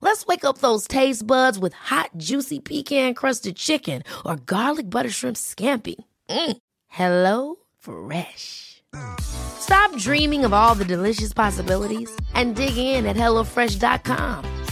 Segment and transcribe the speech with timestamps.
[0.00, 5.36] Let's wake up those taste buds with hot, juicy pecan-crusted chicken or garlic butter shrimp
[5.36, 5.96] scampi.
[6.30, 6.56] Mm.
[6.88, 8.82] Hello Fresh.
[9.20, 14.64] Stop dreaming of all the delicious possibilities and dig in at HelloFresh.com.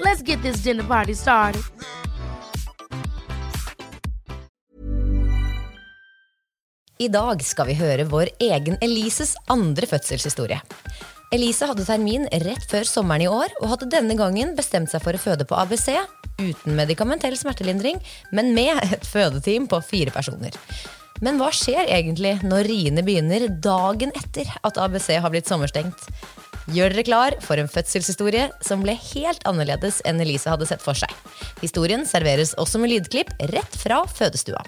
[0.00, 1.62] Let's get this dinner party started.
[7.02, 10.60] I dag skal vi høre vår egen Elises andre fødselshistorie.
[11.32, 15.16] Elise hadde termin rett før sommeren i år og hadde denne gangen bestemt seg for
[15.16, 15.94] å føde på ABC
[16.42, 18.00] uten medikamentell smertelindring,
[18.36, 20.56] men med et fødeteam på fire personer.
[21.24, 26.08] Men hva skjer egentlig når riene begynner dagen etter at ABC har blitt sommerstengt?
[26.72, 30.98] Gjør dere klar for en fødselshistorie som ble helt annerledes enn Elise hadde sett for
[30.98, 31.10] seg.
[31.62, 34.60] Historien serveres også med lydklipp rett fra fødestua.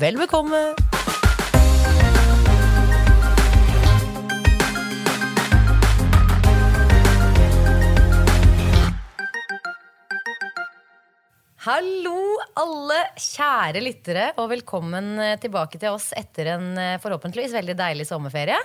[0.00, 0.68] Vel bekomme!
[11.62, 12.16] Hallo,
[12.58, 18.06] alle kjære lyttere, og velkommen eh, tilbake til oss etter en eh, forhåpentligvis veldig deilig
[18.08, 18.56] sommerferie.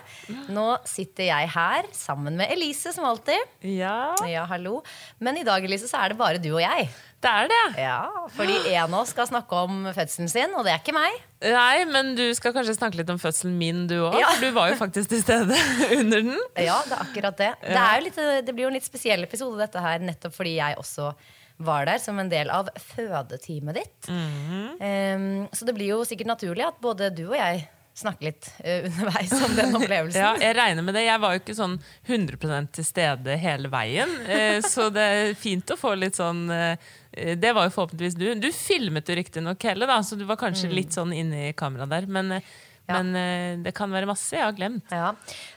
[0.50, 3.38] Nå sitter jeg her sammen med Elise, som alltid.
[3.70, 4.80] Ja, Ja, hallo.
[5.22, 6.90] Men i dag Elise, så er det bare du og jeg.
[7.22, 7.62] det er det.
[7.86, 8.00] Ja,
[8.34, 11.22] Fordi en av oss skal snakke om fødselen sin, og det er ikke meg.
[11.46, 14.18] Nei, men du skal kanskje snakke litt om fødselen min, du òg.
[14.18, 14.34] Ja.
[14.34, 15.54] For du var jo faktisk til stede
[16.02, 16.46] under den.
[16.58, 17.54] Ja, det er akkurat det.
[17.62, 20.58] Det, er jo litt, det blir jo en litt spesiell episode, dette her, nettopp fordi
[20.58, 21.14] jeg også
[21.58, 24.10] var der som en del av fødeteamet ditt.
[24.12, 27.64] Em, så det blir jo sikkert naturlig at både du og jeg
[27.98, 30.22] snakker litt uh, underveis om den opplevelsen.
[30.22, 31.08] Ja, jeg regner med det.
[31.08, 34.12] Jeg var jo ikke sånn 100% til stede hele veien.
[34.30, 36.78] uh, Så det er fint å få litt sånn uh,
[37.18, 38.28] Det var jo forhåpentligvis du.
[38.38, 41.94] Du filmet jo riktignok hele, da, så du var kanskje litt sånn inne i kameraet
[41.98, 42.10] der.
[42.20, 42.38] Men,
[42.88, 42.94] Mm.
[42.96, 43.02] Ja.
[43.04, 44.94] men det kan være masse jeg har glemt.
[44.96, 45.10] Ja.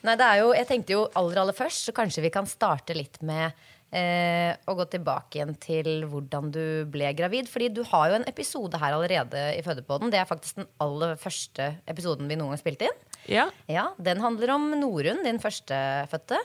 [0.03, 2.97] Nei, det er jo, jeg tenkte jo aller aller først, så kanskje vi kan starte
[2.99, 3.55] litt med
[3.93, 7.49] eh, og gå tilbake igjen til hvordan du ble gravid.
[7.51, 10.11] Fordi du har jo en episode her allerede i Fødepodden.
[10.13, 12.99] Det er faktisk den aller første episoden vi noen gang spilte inn.
[13.29, 16.39] Ja, Ja, Den handler om Norunn, din førstefødte.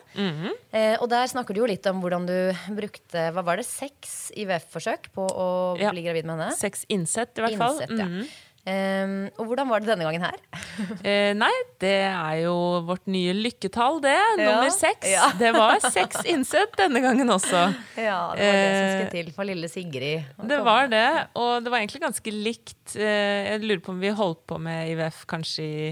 [0.74, 2.36] eh, og der snakker du jo litt om hvordan du
[2.76, 5.92] brukte hva var det, seks IVF-forsøk på å Ja.
[5.92, 6.52] bli gravid med henne.
[6.54, 7.80] Seks innsett, i hvert fall.
[7.80, 8.06] Innsett, ja.
[8.06, 8.28] Mhm.
[8.66, 10.40] Eh, og hvordan var det denne gangen her?
[11.06, 12.54] Eh, nei, det er jo
[12.88, 14.16] vårt nye lykketall, det.
[14.40, 15.06] Nummer seks.
[15.12, 15.28] Ja.
[15.38, 17.62] Det var seks innsett denne gangen også.
[18.08, 20.26] Ja, Det var det som Eh, skulle til for lille Sigrid.
[20.50, 21.06] Det var det,
[21.38, 22.96] og det var egentlig ganske likt.
[22.98, 25.86] Eh, Jeg lurer på om vi holdt på med IVF kanskje i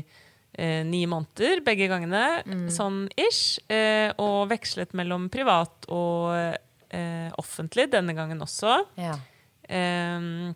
[0.57, 2.23] eh, ni måneder begge gangene,
[2.73, 3.59] sånn ish.
[3.69, 6.33] Eh, og vekslet mellom privat og
[6.89, 8.81] eh, offentlig denne gangen også.
[9.00, 9.16] Ja.
[9.69, 10.53] Eh,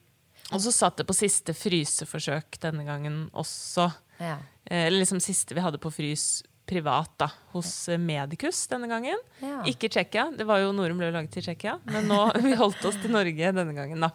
[0.51, 3.89] og så satt det på siste fryseforsøk denne gangen også.
[4.21, 4.37] Ja.
[4.65, 7.29] Eh, Eller liksom siste vi hadde på frys privat, da.
[7.55, 9.19] Hos medikus Medicus denne gangen.
[9.39, 9.61] Ja.
[9.67, 10.31] Ikke Tsjekkia.
[10.37, 13.53] Det var jo Norum ble laget i Tsjekkia, men nå vi holdt oss til Norge
[13.55, 14.11] denne gangen, da.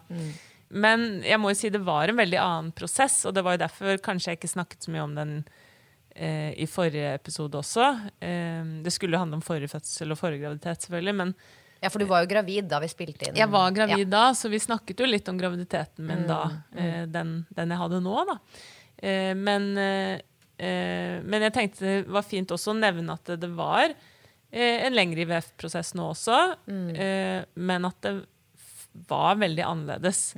[0.73, 3.63] Men jeg må jo si det var en veldig annen prosess, og det var jo
[3.65, 5.33] derfor kanskje jeg ikke snakket så mye om den
[6.15, 7.89] eh, i forrige episode også.
[8.21, 11.35] Eh, det skulle jo handle om forrige fødsel og forrige graviditet, selvfølgelig, men
[11.83, 13.35] ja, for du var jo gravid da vi spilte inn.
[13.37, 16.39] jeg var gravid da, så vi snakket jo litt om graviditeten min da.
[16.75, 18.37] Eh, den, den jeg hadde nå, da.
[19.03, 20.15] Eh, men, eh,
[20.57, 24.85] eh, men jeg tenkte det var fint også å nevne at det, det var eh,
[24.87, 26.39] en lengre IVF-prosess nå også.
[26.95, 28.15] Eh, men at det
[29.09, 30.33] var veldig annerledes.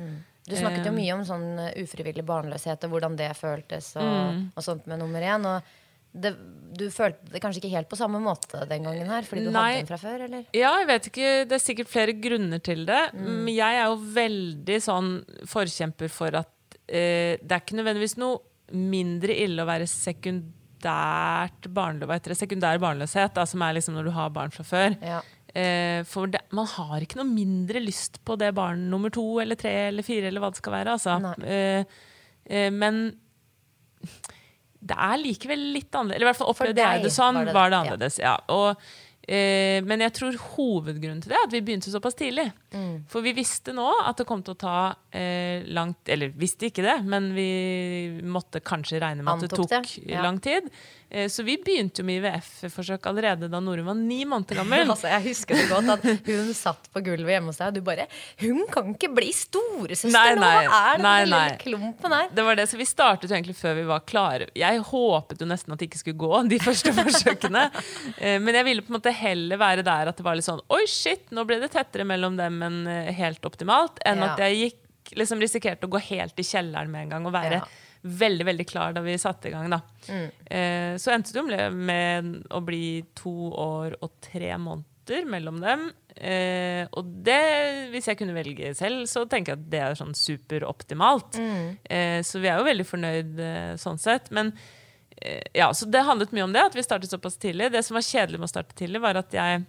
[0.46, 1.48] Du snakket jo mye om sånn
[1.82, 4.44] ufrivillig barnløshet og hvordan det føltes og, Mm.
[4.56, 5.46] og sånt med nummer én.
[5.50, 5.74] Og
[6.22, 6.32] det,
[6.76, 9.68] du følte det kanskje ikke helt på samme måte den gangen her, fordi du Nei.
[9.68, 10.44] hadde den fra før, eller?
[10.56, 11.30] Ja, jeg vet ikke.
[11.50, 13.04] Det er sikkert flere grunner til det.
[13.20, 15.14] Men jeg er jo veldig sånn
[15.52, 18.42] forkjemper for at eh, det er ikke nødvendigvis noe
[18.76, 22.40] mindre ille å være sekundært barnløs, hva heter det?
[22.42, 24.98] sekundær barnløshet, da, som er liksom når du har barn fra før.
[25.06, 25.22] Ja.
[25.56, 29.56] Eh, for det, man har ikke noe mindre lyst på det barn nummer to eller
[29.60, 30.98] tre eller fire eller hva det skal være.
[30.98, 31.36] Altså.
[31.46, 31.86] Eh,
[32.50, 33.06] eh, men
[34.86, 36.20] det er likevel litt annerledes.
[36.20, 37.40] Eller i hvert fall opplevde jeg det sånn.
[37.40, 38.36] var det Var det annerledes, ja.
[38.36, 38.56] ja.
[38.56, 38.88] Og,
[39.26, 42.46] eh, men jeg tror hovedgrunnen til det er at vi begynte såpass tidlig.
[42.76, 43.06] Mm.
[43.10, 44.78] For vi visste nå at det kom til å ta
[45.16, 47.50] eh, langt Eller visste ikke det, men vi
[48.22, 50.22] måtte kanskje regne med at det tok det, ja.
[50.26, 50.70] lang tid.
[51.16, 54.90] Eh, så vi begynte jo med IVF-forsøk allerede da Norun var ni måneder gammel.
[54.92, 57.82] Altså, jeg husker det godt at hun satt på gulvet hjemme hos deg, og du
[57.88, 58.08] bare
[58.42, 60.44] 'Hun kan ikke bli storesøster nå!
[60.44, 63.36] Hva er det nei, den lille klumpen her?' Det var det, så Vi startet jo
[63.38, 64.50] egentlig før vi var klare.
[64.56, 67.64] Jeg håpet jo nesten at det ikke skulle gå, de første forsøkene.
[68.20, 70.60] Eh, Men jeg ville på en måte heller være der at det var litt sånn
[70.70, 74.02] Oi, shit, nå ble det tettere mellom dem enn eh, helt optimalt.
[74.06, 74.34] Enn Ja.
[74.34, 74.82] at jeg gikk,
[75.16, 77.66] liksom risikerte å gå helt i kjelleren med en gang og være Ja.
[78.06, 79.70] Veldig veldig klar da vi satte i gang.
[79.74, 79.82] da.
[80.08, 80.26] Mm.
[80.46, 85.92] Eh, Så endte det med- å bli to år og tre måneder mellom dem.
[86.16, 90.16] Eh, og det, hvis jeg kunne velge selv, så tenker jeg at det er sånn
[90.16, 91.36] superoptimalt.
[91.90, 94.32] Eh, så vi er jo veldig fornøyd eh, sånn sett.
[94.32, 94.54] Men
[95.22, 97.72] eh, ja, så det handlet mye om det, at vi startet såpass tidlig.
[97.72, 99.66] Det som var kjedelig med å starte tidlig, var at jeg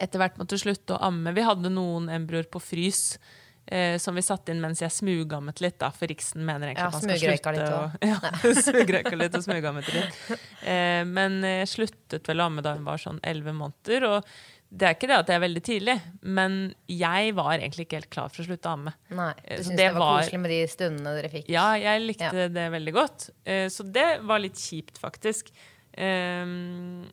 [0.00, 1.32] etter hvert måtte slutte å amme.
[1.36, 3.18] Vi hadde noen embryoer på frys.
[3.68, 6.86] Eh, som vi satte inn mens jeg smugammet litt, da, for Riksen mener egentlig Ja,
[6.86, 10.20] at man skal slutte litt og, ja, smugrøyka litt og smugammet litt.
[10.62, 14.06] Eh, men jeg sluttet vel å amme da hun var sånn elleve måneder.
[14.06, 14.30] Og
[14.70, 16.54] det er ikke det at det er veldig tidlig, men
[16.90, 18.92] jeg var egentlig ikke helt klar for å slutte å amme.
[19.10, 21.50] Nei, Eh, Du så syntes det det var var- koselig med de stundene dere fikk?
[21.50, 22.48] Ja, jeg likte Ja.
[22.60, 23.30] det veldig godt.
[23.46, 25.50] Eh, Så det var litt kjipt, faktisk.
[25.98, 27.06] Ehm,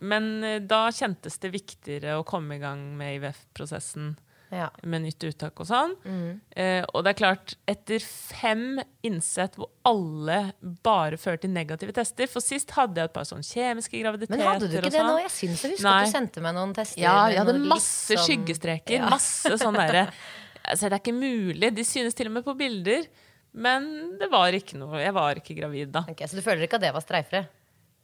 [0.00, 4.14] Men eh, da kjentes det viktigere å komme i gang med IVF-prosessen
[4.50, 4.68] Ja.
[4.82, 5.92] med nytt uttak og sånn.
[6.04, 6.40] Mm.
[6.58, 10.52] Eh, og det er klart, etter fem innsett hvor alle
[10.82, 14.36] bare fører til negative tester For sist hadde jeg et par sånn kjemiske graviditeter.
[14.42, 15.06] Men hadde du ikke det sånn.
[15.12, 15.22] nå?
[15.22, 17.00] Jeg syns jeg husker at du sendte meg noen tester.
[17.02, 18.98] Ja, jeg hadde masse sånn- skyggestreker.
[18.98, 19.08] Ja.
[19.10, 20.08] Masse sånn derre
[20.70, 21.74] altså, Det er ikke mulig.
[21.78, 23.06] De synes til og med på bilder.
[23.52, 25.00] Men det var ikke noe.
[25.02, 26.04] Jeg var ikke gravid da.
[26.10, 27.46] Okay, så du føler ikke at det var streifere?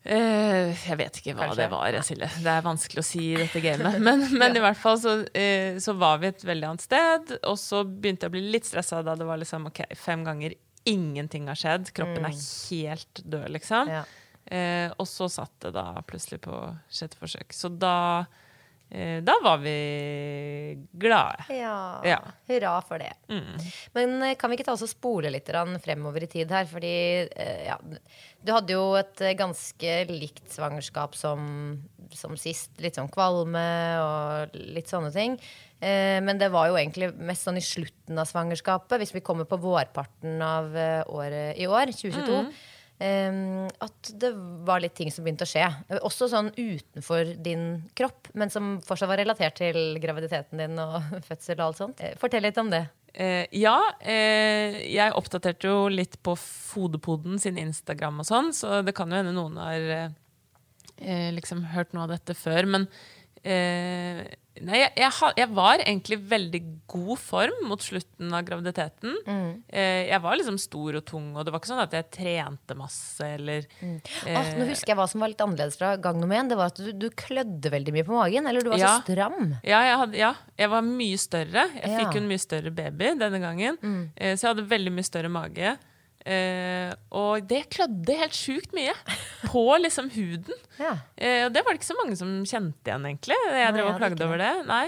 [0.06, 1.58] Eh, jeg vet ikke hva Kanskje.
[1.58, 2.28] det var, Silje.
[2.44, 3.98] Det er vanskelig å si i dette gamet.
[4.06, 7.32] Men, men i hvert fall så, uh, så var vi et veldig annet sted.
[7.50, 10.54] Og så begynte jeg å bli litt stressa da det var liksom ok, fem ganger
[10.86, 11.90] ingenting har skjedd.
[11.96, 13.90] Kroppen er helt død, liksom.
[13.90, 14.04] Ja.
[14.46, 17.50] Uh, og så satt det da plutselig på sjette forsøk.
[17.56, 18.26] Så da,
[19.26, 21.44] da var vi glade.
[21.50, 22.00] Ja.
[22.06, 22.20] Ja.
[22.46, 23.12] Hurra for det.
[23.28, 23.56] Mm.
[23.92, 25.50] Men eh, kan vi ikke ta oss og spole litt
[25.82, 26.68] fremover i tid her?
[26.70, 26.94] Fordi
[27.26, 31.82] eh, ja, du hadde jo et eh, ganske likt svangerskap som,
[32.14, 32.70] som sist.
[32.78, 33.66] Litt sånn kvalme
[34.04, 35.34] og litt sånne ting.
[35.80, 39.48] Eh, men det var jo egentlig mest sånn i slutten av svangerskapet, hvis vi kommer
[39.50, 42.38] på vårparten av eh, året i år, 2022.
[42.38, 42.64] eh,
[42.98, 44.30] at det
[44.64, 45.66] var litt ting som begynte å skje.
[46.00, 47.66] Også sånn utenfor din
[47.98, 52.00] kropp, men som fortsatt var relatert til graviditeten din og fødsel og alt sånt.
[52.00, 52.86] Eh, Fortell litt om det.
[53.12, 58.96] Eh, ja, eh, jeg oppdaterte jo litt på Fodepoden sin Instagram og sånn, så det
[58.96, 60.16] kan jo hende noen har eh,
[61.00, 62.68] eh, liksom hørt noe av dette før.
[62.68, 62.88] Men
[63.44, 64.24] eh,
[64.64, 69.16] nei, jeg, jeg, jeg var egentlig veldig god form mot slutten av graviditeten.
[69.68, 72.76] Eh, jeg var liksom stor og tung, og det var ikke sånn at jeg trente
[72.78, 76.48] masse eller Åh, nå husker jeg hva som var litt annerledes fra gang nummer én.
[76.48, 78.46] Det var at du, du klødde veldig mye på magen.
[78.46, 78.94] Eller du var Ja.
[79.00, 79.56] så stram.
[79.66, 81.66] Ja jeg, hadde, ja, jeg var mye større.
[81.74, 81.92] Jeg Ja.
[81.92, 81.98] Mm.
[82.00, 83.78] fikk jo en mye større baby denne gangen.
[84.16, 85.76] Eh, så jeg hadde veldig mye større mage.
[86.26, 88.94] Eh, og det klødde helt sjukt mye
[89.46, 90.62] på liksom huden.
[90.76, 90.90] Ja.
[91.16, 93.36] Eh, og det var det ikke så mange som kjente igjen, egentlig.
[93.48, 94.50] Jeg drev og klagde over det.
[94.68, 94.82] Nei.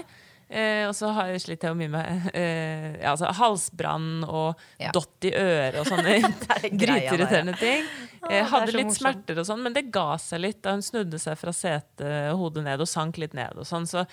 [0.49, 4.89] Eh, og så har jeg slitt jeg mye med eh, ja, altså halsbrann og Ja.
[4.93, 6.15] dott i øret og sånne
[6.55, 7.17] er greia
[7.57, 7.89] ting.
[8.29, 8.97] Eh, hadde litt morsom.
[9.01, 12.41] smerter og sånn, men det ga seg litt da hun snudde seg fra setet og
[12.41, 13.85] hodet ned og sank litt ned og sånn.
[13.89, 14.05] Så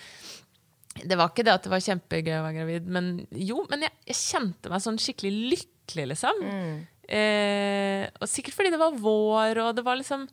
[1.04, 3.96] det var ikke det at det var kjempegøy å være gravid, men jo, men jeg,
[4.12, 6.44] jeg kjente meg sånn skikkelig lykkelig, liksom.
[6.44, 6.76] Mm.
[7.08, 10.26] Eh, og sikkert fordi det var vår, og det var liksom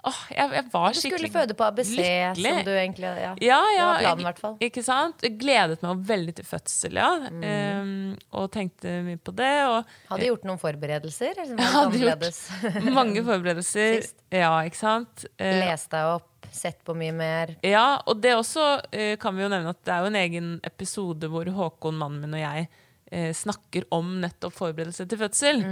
[0.00, 2.52] Åh, jeg, jeg var Du skulle føde på ABC, lykkelig.
[2.54, 4.14] som du egentlig Ja, Ja, ja.
[4.16, 4.68] det var planen, i.
[4.70, 5.20] Ikke sant?
[5.26, 7.10] Jeg gledet meg veldig til fødsel, ja.
[7.28, 7.42] Mm.
[7.44, 9.50] Eh, og tenkte mye på det.
[9.68, 11.36] Og Hadde gjort noen forberedelser?
[11.42, 14.08] Liksom, Jeg hadde gjort mange forberedelser.
[14.32, 15.26] Ja, ikke sant?
[15.36, 17.52] Eh, Lest deg opp, sett på mye mer.
[17.60, 20.48] Ja, og det også eh, kan vi jo nevne at det er jo en egen
[20.64, 22.70] episode hvor Håkon, mannen min og jeg,
[23.10, 25.62] eh, snakker om nettopp forberedelse til fødsel.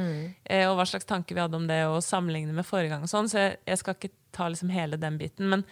[0.45, 3.07] Eh, og hva slags tanker vi hadde om det, og sammenligne med forrige gang.
[3.07, 5.49] og sånn, Så jeg, jeg skal ikke ta liksom hele den biten.
[5.49, 5.65] Men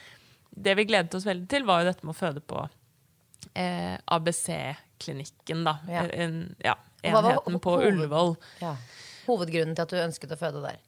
[0.51, 2.65] det vi gledet oss veldig til, var jo dette med å føde på
[3.55, 5.79] eh, ABC-klinikken, da.
[5.91, 6.07] Ja.
[6.13, 8.37] En, ja, enheten på Ullevål.
[8.63, 8.77] Ja.
[9.27, 10.83] Hovedgrunnen til at du ønsket å føde der?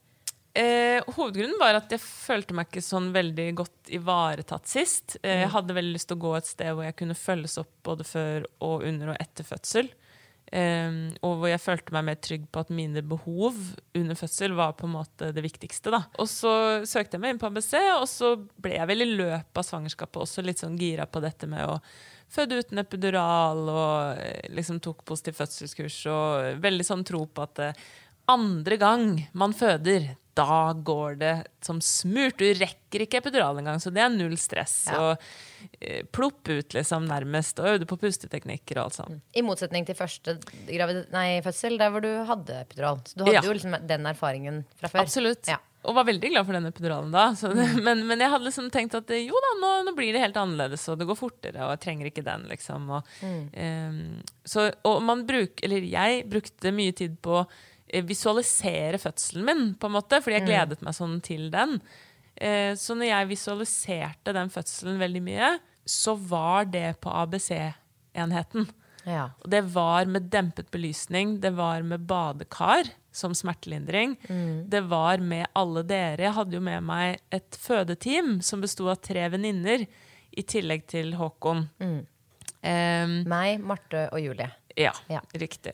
[0.59, 5.19] Eh, hovedgrunnen var at jeg følte meg ikke sånn veldig godt ivaretatt sist.
[5.23, 7.71] Eh, jeg hadde veldig lyst til å gå et sted hvor jeg kunne følges opp
[7.87, 9.91] både før og under og etter fødsel.
[10.53, 13.57] Eh, og hvor jeg følte meg mer trygg på at mine behov
[13.99, 15.93] under fødsel var på en måte det viktigste.
[15.95, 16.05] Da.
[16.19, 16.53] Og så
[16.89, 20.25] søkte jeg meg inn på ABC, og så ble jeg vel i løpet av svangerskapet
[20.25, 21.79] også litt sånn gira på dette med å
[22.33, 27.65] føde uten epidural, og eh, liksom tok positiv fødselskurs, og veldig sånn tro på at
[27.65, 27.87] eh,
[28.29, 31.33] andre gang man føder, da går det
[31.67, 32.39] som smurt.
[32.39, 34.85] Du rekker ikke epidural engang, så det er null stress.
[34.87, 34.99] Ja.
[35.01, 37.59] Og eh, plopp ut, liksom, nærmest.
[37.59, 39.23] Og øvde på pusteteknikker og alt sånt.
[39.35, 40.37] I motsetning til første
[41.11, 43.01] nei, fødsel, der hvor du hadde epidural.
[43.09, 43.43] Så du hadde Ja.
[43.49, 45.03] jo liksom den erfaringen fra før.
[45.09, 45.51] Absolutt.
[45.51, 45.59] Ja.
[45.89, 47.25] Og var veldig glad for den epiduralen da.
[47.39, 50.13] Så det, men, men jeg hadde liksom tenkt at eh, jo da, nå, nå blir
[50.15, 52.87] det helt annerledes, og det går fortere, og jeg trenger ikke den, liksom.
[52.95, 53.11] Og,
[53.59, 57.43] ehm, så, og man bruk, eller jeg brukte mye tid på
[58.05, 61.79] visualisere fødselen min, på en måte, fordi jeg gledet meg sånn til den.
[62.37, 65.53] Eh, så når jeg visualiserte den fødselen veldig mye,
[65.89, 68.69] så var det på ABC-enheten.
[69.09, 69.31] Ja.
[69.41, 74.17] Og det var med dempet belysning, det var med badekar som smertelindring.
[74.69, 76.27] Det var med alle dere.
[76.29, 79.87] Jeg hadde jo med meg et fødeteam som besto av tre venninner,
[80.39, 81.65] i tillegg til Håkon.
[82.63, 84.51] Em, Meg, Marte og Julie.
[84.77, 85.21] ja, Ja.
[85.35, 85.73] riktig.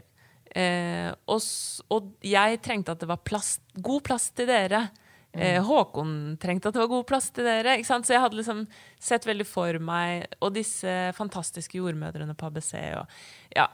[0.55, 1.49] Eh, og,
[1.91, 4.87] og jeg trengte at det var plass, god plass til dere.
[5.35, 7.75] Eh, Håkon trengte at det var god plass til dere.
[7.83, 8.65] Så jeg hadde liksom
[9.03, 12.73] sett veldig for meg Og disse fantastiske jordmødrene på ABC.
[13.01, 13.17] Og,
[13.57, 13.67] ja.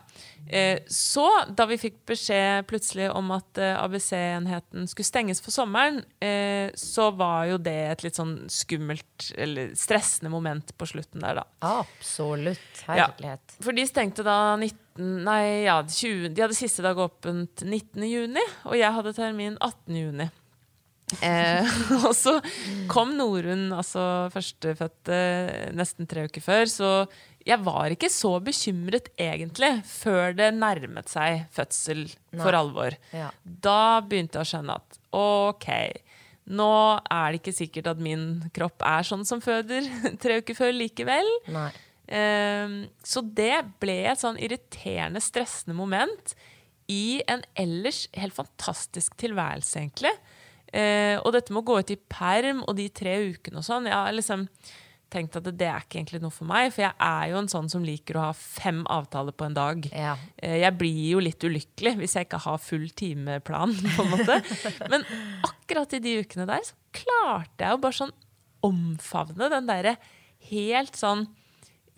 [0.49, 6.01] eh, så, da vi fikk beskjed plutselig om at eh, ABC-enheten skulle stenges for sommeren,
[6.25, 11.43] eh, så var jo det et litt sånn skummelt eller stressende moment på slutten der,
[11.43, 11.47] da.
[11.81, 12.85] Absolutt.
[12.87, 13.11] Ja.
[13.11, 13.59] Herlighet.
[13.61, 18.05] For de stengte da 19, nei, ja, 20, de hadde siste dag åpent 19.
[18.07, 19.99] juni, og jeg hadde termin 18.
[20.01, 20.29] juni.
[21.25, 21.67] Eh,
[22.07, 22.37] og så
[22.91, 24.05] kom Norunn, altså
[24.35, 25.19] førstefødte,
[25.77, 26.93] nesten tre uker før, så
[27.47, 32.05] jeg var ikke så bekymret egentlig før det nærmet seg fødsel
[32.35, 32.97] for alvor.
[33.17, 33.31] Ja.
[33.43, 35.69] Da begynte jeg å skjønne at ok,
[36.51, 38.27] nå er det ikke sikkert at min
[38.57, 39.89] kropp er sånn som føder
[40.23, 41.31] tre uker før likevel.
[41.51, 41.71] Nei.
[42.11, 46.35] Ehm, så det ble et sånn irriterende, stressende moment
[46.91, 50.13] i en ellers helt fantastisk tilværelse, egentlig.
[50.75, 53.87] Eh, og dette med å gå ut i perm og de tre ukene og sånn,
[53.91, 54.45] jeg har liksom
[55.11, 57.67] tenkt at det er ikke egentlig noe for meg, for jeg er jo en sånn
[57.73, 59.89] som liker å ha fem avtaler på en dag.
[59.91, 60.13] Ja.
[60.39, 64.39] Eh, Jeg blir jo litt ulykkelig hvis jeg ikke har full timeplan, på en måte.
[64.93, 65.03] Men
[65.47, 68.15] akkurat i de ukene der så klarte jeg å bare sånn
[68.67, 69.97] omfavne den derre
[70.51, 71.27] helt sånn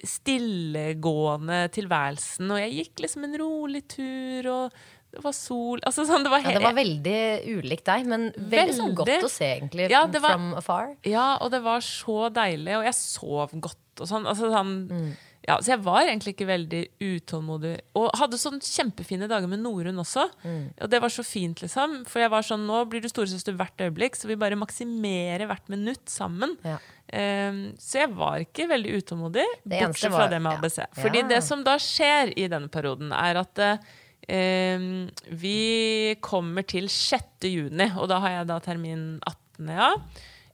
[0.06, 2.50] stillegående tilværelsen.
[2.50, 4.76] Og jeg gikk liksom en rolig tur, og
[5.12, 7.18] det var sol altså sånn, det var, Ja, det var veldig
[7.58, 9.00] ulikt deg, men veldig, sånn Veldig.
[9.02, 10.96] godt å se, egentlig, Ja, var- from afar.
[11.04, 14.24] Ja, og det var så deilig, og jeg sov godt og sånn.
[14.26, 15.12] Altså, sånn Mm.
[15.48, 17.72] Ja, så jeg var egentlig ikke veldig utålmodig.
[17.98, 20.28] Og hadde sånn kjempefine dager med Norunn også.
[20.44, 20.68] Mm.
[20.84, 22.04] Og det var så fint, liksom.
[22.06, 25.66] For jeg var sånn, nå blir du storesøster hvert øyeblikk, så vi bare maksimerer hvert
[25.72, 26.54] minutt sammen.
[26.62, 26.76] Ja.
[27.12, 30.58] Um, så jeg var ikke veldig utålmodig, bortsett var- fra det med ja.
[30.62, 30.78] ABC.
[31.02, 31.28] Fordi Ja.
[31.34, 33.58] det som da skjer i denne perioden, er at
[34.28, 37.48] ehm, vi kommer til 6.
[37.50, 39.68] juni, og da har jeg da termin 18.
[39.68, 39.90] ja.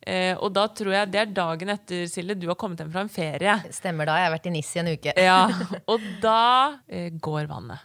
[0.08, 3.02] Eh, og da tror jeg det er dagen etter, Silje, du har kommet hjem fra
[3.04, 3.58] en ferie.
[3.76, 4.16] Stemmer da.
[4.22, 5.12] Jeg har vært i NIS i en uke.
[5.20, 5.40] Ja,
[5.92, 6.38] og da
[6.88, 7.84] eh, går vannet.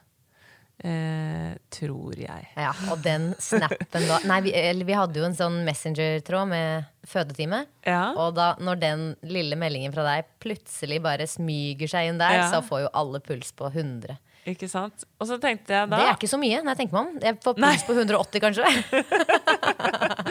[0.83, 2.47] Eh, tror jeg.
[2.59, 6.89] Ja, og den snappen da Nei, vi, eller, vi hadde jo en sånn messenger-tråd med
[7.07, 7.61] fødetime.
[7.87, 8.09] Ja.
[8.19, 12.49] Og da, når den lille meldingen fra deg plutselig bare smyger seg inn der, Ja.
[12.51, 14.17] så får jo alle puls på 100.
[14.49, 15.05] Ikke sant?
[15.23, 17.19] Og så tenkte jeg da Det er ikke så mye, når jeg tenker meg om.
[17.29, 17.69] Jeg får Nei.
[17.77, 18.65] puls på 180, kanskje.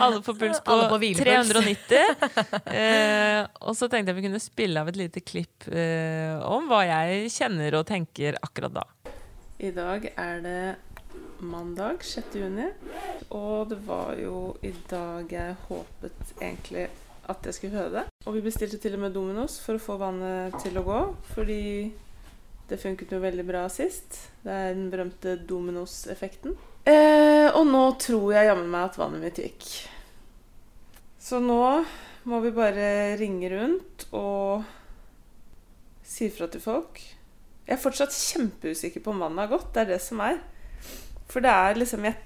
[0.00, 1.96] Alle får puls på, på 390.
[2.74, 6.82] Eh, og så tenkte jeg vi kunne spille av et lite klipp eh, om hva
[6.88, 8.84] jeg kjenner og tenker akkurat da.
[9.62, 10.58] I dag er det
[11.44, 12.34] mandag 6.
[12.40, 12.66] juni,
[13.34, 16.88] og det var jo i dag jeg håpet egentlig
[17.30, 18.04] at jeg skulle høre det.
[18.26, 21.00] Og vi bestilte til og med Dominos for å få vannet til å gå,
[21.34, 21.62] fordi
[22.68, 24.18] det funket jo veldig bra sist.
[24.44, 26.56] Det er den berømte Dominos-effekten.
[26.84, 29.68] Eh, og nå tror jeg jammen meg at vannet mitt gikk.
[31.16, 31.60] Så nå
[32.28, 34.64] må vi bare ringe rundt og
[36.04, 39.70] si fra til folk Jeg er fortsatt kjempeusikker på om vannet har gått.
[39.72, 40.38] Det er det som er.
[41.32, 42.18] For det er liksom Jeg,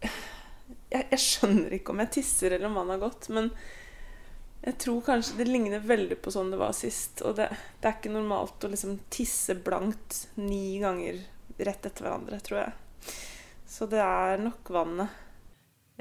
[0.00, 3.52] jeg, jeg skjønner ikke om jeg tisser eller om vannet har gått, men
[4.62, 7.20] jeg tror kanskje det ligner veldig på sånn det var sist.
[7.26, 7.48] Og det,
[7.82, 11.18] det er ikke normalt å liksom tisse blankt ni ganger
[11.58, 12.74] rett etter hverandre, tror jeg.
[13.72, 15.08] Så det er nok vannet.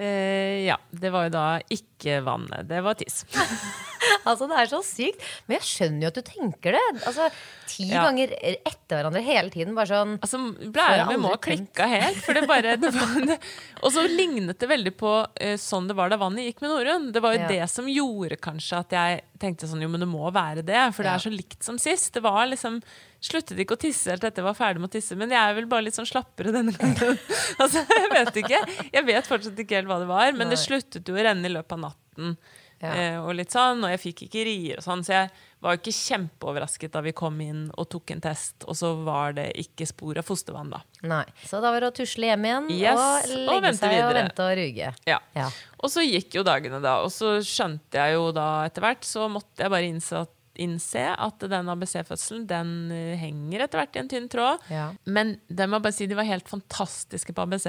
[0.02, 0.78] Eh, ja.
[0.92, 2.68] Det var jo da ikke vannet.
[2.70, 3.24] Det var tiss.
[4.26, 5.22] Altså, det er så sykt.
[5.48, 6.82] Men jeg skjønner jo at du tenker det.
[7.10, 7.28] Altså,
[7.70, 8.02] Ti Ja.
[8.06, 9.74] ganger etter hverandre hele tiden.
[9.78, 10.38] Bare sånn Altså,
[10.74, 12.20] Blæra mi må ha klikka helt.
[12.26, 13.38] For det bare, det var, det,
[13.82, 17.08] og så lignet det veldig på uh, sånn det var da vannet gikk med Norun.
[17.16, 17.48] Det var jo Ja.
[17.54, 20.84] det som gjorde kanskje at jeg tenkte sånn, jo, men det må være det.
[20.94, 21.18] For det Ja.
[21.18, 22.12] er så likt som sist.
[22.14, 22.82] Det var liksom
[23.22, 25.54] Sluttet ikke å tisse helt etter jeg var ferdig med å tisse, men jeg er
[25.60, 27.20] vel bare litt sånn slappere denne gangen.
[27.62, 28.64] altså, Jeg vet ikke.
[28.90, 31.54] Jeg vet fortsatt ikke helt hva det var, men det sluttet jo å renne i
[31.54, 32.36] løpet av natten.
[32.82, 32.92] Ja.
[32.98, 35.28] Eh, og litt sånn, og jeg fikk ikke rier og sånn, så jeg
[35.62, 39.36] var jo ikke kjempeoverrasket da vi kom inn og tok en test, og så var
[39.38, 40.82] det ikke spor av fostervann, da.
[41.06, 41.22] Nei.
[41.46, 44.18] Så da var det å tusle hjem igjen Yes, og og legge vente seg og
[44.18, 44.90] vente og ruge.
[45.06, 45.20] Ja.
[45.38, 45.48] Ja.
[45.78, 46.98] Og så gikk jo dagene, da.
[47.06, 51.04] Og så skjønte jeg jo da etter hvert, så måtte jeg bare innse at, innse
[51.16, 54.64] at den ABC-fødselen, den eh, henger etter hvert i en tynn tråd.
[54.72, 54.90] Ja.
[55.06, 57.68] Men det må jeg bare si, de var helt fantastiske på ABC.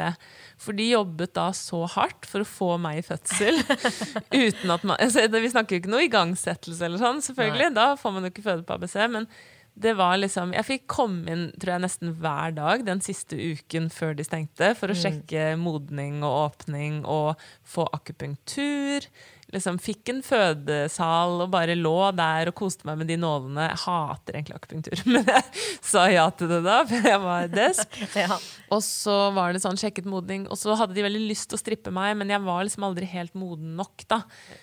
[0.60, 3.62] For de jobbet da så hardt for å få meg i fødsel.
[4.44, 7.72] uten at man, altså, Vi snakker jo ikke noe igangsettelse eller sånn, selvfølgelig.
[7.78, 8.98] Da får man jo ikke føde på ABC.
[9.12, 9.28] Men
[9.74, 13.88] det var liksom Jeg fikk komme inn tror jeg, nesten hver dag den siste uken
[13.92, 19.08] før de stengte, for å sjekke modning og åpning og få akupunktur.
[19.52, 23.66] Liksom Fikk en fødesal og bare lå der og koste meg med de nålene.
[23.68, 27.98] Jeg hater egentlig akupunktur, men jeg sa ja til det da, for jeg var desp.
[28.22, 28.36] Ja.
[28.72, 31.60] Og så var det sånn sjekket modning, og så hadde de veldig lyst til å
[31.60, 34.22] strippe meg, men jeg var liksom aldri helt moden nok, da.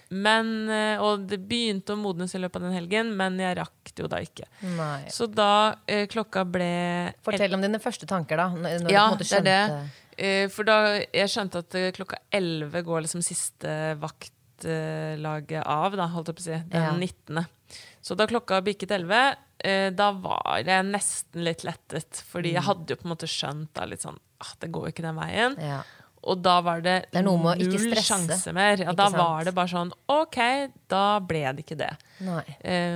[0.10, 3.92] Men, eh, og det begynte å modnes i løpet av den helgen, men jeg rakk
[3.94, 4.48] det jo da ikke.
[4.78, 5.04] Nei.
[5.14, 5.52] Så da
[5.90, 6.70] eh, klokka ble
[7.26, 8.50] Fortell om dine første tanker, da.
[8.56, 9.82] Når, ja, du på en måte det er det.
[10.20, 13.76] Eh, For da jeg skjønte at klokka 11 går liksom siste
[14.64, 16.92] vaktlaget av, da, holdt jeg på å si, den Ja.
[16.98, 17.46] 19.
[18.02, 22.24] Så da klokka bikket 11, eh, da var jeg nesten litt lettet.
[22.32, 22.54] Fordi Mm.
[22.54, 25.02] jeg hadde jo på en måte skjønt da litt sånn ah, det går jo ikke
[25.04, 25.58] den veien.
[25.60, 25.84] Ja.
[26.24, 27.44] Og da var det, Det null
[27.96, 28.78] sjanse mer.
[28.78, 29.18] Ja, da sant?
[29.18, 31.98] var det bare sånn OK, da ble det ikke det.
[32.22, 32.44] Nei.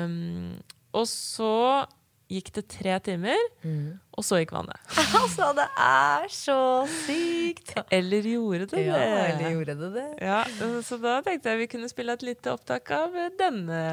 [0.04, 1.86] Um, og så
[2.34, 4.00] gikk det tre timer, Mm.
[4.17, 4.80] og så gikk vannet.
[5.22, 6.58] Altså, det er så
[7.06, 7.74] sykt!
[7.93, 9.22] Eller gjorde det Ja, det?
[9.36, 10.08] eller gjorde det det?
[10.26, 10.41] Ja,
[10.86, 13.84] så da tenkte jeg vi kunne spille et lite opptak av denne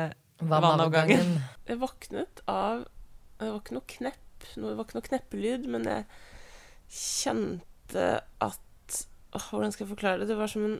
[0.40, 1.35] Vannavgangen.
[1.68, 2.87] Jeg våknet av
[3.38, 6.05] Det var ikke noe knepp, det var ikke noe kneppelyd, men jeg
[6.90, 8.07] kjente
[8.40, 8.59] at
[9.37, 10.29] åh, Hvordan skal jeg forklare det?
[10.33, 10.79] Det var som en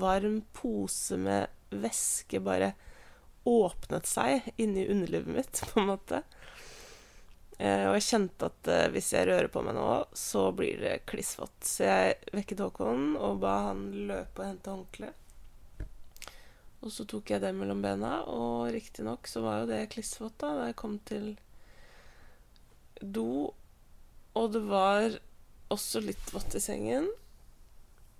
[0.00, 2.72] varm pose med væske bare
[3.44, 6.22] åpnet seg inni underlivet mitt, på en måte.
[7.58, 9.88] Eh, og jeg kjente at eh, hvis jeg rører på meg nå,
[10.18, 11.60] så blir det klissvått.
[11.62, 15.12] Så jeg vekket Håkon og ba han løpe og hente håndkle.
[16.84, 20.50] Og så tok jeg det mellom bena, og riktignok så var jo det klissvått da
[20.58, 21.30] da jeg kom til
[23.00, 23.54] do.
[24.34, 25.14] Og det var
[25.72, 27.08] også litt vått i sengen.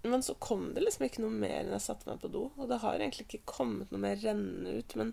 [0.05, 2.47] Men så kom det liksom ikke noe mer enn jeg satte meg på do.
[2.57, 5.12] Og det har egentlig ikke kommet noe mer rennende ut, men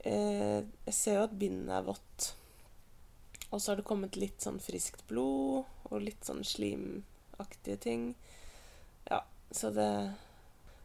[0.00, 2.32] eh, jeg ser jo at bindet er vått.
[3.52, 8.06] Og så har det kommet litt sånn friskt blod, og litt sånn slimaktige ting.
[9.10, 9.20] Ja,
[9.52, 9.90] så det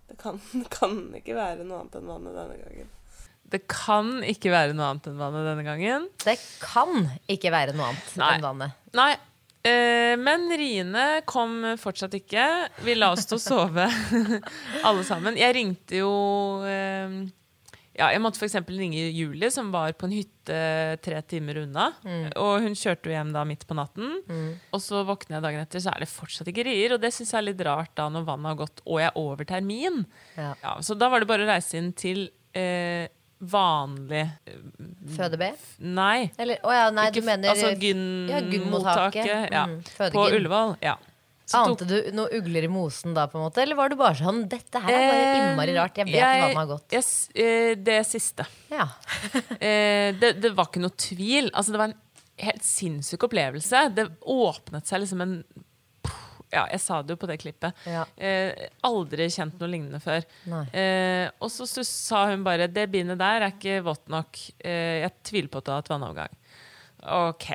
[0.07, 0.39] det kan,
[0.79, 2.93] kan ikke være noe annet enn vannet denne gangen.
[3.47, 6.09] Det kan ikke være noe annet enn vannet denne gangen.
[6.23, 8.33] Det kan ikke være noe annet Nei.
[8.35, 8.85] enn vannet.
[8.97, 9.11] Nei.
[9.67, 12.43] Eh, men riene kom fortsatt ikke.
[12.83, 13.87] Vi la oss til å sove
[14.87, 15.39] alle sammen.
[15.39, 16.11] Jeg ringte jo
[16.67, 17.17] eh,
[17.97, 18.55] ja, Jeg måtte f.eks.
[18.69, 20.59] ringe Julie, som var på en hytte
[21.01, 21.87] tre timer unna.
[22.37, 24.19] Og hun kjørte jo hjem da midt på natten.
[24.71, 26.93] Og så våkner jeg dagen etter, så er det fortsatt ikke rier.
[26.95, 29.17] Og det syns jeg er litt rart da når vannet har gått og jeg er
[29.21, 30.03] over termin.
[30.37, 30.53] Ja.
[30.63, 33.07] Ja, så da var det bare å reise inn til eh,
[33.37, 34.23] vanlig
[35.17, 35.51] Føde-B?
[35.85, 36.29] Nei.
[36.41, 39.51] Eller å ja, nei, Ikke du mener altså ja, gyn-mottaket gynmottaket.
[39.53, 39.81] ja, Mm,
[40.13, 40.23] på.
[40.37, 40.75] Ullevål.
[40.81, 40.95] Ja.
[41.55, 43.61] Ante du noen ugler i mosen da, på en måte?
[43.63, 45.95] Eller var du bare sånn Dette her er bare innmari rart.
[45.97, 46.91] Jeg vet jeg- den har gått.
[46.91, 47.03] jeg
[47.35, 48.45] eh, det siste.
[48.71, 48.89] Ja.
[49.61, 51.49] Eh, det, det var ikke noe tvil.
[51.53, 52.01] Altså, det var en
[52.37, 53.85] helt sinnssyk opplevelse.
[53.95, 55.37] Det åpnet seg liksom en
[56.51, 57.75] Ja, jeg sa det jo på det klippet.
[57.85, 58.05] Ja.
[58.15, 60.23] Eh, aldri kjent noe lignende før.
[60.71, 64.39] Eh, og så så, sa hun bare det bindet der er ikke vått nok.
[64.63, 66.31] Eh, jeg tviler på at du har hatt vannavgang.
[67.05, 67.45] Ok,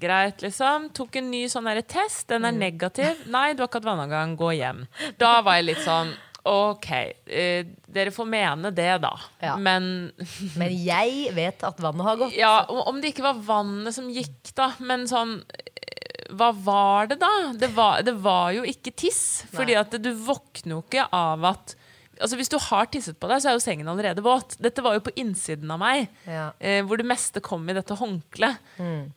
[0.00, 0.90] greit, liksom.
[0.94, 2.28] Tok en ny sånn derre test.
[2.28, 2.48] Den Mm.
[2.48, 3.26] er negativ.
[3.26, 4.36] Nei, du har ikke hatt vannavgang.
[4.38, 4.86] Gå hjem.
[5.18, 6.90] Da var jeg litt sånn OK,
[7.28, 9.12] eh, dere får mene det, da.
[9.40, 9.56] Ja.
[9.56, 10.12] Men
[10.56, 12.32] Men jeg vet at vannet har gått.
[12.36, 14.72] ja, om om det ikke var vannet som gikk, da.
[14.80, 17.52] Men sånn eh, Hva var det, da?
[17.52, 19.44] Det var, det var jo ikke tiss.
[19.52, 21.74] Fordi at du våkner jo ikke av at
[22.22, 24.54] Altså Hvis du har tisset på deg, så er jo sengen allerede våt.
[24.62, 26.52] Dette var jo på innsiden av meg, Ja.
[26.60, 28.58] eh, hvor det meste kom i dette håndkleet.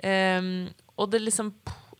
[0.04, 0.41] Eh,
[0.98, 1.54] og det liksom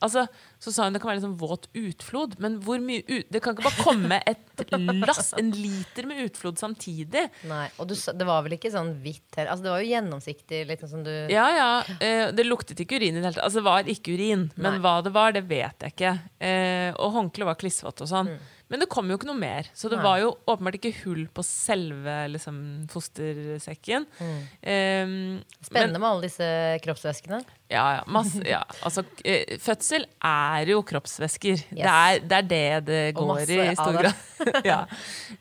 [0.04, 0.26] Altså,
[0.65, 3.86] så sa hun det kan være liksom våt utflod, men ut, det kan ikke bare
[3.86, 4.63] komme et
[5.06, 7.28] lass, en liter med utflod samtidig.
[7.45, 9.51] Nei, og du, det var vel ikke sånn hvitt heller?
[9.54, 11.69] Altså, det var jo gjennomsiktig, liksom som du Ja, ja.
[11.99, 13.45] Eh, det luktet ikke urin i det hele tatt.
[13.45, 14.49] Altså, det var ikke urin.
[14.56, 14.82] Men Nei.
[14.84, 16.15] hva det var, det vet jeg ikke.
[16.41, 18.34] Eh, og håndkleet var klissvått og sånn.
[18.65, 19.67] Men det kom jo ikke noe mer.
[19.78, 20.01] Så det Mm.
[20.01, 20.06] Nei.
[20.10, 22.56] var jo åpenbart ikke hull på selve liksom,
[22.89, 24.08] fostersekken.
[24.17, 24.39] Mm.
[24.65, 26.47] Um, Spennende med alle disse
[26.82, 27.43] kroppsvæskene.
[27.69, 28.04] Ja, ja.
[28.10, 28.63] Masse, ja.
[28.86, 31.56] Altså, eh, fødsel er jo kroppsvæsker.
[31.70, 31.86] Det, Yes.
[31.91, 34.13] er, det er det det går i i stor grad.
[34.72, 34.80] ja.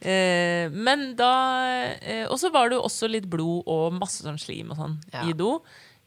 [0.00, 1.30] eh, men da
[2.00, 4.96] eh, Og så var det jo også litt blod og masse sånn slim og sånn
[5.12, 5.22] Ja.
[5.28, 5.60] i do.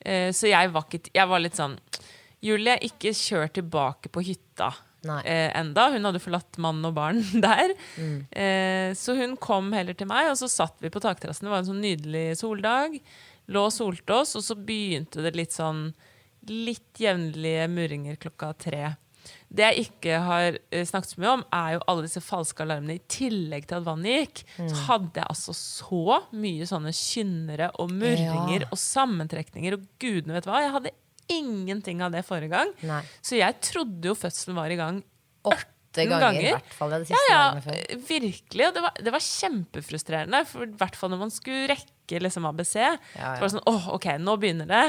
[0.06, 1.78] Eh, så jeg var, ikke, jeg var litt sånn
[2.44, 4.68] Julie, ikke kjør tilbake på hytta
[5.26, 5.88] eh, enda.
[5.92, 7.74] Hun hadde forlatt mann og barn der.
[7.98, 8.20] Mm.
[8.32, 11.48] Eh, så hun kom heller til meg, og så satt vi på takterrassen.
[11.48, 13.00] Det var en sånn nydelig soldag.
[13.50, 15.94] Lå og solte oss, og så begynte det litt sånn
[16.50, 18.96] litt jevnlige murringer klokka tre.
[19.52, 22.96] Det jeg ikke har eh, snakket så mye om, er jo alle disse falske alarmene.
[22.96, 24.70] I tillegg til at vannet gikk, Mm.
[24.70, 28.68] så hadde jeg altså så mye sånne kynnere og murringer Ja.
[28.72, 30.62] og sammentrekninger og gudene vet hva.
[30.64, 30.92] Jeg hadde
[31.30, 32.72] ingenting av det forrige gang.
[32.88, 33.02] Nei.
[33.22, 35.04] Så jeg trodde jo fødselen var i gang
[36.06, 36.72] Åtte ganger, ganger.
[36.78, 36.90] fall.
[36.96, 37.78] Det ja, ja, før.
[37.78, 38.68] eh, virkelig.
[38.70, 40.42] Og det var, det var kjempefrustrerende.
[40.46, 42.76] I hvert fall når man skulle rekke liksom ABC.
[42.78, 42.94] ja.
[43.18, 44.84] Så var det sånn, åh, ok, nå begynner det.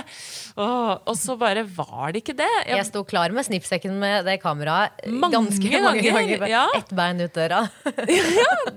[0.60, 2.46] Åh, og så bare var det ikke det.
[2.68, 6.46] Jeg, Jeg sto klar med snippsekken med det kameraet Mange ganske mange ganger, ganger.
[6.52, 6.64] ja.
[6.78, 7.64] Ett bein ut døra.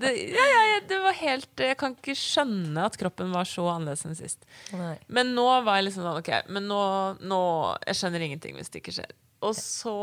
[0.01, 3.67] det, ja, ja, ja, det var helt Jeg kan ikke skjønne at kroppen var så
[3.75, 4.41] annerledes enn sist.
[4.73, 4.95] Nei.
[5.07, 6.81] Men nå var jeg liksom sånn, ok, men nå,
[7.21, 7.41] nå
[7.85, 9.13] Jeg skjønner ingenting hvis det ikke skjer.
[9.41, 9.93] Og så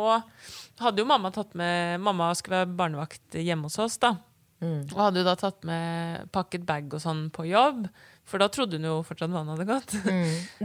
[0.82, 4.16] hadde jo mamma tatt med Mamma skulle være barnevakt hjemme hos oss, da.
[4.58, 7.84] Og hadde jo da tatt med pakket bag og sånn på jobb.
[8.28, 9.94] For da trodde hun jo fortsatt vannet hadde gått.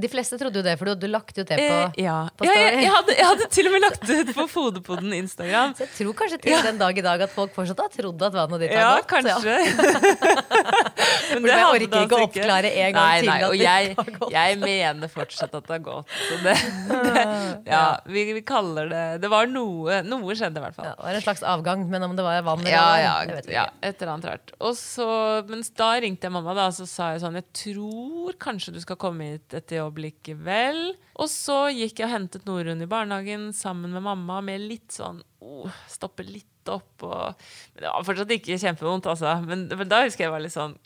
[0.03, 2.15] De fleste trodde jo det, for du hadde lagt ut det på, Eh, ja.
[2.35, 5.13] på ja jeg, jeg, hadde, jeg hadde til og med lagt det ut på Fodepoden
[5.15, 5.71] Instagram.
[5.77, 8.35] Så jeg tror kanskje til den dag i dag at folk fortsatt har trodd at
[8.35, 9.13] vannet ditt Ja, har gått.
[9.13, 9.55] kanskje.
[11.33, 13.59] Men det orker ikke, ikke å altså oppklare en gang nei, til nei, at det
[13.63, 14.33] jeg, har gått.
[14.35, 16.15] jeg mener fortsatt at det har gått.
[16.27, 16.55] Så det,
[17.07, 17.25] det,
[17.69, 20.89] ja, vi, vi kaller det Det var noe Noe skjedde, i hvert fall.
[20.89, 23.39] Ja, det var en slags avgang, men om det var vann eller Ja, ja, det
[23.39, 23.89] vet vi ja, ikke.
[23.89, 24.55] et eller annet rart.
[24.59, 25.09] Og så,
[25.49, 28.99] mens da ringte jeg mamma, da, så sa jeg sånn Jeg tror kanskje du skal
[29.01, 30.81] komme hit etter jobb likevel.
[31.21, 35.21] Og så gikk jeg og hentet Norunn i barnehagen sammen med mamma med litt sånn
[35.43, 37.33] oh, Stoppe litt opp og
[37.73, 39.33] Men det var fortsatt ikke kjempevondt, altså.
[39.47, 40.77] Men, men da husker jeg var litt sånn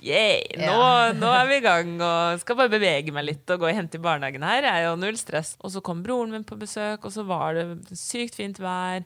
[0.00, 0.76] Yeah, nå,
[1.20, 3.98] nå er vi i gang og skal bare bevege meg litt og gå og hente
[3.98, 4.64] i barnehagen her.
[4.64, 5.50] Jeg er jo null stress.
[5.60, 7.66] Og så kom broren min på besøk, og så var det
[8.00, 9.04] sykt fint vær.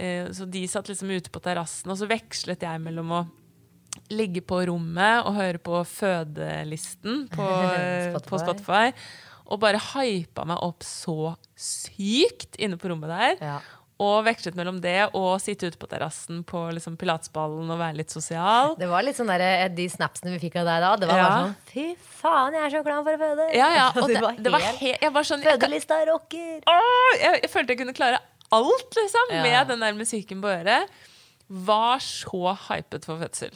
[0.00, 3.20] Eh, Så de satt liksom ute på terrassen, og så vekslet jeg mellom å
[4.14, 7.44] ligge på rommet og høre på fødelisten på,
[8.08, 8.30] Spotify.
[8.30, 8.86] på Spotify.
[8.94, 9.28] Spotify.
[9.50, 13.36] Og bare hypa meg opp så sykt inne på rommet der.
[13.42, 13.56] Ja.
[14.00, 18.10] Og vekslet mellom det og sitte ute på terrassen på liksom pilatsballen og være litt
[18.14, 18.72] sosial.
[18.80, 21.18] Det var litt sånn der, eh, De snapsene vi fikk av deg da, det var
[21.20, 21.28] Ja.
[21.28, 21.84] bare sånn Fy
[22.22, 23.48] faen, jeg er så klar for å føde!
[23.54, 26.60] Ja, ja, og det, var det var helt- jeg var sånn Fødelista rocker!
[26.66, 29.42] Åh, jeg, jeg følte jeg kunne klare alt, liksom, Ja.
[29.44, 30.88] med den der musikken på øret.
[31.50, 33.52] Var så hypet for fødsel.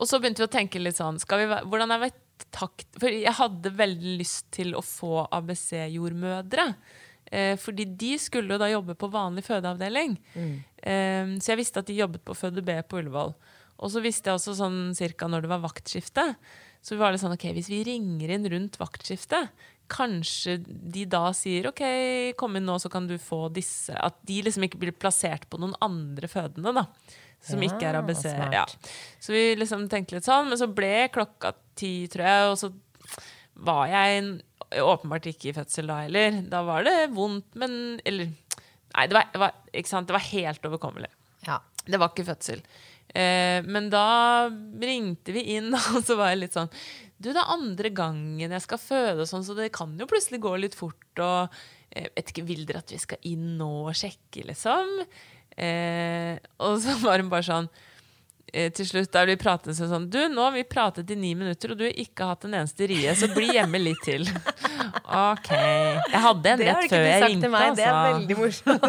[0.00, 2.10] Og så begynte vi å tenke litt sånn skal vi, Hvordan er vi
[2.50, 6.74] takt For jeg hadde veldig lyst til å få ABC-jordmødre.
[7.34, 10.14] Eh, fordi de skulle jo da jobbe på vanlig fødeavdeling.
[10.36, 13.34] Eh, så jeg visste at de jobbet på Føde B på Ullevål.
[13.82, 16.28] Og så visste jeg også sånn cirka når det var vaktskifte.
[16.84, 19.50] Så vi var litt sånn, ok, hvis vi ringer inn rundt vaktskiftet,
[19.90, 21.82] kanskje de da sier ok,
[22.40, 23.92] kom inn nå, så kan du få disse.
[23.96, 26.86] At de liksom ikke blir plassert på noen andre fødende, da.
[27.44, 28.24] Som Ja, ikke er ABC.
[28.54, 28.64] Ja.
[29.20, 32.70] Så vi liksom tenkte litt sånn, men så ble klokka ti, tror jeg, og så
[33.64, 34.22] var jeg
[34.82, 36.40] åpenbart ikke i fødsel da heller.
[36.50, 38.32] Da var det vondt, men Eller
[38.94, 41.08] Nei, det var, det var, det var helt overkommelig.
[41.48, 41.58] Ja.
[41.84, 42.60] Det var ikke fødsel.
[43.08, 44.48] Eh, men da
[44.80, 46.70] ringte vi inn, og så var jeg litt sånn
[47.18, 50.40] Du, det er andre gangen jeg skal føde, og sånn, så det kan jo plutselig
[50.44, 51.10] gå litt fort.
[51.18, 51.58] Og
[51.94, 54.94] jeg vet ikke, vil dere at vi skal inn nå og sjekke, liksom?
[55.54, 57.83] Eh, og så var hun bare sånn eh,
[58.76, 61.80] til slutt da vi pratet sånn Du, nå har vi pratet i ni minutter, og
[61.80, 64.28] du har ikke hatt en eneste rie, så bli hjemme litt til.
[65.04, 65.50] OK.
[65.50, 67.74] Jeg hadde en Det har rett ikke før du jeg sagt ringte, til meg.
[67.76, 68.14] Det er altså.
[68.14, 68.84] veldig morsomt.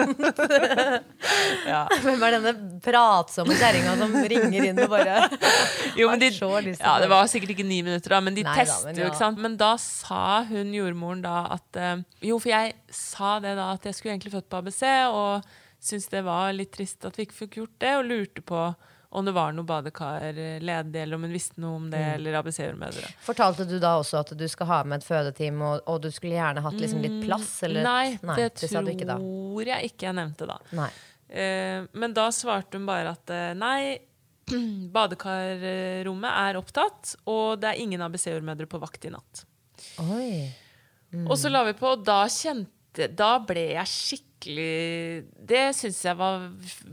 [1.65, 1.81] Ja.
[2.03, 5.27] Hvem er denne pratsomme kjerringa som ringer inn og bare
[5.97, 8.55] Jo, men de, har ja, det var sikkert ikke ni minutter, da, men de Nei
[8.59, 9.11] tester jo, ja.
[9.11, 9.41] ikke sant.
[9.41, 11.93] Men da sa hun jordmoren da at eh,
[12.29, 15.47] Jo, for jeg sa det da, at jeg skulle egentlig født på ABC, og
[15.85, 18.67] syntes det var litt trist at vi ikke fikk gjort det, og lurte på
[19.15, 22.13] om det var noe badekar ledig, eller om hun visste noe om det, Mm.
[22.17, 23.11] eller ABC-jordmødre.
[23.23, 26.35] Fortalte du da også at du skal ha med et fødeteam, og, og du skulle
[26.35, 27.63] gjerne hatt liksom litt plass?
[27.63, 27.83] Eller?
[27.87, 29.07] Nei, det, det tror ikke
[29.65, 30.57] jeg ikke jeg nevnte da.
[30.75, 30.89] Nei.
[31.29, 33.97] Eh, men da svarte hun bare at eh, nei,
[34.95, 39.45] badekarrommet er opptatt, og det er ingen ABC-jordmødre på vakt i natt.
[40.05, 40.51] Oi.
[41.25, 42.74] Og så la vi på, og da kjente
[43.17, 46.43] Da ble jeg skikkelig Det syns jeg var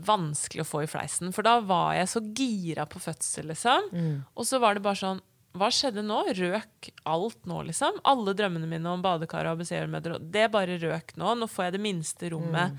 [0.07, 1.29] vanskelig å få i fleisen.
[1.35, 3.91] For da var jeg så gira på fødsel, liksom.
[4.35, 5.21] Og så var det bare sånn
[5.53, 6.23] Hva skjedde nå?
[6.33, 7.99] Røk alt nå, liksom?
[8.09, 11.35] Alle drømmene mine om badekar og ABC-jordmødre, det bare røk nå.
[11.37, 12.73] Nå får jeg det minste rommet.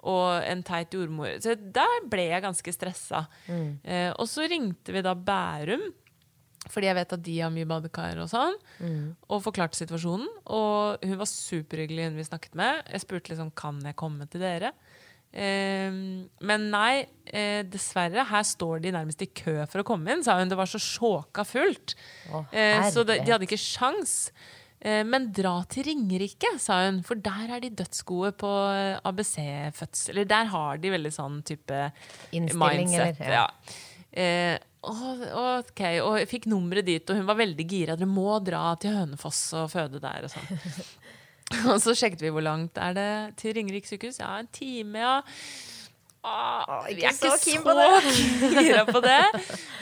[0.00, 1.38] Og en teit jordmor.
[1.40, 3.26] Så der ble jeg ganske stressa.
[3.84, 5.82] Eh, og så ringte vi da Bærum,
[6.70, 8.56] fordi jeg vet at de har mye badekar og sånn,
[9.28, 10.28] og forklarte situasjonen.
[10.46, 12.82] Og hun var superhyggelig, hun vi snakket med.
[12.94, 14.72] Jeg spurte liksom kan jeg komme til dere.
[15.32, 15.90] Eh,
[16.42, 18.24] men nei, eh, dessverre.
[18.26, 20.48] Her står de nærmest i kø for å komme inn, sa hun.
[20.50, 21.94] Det var så sjåka fullt.
[22.32, 24.32] Å, Eh, så de, de hadde ikke sjans.
[24.80, 28.50] Eh, men dra til Ringerike, sa hun, for der er de dødsgode på
[29.04, 30.10] ABC-fødsel.
[30.14, 31.92] Eller Der har de veldig sånn type
[32.32, 33.20] Innstilling, mindset.
[33.20, 33.36] eller?
[33.36, 33.46] Ja.
[34.12, 34.92] Eh, å,
[35.60, 37.96] ok, Og jeg fikk nummeret dit, og hun var veldig gira.
[37.98, 40.24] Dere må dra til Hønefoss og føde der.
[40.24, 40.62] Og sånn.
[41.72, 44.22] og så sjekket vi hvor langt er det til Ringerike sykehus.
[44.22, 45.18] Ja, en time, ja.
[46.20, 47.88] Åh, vi er ikke så keen på det.
[48.60, 49.20] gira på det.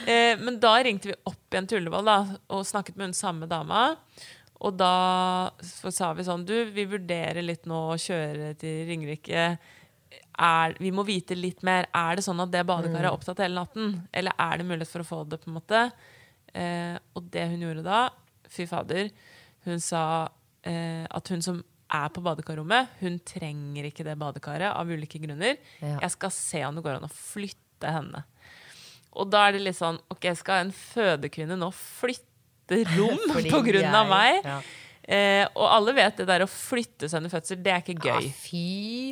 [0.07, 2.19] Eh, men da ringte vi opp igjen til Ullevål da,
[2.55, 3.89] og snakket med hun samme dama.
[4.59, 4.93] Og da
[5.63, 9.53] sa vi sånn Du, vi vurderer litt nå å kjøre til Ringerike.
[10.39, 11.89] Er, vi må vite litt mer.
[11.95, 13.97] Er det sånn at det badekaret er opptatt hele natten?
[14.15, 15.81] Eller er det mulighet for å få det, på en måte?
[16.55, 18.05] Eh, og det hun gjorde da,
[18.49, 19.11] fy fader,
[19.67, 20.03] hun sa
[20.63, 25.57] eh, at hun som er på badekarrommet, hun trenger ikke det badekaret av ulike grunner.
[25.81, 25.97] Ja.
[26.05, 28.23] Jeg skal se om det går an å flytte henne.
[29.19, 34.05] Og da er det litt sånn OK, skal en fødekvinne nå flytte rom pga.
[34.07, 34.45] meg?
[34.45, 34.61] ja.
[35.09, 38.27] Eh, og alle vet det der å flytte seg under fødsel, det er ikke gøy.
[38.29, 38.65] Ah, fy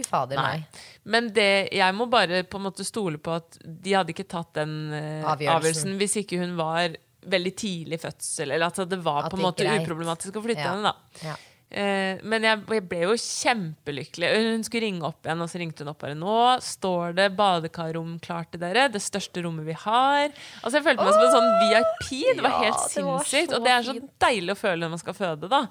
[0.05, 0.83] fader, nei.
[1.09, 4.51] Men det, jeg må bare på en måte stole på at de hadde ikke tatt
[4.59, 5.55] den eh, Avgjørelsen.
[5.55, 5.97] avgjørelsen.
[6.03, 6.93] hvis ikke hun var
[7.27, 10.75] veldig tidlig fødsel, eller at det var At på en måte uproblematisk å flytte Ja.
[10.75, 10.93] henne.
[10.93, 11.31] da.
[11.31, 11.35] Ja.
[11.69, 14.27] Eh, men jeg, jeg ble jo kjempelykkelig.
[14.55, 18.13] Hun skulle ringe opp igjen, og så ringte hun opp bare Nå står det badekarrom
[18.23, 18.85] klart til dere.
[18.93, 20.29] Det største rommet vi har.
[20.61, 22.07] Altså Jeg følte meg som en sånn VIP.
[22.37, 23.57] Det var Ja, helt var sinnssykt.
[23.57, 24.13] og det er så fint.
[24.23, 25.61] deilig å føle når man skal føde, da.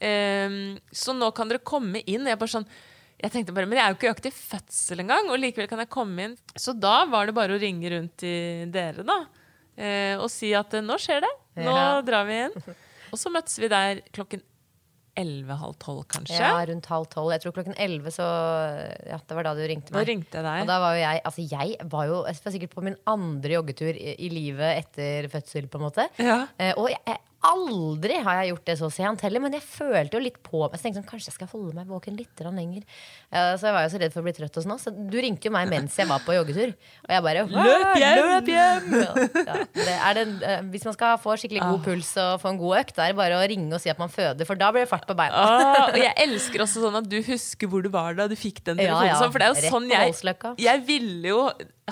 [0.00, 0.58] Eh,
[0.92, 2.26] så nå kan dere komme inn.
[2.26, 2.66] Jeg bare sånn
[3.24, 5.78] jeg tenkte bare, Men jeg er jo ikke økt i fødsel engang, og likevel kan
[5.80, 6.34] jeg komme inn.
[6.60, 9.20] Så da var det bare å ringe rundt til dere, da.
[9.78, 11.30] Eh, og si at nå skjer det.
[11.62, 12.00] Nå Ja.
[12.02, 12.52] drar vi inn.
[13.14, 14.42] Og så møttes vi der klokken
[15.20, 16.38] 11-halv 12, kanskje.
[16.40, 17.32] Ja, rundt halv tolv.
[17.34, 18.24] Jeg tror klokken elleve, så
[19.06, 20.00] Ja, det var da du ringte meg.
[20.00, 20.64] Da ringte jeg deg.
[20.64, 23.56] Og da var jo jeg Altså, jeg var jo jeg var sikkert på min andre
[23.56, 26.08] joggetur i, i livet etter fødsel, på en måte.
[26.18, 26.40] Ja.
[26.58, 30.22] Eh, og jeg, aldri har jeg gjort det så sent heller, men jeg følte jo
[30.24, 30.78] litt på meg.
[30.78, 32.84] Så tenkte sånn, kanskje jeg skal holde meg våken litt lenger.
[33.30, 34.80] Eh, så jeg var jo så redd for å bli trøtt og sånn.
[34.80, 36.74] Så du ringte jo meg mens jeg var på joggetur.
[37.04, 38.30] Og jeg bare Løp hjem!
[38.30, 38.88] Løp hjem!
[39.04, 39.12] Ja,
[39.44, 39.58] ja.
[39.74, 42.80] Det er det, eh, hvis man skal få skikkelig god puls og få en god
[42.82, 44.86] økt, det er det bare å ringe og si at man føder, for da blir
[44.86, 45.44] det fart på beina.
[45.44, 48.62] Ah, og jeg elsker også sånn at du husker hvor du var da du fikk
[48.64, 49.10] den telefonen.
[49.12, 49.20] ja.
[49.20, 51.40] sånn, For det er jo sånn jeg Jeg ville jo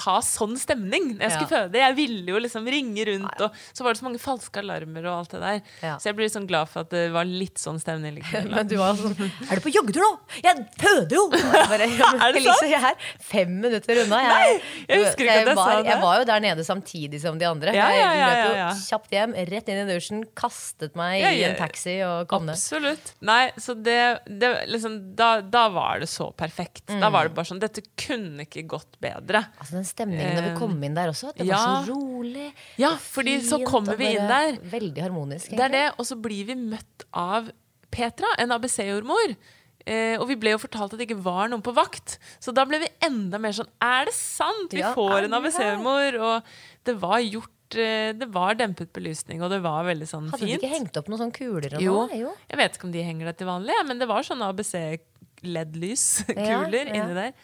[0.01, 1.57] ha sånn stemning når jeg skulle Ja.
[1.69, 1.77] føde.
[1.77, 5.19] Jeg ville jo liksom ringe rundt, og så var det så mange falske alarmer og
[5.19, 5.61] alt det der.
[5.83, 5.97] Ja.
[5.99, 8.49] Så jeg blir sånn glad for at det var litt sånn stemning Liksom.
[8.57, 9.13] Men du var sånn
[9.51, 10.13] Er du på joggetur nå?
[10.43, 11.25] Jeg føder jo!
[11.33, 11.87] Jeg Bare,
[12.27, 14.19] Er det Elise, jeg er fem minutter unna.
[14.23, 15.91] Jeg, jeg husker ikke at jeg var, sa det.
[15.93, 17.75] Jeg var jo der nede samtidig som de andre.
[17.77, 18.71] Ja, ja, ja, jeg løp jo ja, ja.
[18.89, 22.57] kjapt hjem, rett inn i dusjen, kastet meg i en taxi og kom ned.
[22.57, 23.13] Absolutt.
[23.21, 26.87] Nei, så det, det liksom, da, da var det så perfekt.
[26.89, 27.13] Da Mm.
[27.13, 29.45] var det bare sånn Dette kunne ikke gått bedre.
[29.61, 31.59] Altså Den stemningen da vi kom inn der også, at det ja.
[31.59, 32.47] var så rolig.
[32.79, 34.61] Ja, fordi fordi så kommer vi inn der.
[34.73, 35.51] Veldig harmonisk.
[35.51, 37.51] Det er det, og så blir vi møtt av
[37.93, 39.35] Petra, en ABC-jordmor.
[39.83, 42.09] Eh, og vi ble jo fortalt at det ikke var noen på vakt.
[42.43, 44.71] Så da ble vi enda mer sånn Er det sant?
[44.71, 45.35] Vi Ja, får en?
[45.35, 46.11] ABC-jordmor.
[46.23, 46.43] Og
[46.87, 50.55] det var gjort eh, Det var dempet belysning, og det var veldig sånn Hadde de
[50.55, 51.75] ikke hengt opp noen sånne kuler?
[51.83, 52.07] Jo.
[52.15, 52.31] jo.
[52.47, 56.95] Jeg vet ikke om de henger det til vanlig, men det var sånne ABC-LED-lyskuler Ja,
[56.95, 57.03] ja.
[57.03, 57.35] inni der.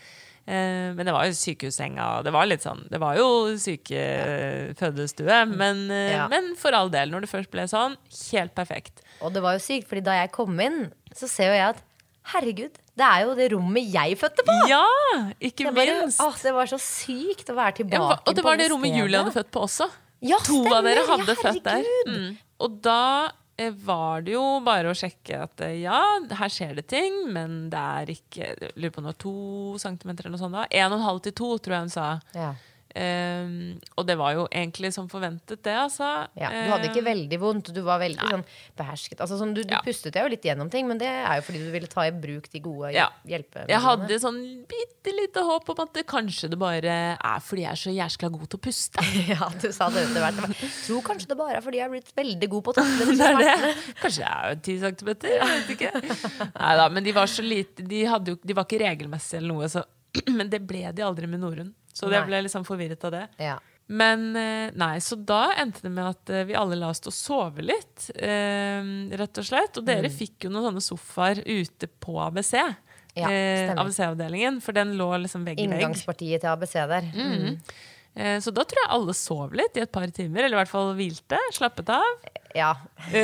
[0.48, 3.26] Eh, men det var jo sykehussenga, og det var litt sånn Det var jo
[3.60, 6.28] sykefødestue, men, eh, Ja.
[6.28, 7.96] men for all del, når det først ble sånn,
[8.32, 9.02] helt perfekt.
[9.20, 11.82] Og det var jo sykt, fordi da jeg kom inn, så ser jo jeg at
[12.32, 14.56] herregud, det er jo det rommet jeg fødte på!
[14.68, 14.84] Ja!
[15.40, 16.20] Ikke Det, bare, minst.
[16.20, 18.94] åh, det var så sykt å være tilbake Ja, og det var det rommet.
[18.96, 19.90] Julie hadde født på også.
[20.20, 21.84] Ja, to stemmer, av dere ja, hadde født der.
[22.08, 22.36] Mm.
[22.60, 23.30] Og da
[23.84, 25.98] var det jo bare å sjekke at eh, ja,
[26.38, 29.34] her skjer det ting, men det er ikke Lurer på om det var to
[29.82, 30.54] centimeter eller noe sånt.
[30.54, 32.08] da En og en halv til to, tror jeg hun sa.
[32.36, 32.52] Ja.
[32.96, 36.06] Ehm, og det var jo egentlig som forventet, det, altså.
[36.38, 38.44] Ja, du hadde ikke Ehm, veldig vondt, du var veldig sånn
[38.78, 39.20] behersket.
[39.20, 39.80] Altså, sånn, du, du Ja.
[39.84, 42.10] pustet deg jo litt gjennom ting, men det er jo fordi du ville ta i
[42.10, 43.08] bruk de gode Ja.
[43.26, 43.68] hjelpemidlene.
[43.68, 47.70] Jeg hadde sånn bitte lite håp om at det kanskje det bare er fordi jeg
[47.70, 48.98] er så jæskla god til å puste.
[49.28, 50.56] Ja, du sa det etter hvert.
[50.60, 53.06] Jeg tror kanskje det bare er fordi jeg er blitt veldig god på å takle
[53.12, 53.74] Det det.
[54.02, 55.28] Kanskje jeg er jo ti centimeter.
[55.28, 55.92] Jeg vet ikke.
[56.56, 59.84] Neida, men de var så lite De, jo, de var ikke regelmessige eller noe, så,
[60.38, 61.74] men det ble de aldri med Norun.
[61.98, 63.24] Så jeg ble ble liksom forvirret av det.
[63.42, 63.58] Ja.
[63.88, 67.08] Men eh, nei, så da endte det med at eh, vi alle la oss til
[67.10, 68.82] å sove litt, eh,
[69.16, 69.78] rett og slett.
[69.80, 69.88] Og Mm.
[69.88, 72.52] dere fikk jo noen sånne sofaer ute på ABC.
[73.18, 73.28] Ja.
[73.82, 75.80] ABC-avdelingen, for den lå liksom vegg i vegg.
[75.80, 77.08] Inngangspartiet til ABC der.
[77.16, 77.46] Mm.
[77.56, 77.78] Eh,
[78.42, 80.92] så da tror jeg alle sov litt i et par timer, eller i hvert fall
[80.98, 81.38] hvilte.
[81.54, 82.28] Slappet av.
[82.56, 82.72] Ja.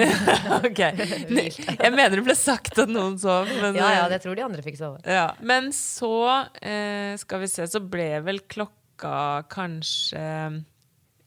[0.68, 0.80] ok.
[1.85, 4.44] Jeg mener det ble sagt at noen sov, men ja, ja, eh, det tror de
[4.44, 5.00] andre fikk sove.
[5.09, 5.30] ja.
[5.40, 6.14] Men så,
[6.61, 10.24] eh, skal vi se, så ble vel klokka kanskje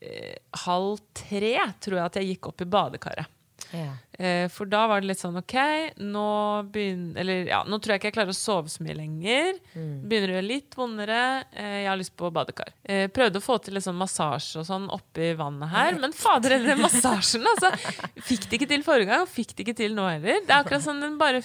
[0.01, 3.34] eh, halv tre, tror jeg at jeg gikk opp i badekaret.
[3.74, 3.89] Ja.
[4.17, 5.54] Eh, for da var det litt sånn OK,
[6.02, 6.24] nå
[6.74, 9.60] begynner Eller ja, nå tror jeg ikke jeg klarer å sove så mye lenger.
[9.76, 11.20] Begynner å gjøre litt vondere.
[11.52, 12.72] Eh, jeg har lyst på badekar.
[12.84, 16.58] Eh, prøvde å få til litt sånn massasje og sånn oppi vannet her, men fader
[16.58, 17.74] heller, massasjen, altså.
[18.26, 20.41] Fikk det ikke til forrige gang, og fikk det ikke til nå heller.
[20.48, 21.43] Det er akkurat sånn den bare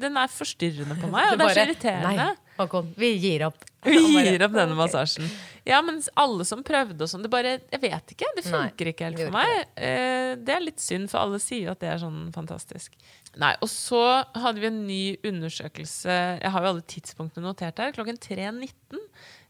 [0.00, 2.14] Den er forstyrrende på meg, og det er så irriterende.
[2.24, 3.69] Nei, Håkon, vi gir opp.
[3.86, 5.24] Vi gir opp denne massasjen.
[5.64, 8.28] Ja, men alle som prøvde og sånn, det bare Jeg vet ikke.
[8.36, 9.52] Det funker ikke helt for meg.
[9.76, 12.96] Eh, det er litt synd, for alle sier jo at det er sånn fantastisk.
[13.40, 14.02] Nei, Og så
[14.36, 16.16] hadde vi en ny undersøkelse.
[16.42, 17.94] Jeg har jo alle tidspunktene notert her.
[17.96, 19.00] Klokken 3.19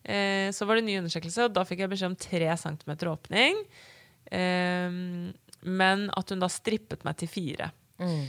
[0.04, 2.94] eh, så var det en ny undersøkelse, og da fikk jeg beskjed om 3 cm
[3.10, 3.64] åpning.
[4.30, 5.00] Eh,
[5.80, 7.70] men at hun da strippet meg til 4.
[8.00, 8.22] Mm.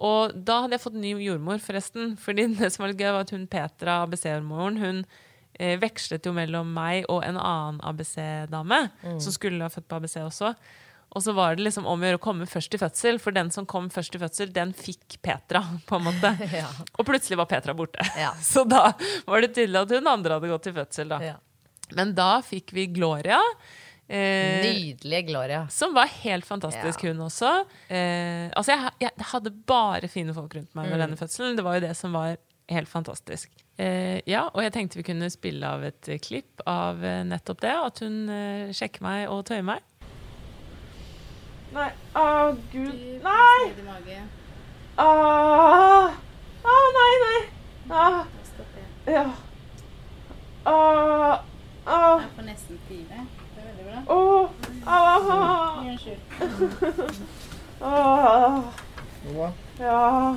[0.00, 2.14] Og da hadde jeg fått ny jordmor, forresten.
[2.20, 5.02] Fordi det som var litt gøy, var at hun Petra, ABC-jordmoren, hun
[5.60, 8.78] eh, vekslet jo mellom meg og en annen ABC-dame,
[9.20, 10.54] som skulle ha født på ABC også.
[11.10, 13.48] Og så var det liksom om å gjøre å komme først til fødsel, for den
[13.50, 16.30] som kom først til fødsel, den fikk Petra, på en måte.
[16.62, 16.68] Ja.
[16.98, 18.04] Og plutselig var Petra borte.
[18.18, 18.32] Ja.
[18.52, 18.92] Så da
[19.26, 21.18] var det tydelig at hun andre hadde gått til fødsel, da.
[21.32, 21.36] Ja.
[21.98, 23.40] Men da fikk vi Gloria.
[24.10, 25.64] Eh, Nydelige Gloria.
[25.70, 27.50] som var helt fantastisk, hun også.
[27.90, 30.96] Eh, altså jeg, jeg hadde bare fine folk rundt meg Mm.
[31.02, 31.58] denne fødselen.
[31.58, 32.36] Det var jo det som var
[32.70, 33.50] helt fantastisk.
[33.80, 37.72] Eh, ja, og jeg tenkte vi kunne spille av et klipp av eh, nettopp det.
[37.86, 39.80] At hun eh, sjekker meg og tøyer meg.
[41.70, 41.86] Nei,
[42.18, 42.24] å
[42.72, 43.70] gud, nei!
[45.00, 46.10] Åh,
[46.60, 47.38] Åh, nei, nei.
[47.90, 48.18] Åh,
[49.08, 49.22] ja.
[50.66, 51.38] Åh,
[51.86, 53.22] åh, Jeg får nesten fire.
[53.54, 54.02] Det er veldig bra.
[54.12, 54.46] åh,
[54.84, 56.20] åh, Unnskyld.
[57.80, 58.60] åh.
[59.80, 60.36] Ja.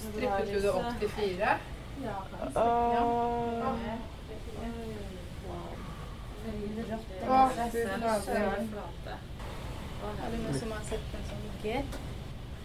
[0.00, 1.58] Strippet du det opp til fire?
[2.02, 2.16] Ja.
[10.20, 11.82] Er det noen som har sett en sånn G?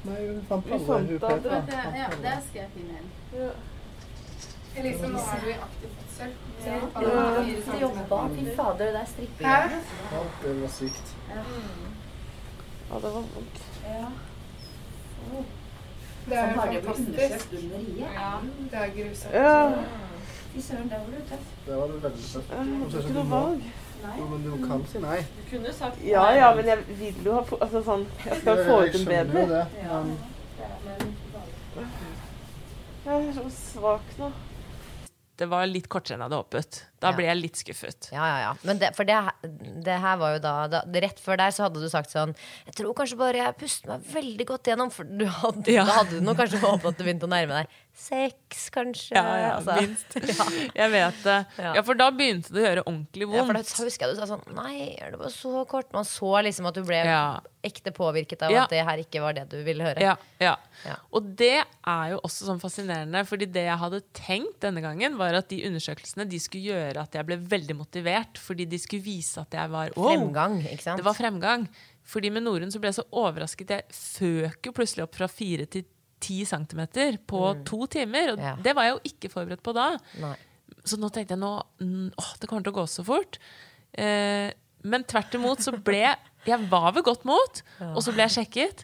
[0.06, 1.08] Nei, hun fant alle hun.
[1.10, 3.10] Det, ja, der skal jeg finne en.
[4.76, 6.32] Elise, nå er du i aktiv fødsel.
[6.66, 6.80] Ja.
[7.04, 7.78] Ja.
[7.82, 8.22] jobba.
[8.36, 9.48] Fy fader, det er stripping.
[9.48, 9.58] Hæ?
[10.14, 11.14] Ja, det var sykt.
[11.30, 13.58] Ja, det var vondt.
[16.26, 17.54] Det er fantastisk.
[18.00, 18.32] Ja,
[18.72, 19.34] det er grusomt.
[19.34, 19.70] Ja,
[21.66, 22.54] Det var veldig tøft.
[22.54, 23.66] Hun ser ikke noe du valg.
[24.18, 25.20] Jo, men du kan si nei.
[26.06, 29.22] Ja, ja, men jeg vil jo ha altså, sånn, Jeg skal få ut en det,
[29.34, 29.50] men
[33.06, 34.32] Jeg er så svak nå.
[35.36, 36.84] Det var litt kortere enn jeg hadde håpet.
[37.04, 38.08] Da blir jeg litt skuffet.
[38.14, 38.52] Ja, ja, ja.
[38.64, 39.18] Men det, for det,
[39.86, 42.32] det her var jo da, da Rett før der så hadde du sagt sånn
[42.66, 44.94] Jeg tror kanskje bare jeg puster meg veldig godt gjennom.
[44.96, 45.84] For du hadde, Ja.
[45.88, 49.16] da hadde du nok kanskje håpet at du begynte å nærme deg seks, kanskje.
[49.16, 49.76] Ja, ja, altså.
[49.80, 50.16] minst.
[50.82, 51.38] Jeg vet det.
[51.64, 51.84] Ja.
[51.88, 54.44] For da begynte det å gjøre ordentlig Ja, for da husker jeg du sa sånn
[54.58, 55.88] Nei, det bare så kort?
[55.96, 57.00] Man så liksom at du ble
[57.66, 60.04] ekte påvirket av at det her ikke var det du ville høre.
[60.04, 60.54] Ja, ja.
[60.86, 60.98] Ja.
[61.16, 65.34] Og det er jo også sånn fascinerende, fordi det jeg hadde tenkt denne gangen, var
[65.40, 69.42] at de undersøkelsene de skulle gjøre at jeg ble veldig motivert, fordi de skulle vise
[69.42, 71.02] at jeg var wow, Fremgang, ikke sant?
[71.02, 71.68] Det var fremgang.
[72.06, 73.72] Fordi med Norun så ble jeg så overrasket.
[73.76, 75.86] Jeg føk jo plutselig opp fra fire til
[76.26, 78.32] ti centimeter på to timer.
[78.34, 78.44] Og Mm.
[78.46, 78.56] Ja.
[78.62, 79.98] det var jeg jo ikke forberedt på da.
[80.22, 80.36] Nei.
[80.86, 83.40] Så nå tenkte jeg nå mm, åh, det kommer til å gå så fort.
[83.94, 84.52] Eh,
[84.86, 86.04] men tvert imot så ble
[86.46, 88.84] Jeg var ved godt mot, og så ble jeg sjekket.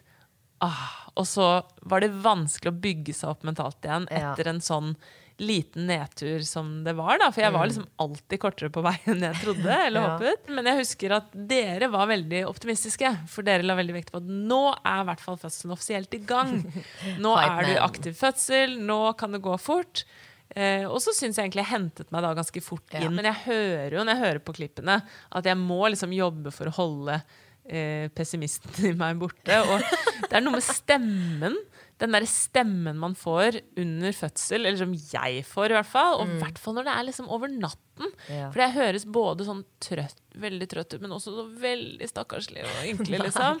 [0.62, 4.32] Ah, og så var det vanskelig å bygge seg opp mentalt igjen Ja.
[4.32, 4.96] etter en sånn
[5.42, 7.18] liten nedtur som det var.
[7.18, 10.06] da For jeg var liksom alltid kortere på vei enn jeg trodde eller Mm.
[10.06, 10.16] Ja.
[10.16, 10.50] håpet.
[10.54, 13.10] Men jeg husker at dere var veldig optimistiske.
[13.28, 16.22] For dere la veldig vekt på at nå er i hvert fall fødselen offisielt i
[16.30, 16.58] gang.
[17.24, 20.04] Nå er du i aktiv fødsel, nå kan det gå fort.
[20.54, 23.00] Eh, og så syns jeg egentlig jeg hentet meg da ganske fort Ja.
[23.06, 23.14] inn.
[23.16, 24.98] Men jeg hører jo når jeg hører på klippene,
[25.32, 27.22] at jeg må liksom jobbe for å holde
[27.64, 29.58] eh, pessimisten i meg borte.
[29.64, 29.80] Og
[30.28, 31.56] det er noe med stemmen.
[32.02, 36.18] Den derre stemmen man får under fødsel, eller som jeg får i hvert fall.
[36.18, 38.10] Og i hvert fall når det er liksom over natten.
[38.26, 38.48] Ja.
[38.50, 42.80] For jeg høres både sånn trøtt, veldig trøtt ut, men også så veldig stakkarslig og
[42.90, 43.60] ynkelig, liksom.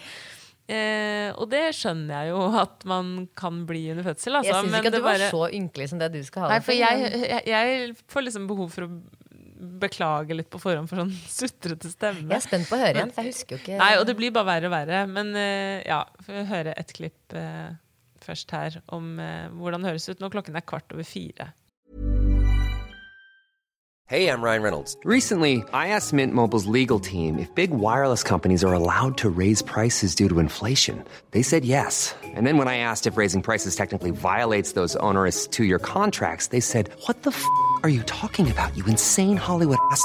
[0.72, 4.50] Eh, og det skjønner jeg jo at man kan bli under fødsel, altså.
[4.52, 6.44] Jeg syns men ikke at det du var bare- så ynkelig som det du skal
[6.46, 8.90] ha Nei, det for jeg, jeg, jeg får liksom behov for å
[9.82, 12.26] beklage litt på forhånd for sånn sutrete stemme.
[12.30, 14.16] Jeg er spent på å høre igjen, for jeg husker jo ikke Nei, og det
[14.18, 15.02] blir bare verre og verre.
[15.10, 17.70] Men eh, ja, får høre et klipp eh,
[18.24, 21.52] først her om eh, hvordan det høres ut når klokken er kvart over fire.
[24.12, 24.94] Hey, I'm Ryan Reynolds.
[25.04, 29.62] Recently, I asked Mint Mobile's legal team if big wireless companies are allowed to raise
[29.62, 31.02] prices due to inflation.
[31.30, 32.14] They said yes.
[32.22, 36.48] And then when I asked if raising prices technically violates those onerous two year contracts,
[36.48, 37.42] they said, What the f
[37.84, 40.04] are you talking about, you insane Hollywood ass?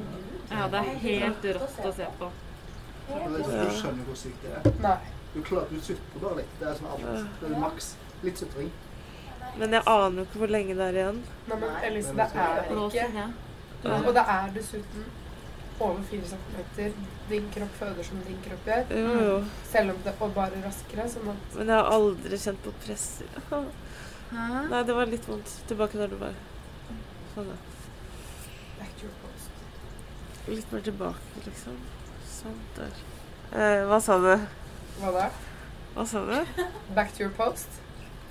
[0.51, 2.29] Ja, det er helt rått å se på.
[3.07, 3.41] Du
[3.79, 4.71] skjønner hvor sykt det er.
[4.83, 4.97] Nei.
[5.33, 6.55] Du, klar, du sutrer bare litt.
[6.59, 7.29] Det er som alt.
[7.39, 7.93] Det er maks.
[8.25, 8.71] Litt sutring.
[9.57, 11.23] Men jeg aner jo ikke hvor lenge det er igjen.
[11.47, 15.09] Nei, men Elise, det er ikke Og det er dessuten
[15.81, 16.93] over fire centimeter.
[17.29, 18.85] Din kropp føder som din kropp gjør.
[18.99, 19.39] Jo, jo.
[19.71, 21.07] Selv om det og bare raskere.
[21.09, 23.07] Sånn at Men jeg har aldri kjent på press.
[24.31, 25.55] Nei, det var litt vondt.
[25.71, 26.35] Tilbake der du var.
[27.33, 27.59] Sånn, ja.
[28.79, 29.49] back to your post.
[30.47, 31.77] Litt mer tilbake, liksom.
[32.31, 32.93] Sånn der.
[33.51, 34.31] Eh, hva sa du?
[35.01, 35.29] Hva da?
[35.93, 36.63] Hva sa du?
[36.95, 37.81] Back to your post?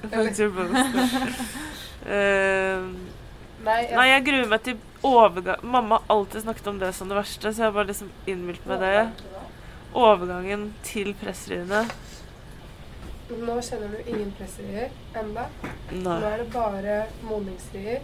[0.02, 1.56] Back to your post.
[2.00, 2.80] Eh,
[3.60, 7.10] Nei, jeg, Nei, jeg gruer meg til overgang Mamma har alltid snakket om det som
[7.10, 9.02] det verste, så jeg har bare liksom innbilt meg det.
[9.92, 11.82] Overgangen til presseriene.
[13.30, 14.88] nå kjenner du ingen presserier
[15.20, 15.44] enda.
[15.92, 16.96] Nå er det bare
[17.28, 18.00] modningsrier.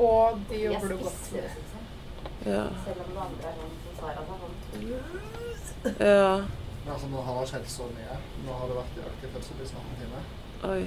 [0.00, 1.65] Og de jobber du godt med.
[2.46, 2.64] Ja.
[5.98, 6.44] ja.
[6.84, 8.18] Men altså, nå har det skjedd så mye.
[8.46, 10.20] Nå har det vært i økt fødsel i snart en time.
[10.70, 10.82] Oi.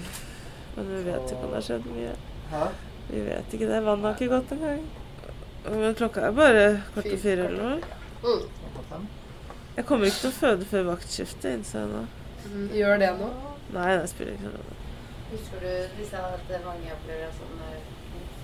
[0.76, 2.16] Men vi vet ikke om det har skjedd mye.
[2.54, 2.64] Hæ?
[3.10, 3.82] Vi vet ikke det.
[3.84, 4.84] Vannet har ikke gått engang.
[5.66, 9.00] Men klokka er bare kvart over fire eller noe.
[9.76, 12.06] Jeg kommer ikke til å føde før vaktskiftet, innser jeg nå.
[12.50, 13.30] Mm, Gjør det nå?
[13.76, 14.78] Nei, det spiller ikke noen rolle.
[15.30, 17.60] Husker du hvis jeg hadde mange opplevelser det sånn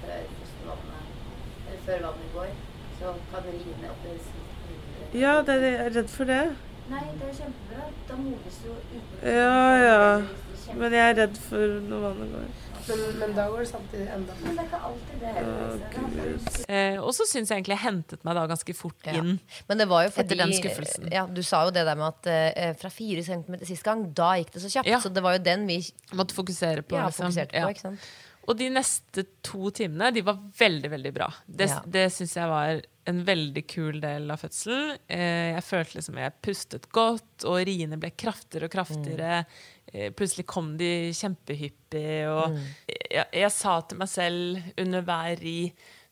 [0.04, 2.52] før fostervannet Eller før vannet går,
[3.00, 6.42] så kan riene oppleves litt Ja, det er, jeg er redd for det.
[6.90, 7.86] Nei, det er kjempebra.
[8.10, 9.30] Da modnes jo utenfor.
[9.32, 10.76] Ja, ja.
[10.76, 12.54] Men jeg er redd for når vannet går.
[12.86, 16.66] Men, men da går det samtidig enda Men det er ikke alltid det heller.
[16.70, 19.16] Eh, og så syns jeg egentlig jeg hentet meg da ganske fort Ja.
[19.18, 19.40] inn.
[19.70, 21.08] Men det var jo fordi Etter den skuffelsen.
[21.14, 24.36] Ja, du sa jo det der med at eh, fra fire centimeter sist gang, da
[24.38, 24.92] gikk det så kjapt.
[24.92, 25.00] Ja.
[25.02, 25.80] Så det var jo den vi
[26.14, 26.96] Måtte fokusere på.
[27.00, 27.26] ja, liksom.
[27.32, 27.64] fokuserte på.
[27.64, 27.74] Ja.
[27.74, 28.06] Ikke sant?
[28.48, 31.30] Og de neste to timene de var veldig veldig bra.
[31.48, 31.80] Det, Ja.
[31.86, 34.98] det syns jeg var en veldig kul del av fødselen.
[35.10, 39.46] Eh, jeg følte liksom jeg pustet godt, og riene ble kraftigere og kraftigere.
[39.94, 42.58] Eh, plutselig kom de kjempehyppig, og
[42.90, 45.58] jeg, jeg sa til meg selv under hver ri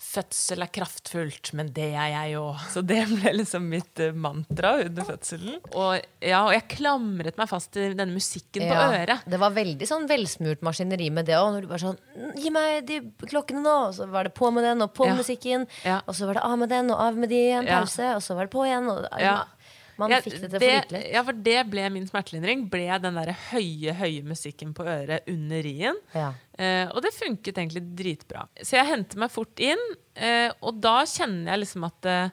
[0.03, 2.59] Fødsel er kraftfullt, men det er jeg òg.
[2.73, 5.55] Så det ble liksom mitt eh, mantra under fødselen.
[5.71, 9.23] Og, ja, og jeg klamret meg fast til denne musikken på øret.
[9.31, 11.53] Det var veldig sånn velsmurt maskineri med det òg.
[11.55, 13.77] Når du bare sånn Gi meg de klokkene nå!
[13.87, 15.15] Og så var det på med den, og på Ja.
[15.17, 15.65] musikken.
[15.87, 16.01] Ja.
[16.05, 17.65] Og så var det av med den, og av med de igjen.
[17.71, 17.79] Ja.
[17.81, 18.13] Pause.
[18.17, 18.89] Og så var det på igjen.
[18.91, 19.43] Og, Ja.
[19.95, 21.01] Man Ja, fikk det til flytelig.
[21.13, 22.63] Ja, for det ble min smertelindring.
[22.67, 25.99] Ble den der høye, høye musikken på øret under rien.
[26.15, 26.31] Ja.
[26.59, 28.45] Eh, og det funket egentlig dritbra.
[28.61, 29.81] Så jeg henter meg fort inn,
[30.15, 32.29] eh, og da kjenner jeg liksom at, eh,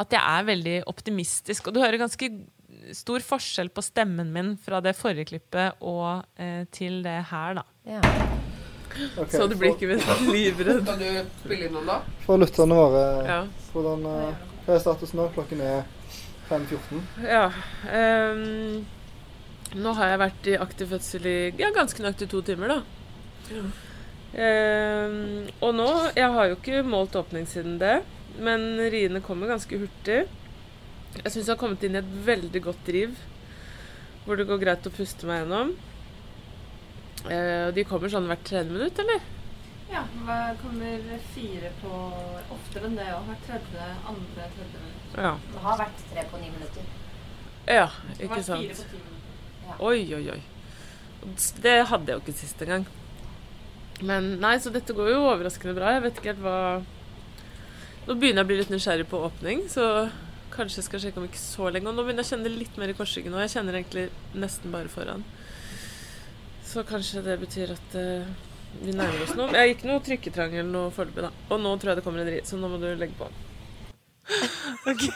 [0.00, 1.68] at jeg er veldig optimistisk.
[1.68, 2.30] Og du hører ganske
[2.96, 7.64] stor forskjell på stemmen min fra det forrige klippet og eh, til det her, da.
[7.84, 8.00] Ja.
[9.20, 9.92] Okay, Så du blir ikke
[10.34, 10.80] livredd?
[10.88, 12.00] Kan du spille inn noen, da?
[12.24, 13.42] For lytterne våre, Ja.
[13.74, 15.28] hvordan, eh, hva er statusen nå?
[15.36, 15.84] Klokken er
[16.48, 17.04] 5.14.
[17.28, 17.44] Ja.
[17.86, 18.86] Um,
[19.78, 22.80] nå har jeg vært i aktiv fødsel i ja, ganske nøyaktig to timer, da.
[24.30, 28.00] Ehm, og nå Jeg har jo ikke målt åpning siden det,
[28.38, 30.22] men riene kommer ganske hurtig.
[31.16, 33.16] Jeg syns jeg har kommet inn i et veldig godt driv,
[34.24, 35.74] hvor det går greit å puste meg gjennom.
[37.26, 39.26] Eh, og de kommer sånn hvert tredje minutt, eller?
[39.90, 41.90] Ja, det kommer fire på
[42.54, 43.26] oftere enn det òg.
[43.26, 45.16] Hvert tredje, andre, tredje minutt.
[45.18, 45.34] Ja.
[45.50, 46.94] Det har vært tre på ni minutter.
[47.66, 48.70] Ja, ikke sant.
[48.70, 49.82] fire på ti minutter.
[49.90, 50.40] Oi, oi, oi.
[51.66, 52.86] Det hadde jeg jo ikke sist engang.
[54.06, 55.94] Men nei, så dette går jo overraskende bra.
[55.96, 56.58] Jeg vet ikke helt hva
[58.06, 59.84] Nå begynner jeg å bli litt nysgjerrig på åpning, så
[60.50, 61.90] kanskje jeg skal sjekke om ikke så lenge.
[61.90, 64.72] Og nå begynner jeg å kjenne litt mer i korsryggen, og jeg kjenner egentlig nesten
[64.72, 65.22] bare foran.
[66.66, 68.32] Så kanskje det betyr at uh,
[68.80, 69.52] vi nærmer oss noe.
[69.54, 71.30] Jeg gikk noe trykketrang eller noe foreløpig, da.
[71.52, 73.30] Og nå tror jeg det kommer en ri, så nå må du legge på.
[74.90, 75.06] Ok.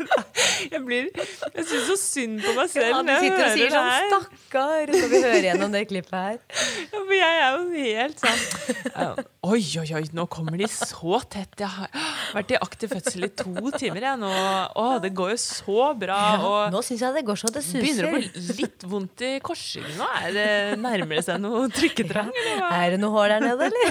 [0.72, 3.90] Jeg blir Jeg syns så synd på meg selv Ja, du sitter og sier sånn
[4.10, 6.38] 'stakkar', når vi hører gjennom det klippet her.
[6.92, 11.52] Ja, for jeg er jo helt sånn Oi, oi, oi, nå kommer de så tett.
[11.60, 11.92] Jeg har
[12.34, 14.30] vært i aktiv fødsel i to timer, jeg nå.
[14.74, 16.18] Å, det går jo så bra.
[16.42, 18.32] Og Nå syns jeg det går så det begynner å suser.
[18.34, 20.08] bli litt vondt i korsryggen nå.
[20.24, 20.48] Er det
[20.82, 22.72] Nærmer det seg noe trykketrang, Ja.
[22.80, 23.86] Er det noe hår der nede, eller?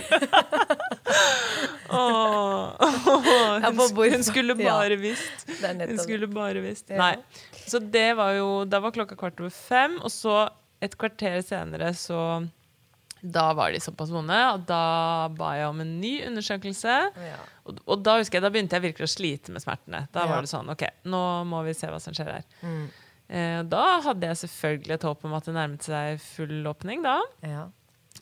[1.96, 5.46] Åh, åh, hun, hun skulle bare visst.
[5.96, 6.90] Hun skulle bare visst.
[6.94, 6.98] Ja.
[7.00, 7.16] Nei.
[7.66, 10.46] Så det var jo Da var klokka kvart over fem, og så
[10.84, 12.20] et kvarter senere så
[13.26, 16.98] Da var de såpass vonde, og da ba jeg om en ny undersøkelse.
[17.26, 17.38] Ja.
[17.66, 20.04] Og, og da husker jeg, da begynte jeg virkelig å slite med smertene.
[20.14, 20.30] Da Ja.
[20.30, 22.46] var det sånn OK, nå må vi se hva som skjer her.
[22.62, 22.84] Mm.
[23.26, 27.16] Eh, da hadde jeg selvfølgelig et håp om at det nærmet seg full åpning, da.
[27.42, 27.64] Ja.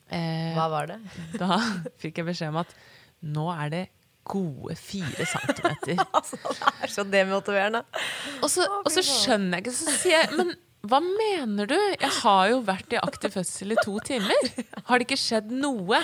[0.08, 0.96] Eh, Hva var det?
[1.42, 1.58] da
[2.00, 2.72] fikk jeg beskjed om at
[3.24, 3.82] nå er det
[4.24, 6.04] gode fire centimeter.
[6.14, 7.82] Altså, det er så demotiverende.
[8.42, 10.54] Og så, og så skjønner jeg ikke, så sier jeg Men
[10.84, 11.76] hva mener du?
[11.96, 14.48] Jeg har jo vært i aktiv fødsel i to timer.
[14.88, 16.00] Har det ikke skjedd noe?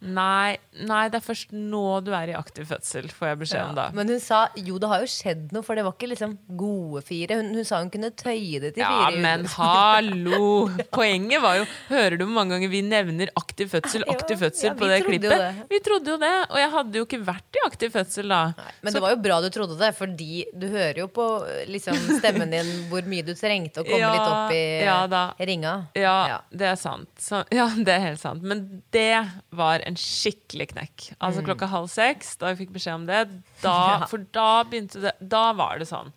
[0.00, 0.54] Nei,
[0.88, 3.88] nei, det er først nå du er i aktiv fødsel, får jeg beskjed om da.
[3.96, 7.02] Men hun sa jo, det har jo skjedd noe, for det var ikke liksom gode
[7.08, 7.36] fire.
[7.40, 9.20] Hun, hun sa hun kunne tøye det til Ja, fire.
[9.24, 10.48] men hallo!
[10.94, 14.74] Poenget var jo Hører du hvor mange ganger vi nevner aktiv fødsel, aktiv fødsel ja,
[14.78, 15.34] på det klippet?
[15.34, 15.66] det.
[15.74, 16.32] Vi trodde jo det.
[16.48, 18.40] Og jeg hadde jo ikke vært i aktiv fødsel da.
[18.86, 21.28] Men det var jo bra du trodde det, fordi du hører jo på
[21.68, 25.22] liksom, stemmen din hvor mye du trengte å komme Ja, litt opp i ja da.
[25.38, 25.72] ringa.
[25.94, 26.38] Ja, Ja.
[26.50, 27.08] det er sant.
[27.18, 28.42] Så, ja, det er helt sant.
[28.42, 31.08] Men det var en skikkelig knekk.
[31.20, 31.46] Altså Mm.
[31.50, 33.22] klokka halv seks, da vi fikk beskjed om det,
[33.62, 36.12] da, for da begynte det Da var det sånn.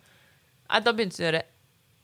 [0.70, 1.42] Nei, da begynte det å gjøre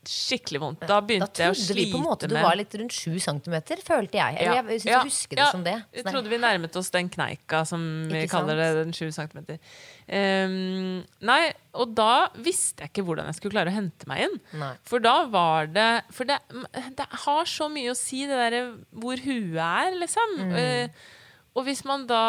[0.08, 0.80] skikkelig vondt.
[0.82, 3.18] Da Da begynte jeg å trodde vi på en måte du var litt rundt 7
[3.22, 4.38] centimeter, følte jeg.
[4.40, 5.50] Eller Ja, jeg syns ja, jeg husker det ja.
[5.52, 5.76] som det.
[5.92, 9.60] Jeg Sånn trodde vi nærmet oss den kneika som vi kaller det, den 7 centimeter.
[10.08, 11.42] Um, nei,
[11.76, 14.38] og da visste jeg ikke hvordan jeg skulle klare å hente meg inn.
[14.62, 14.72] Nei.
[14.88, 16.40] For da var det For det,
[16.96, 18.64] det har så mye å si, det derre
[18.96, 20.36] hvor huet er, liksom.
[20.48, 20.56] Mm.
[20.58, 21.06] Eh,
[21.58, 22.20] og hvis man da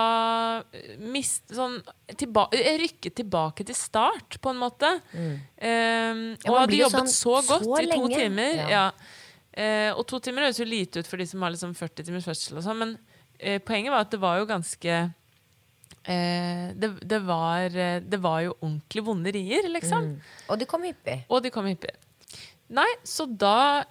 [0.74, 1.78] eh, mist, sånn,
[2.18, 5.30] tilba eh, rykker tilbake til start, på en måte Mm.
[5.30, 8.18] um, Og ja, hadde jobbet sånn så godt så i to lenge.
[8.18, 8.60] timer.
[8.74, 8.84] Ja.
[9.54, 12.26] Eh, og to timer høres jo lite ut for de som har liksom 40 timers
[12.28, 14.98] fødsel, og sånn, men uh, poenget var at det var jo ganske
[16.06, 17.70] eh, det, det, var,
[18.02, 20.14] det var jo ordentlig vonde rier, liksom.
[20.14, 20.30] Mm.
[20.50, 21.20] Og de kom hyppig.
[21.30, 21.94] Og de kom hyppig.
[22.70, 23.84] Nei, så da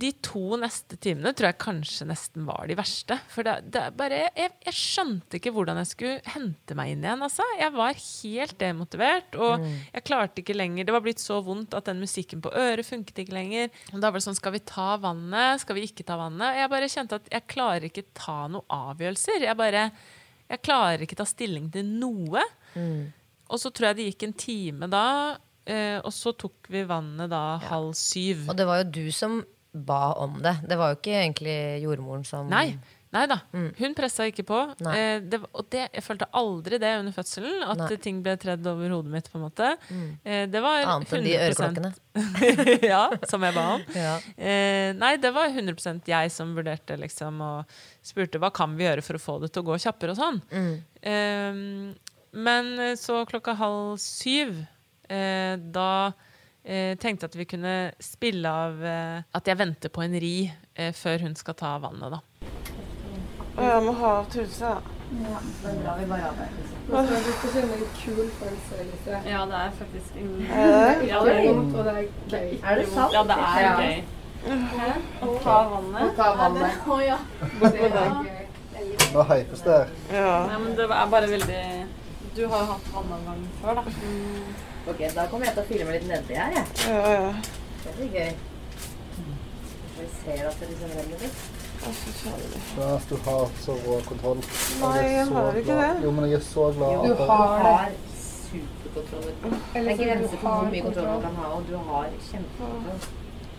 [0.00, 3.16] De to neste timene tror jeg kanskje nesten var de verste.
[3.28, 7.24] For det, det bare jeg, jeg skjønte ikke hvordan jeg skulle hente meg inn igjen.
[7.26, 7.44] Altså.
[7.58, 9.74] Jeg var helt demotivert, og Mm.
[9.96, 10.86] jeg klarte ikke lenger.
[10.88, 13.68] Det var blitt så vondt at den musikken på øret funket ikke lenger.
[13.92, 15.60] Og da var det sånn Skal vi ta vannet?
[15.64, 16.54] Skal vi ikke ta vannet?
[16.62, 19.42] Jeg bare kjente at jeg klarer ikke ta noen avgjørelser.
[19.42, 19.90] Jeg bare
[20.48, 22.40] Jeg klarer ikke ta stilling til noe.
[22.74, 23.12] Mm.
[23.50, 25.36] Og så tror jeg det gikk en time da,
[25.68, 28.48] eh, og så tok vi vannet da halv syv.
[28.48, 29.40] Og det var jo du som
[29.72, 30.56] ba om det.
[30.66, 32.72] Det var jo ikke egentlig jordmoren som Nei,
[33.14, 33.38] Nei da.
[33.52, 34.58] Hun pressa ikke på.
[34.92, 37.96] Eh, det, og det, jeg følte aldri det under fødselen, at Nei.
[38.04, 39.30] ting ble tredd over hodet mitt.
[39.32, 39.70] på en måte.
[40.24, 41.92] Eh, det var Annet enn de øreklokkene.
[42.92, 43.86] ja, som jeg ba om.
[43.98, 44.18] Ja.
[44.36, 49.04] Eh, nei, det var 100% jeg som vurderte, liksom, og spurte hva kan vi gjøre
[49.06, 50.42] for å få det til å gå kjappere og sånn.
[50.52, 50.74] Mm.
[51.00, 52.12] Eh,
[52.44, 54.52] men så klokka halv syv,
[55.08, 56.12] da
[56.64, 60.36] eh, tenkte jeg at vi kunne spille av eh, at jeg venter på en ri
[60.74, 62.20] eh, før hun skal ta vannet, da.
[63.58, 64.76] Å, jeg må ha av trusa.
[65.08, 66.48] Ja, da bra vi bare har det.
[66.88, 69.20] Skal du få kjenne en kul følelse, Elise.
[69.28, 71.08] Ja, det er faktisk en Er det det?
[71.08, 72.58] Ja, Det det er er vondt, og det er gøy.
[72.62, 73.16] Er det sant?
[73.16, 73.96] Ja, det er gøy.
[74.48, 76.02] Å ta vannet.
[76.04, 76.86] Å ta vannet.
[76.86, 77.18] Å ja.
[77.64, 78.38] Det er gøy.
[79.14, 79.78] Nå hypes det.
[80.12, 80.32] Ja.
[80.46, 81.62] Nei, men det er bare veldig
[82.36, 84.67] Du har jo hatt vannavgang før, da.
[84.88, 86.66] Ok, da kommer jeg til å filme litt nedi her, jeg.
[86.88, 87.32] Ja, ja.
[87.84, 88.30] Det blir gøy.
[89.14, 91.38] Så vi ser at det liksom renner litt.
[93.08, 94.40] Du har så rå kontroll.
[94.80, 95.94] Nei, jeg har ikke glad.
[95.94, 96.04] det.
[96.04, 96.90] Jo, men jeg er så glad.
[96.94, 97.92] Jo, du har
[98.48, 99.28] superkontroll.
[99.74, 103.00] Det er grenser du for hvor mye kontroll man kan ha, og du har kjempekontroll.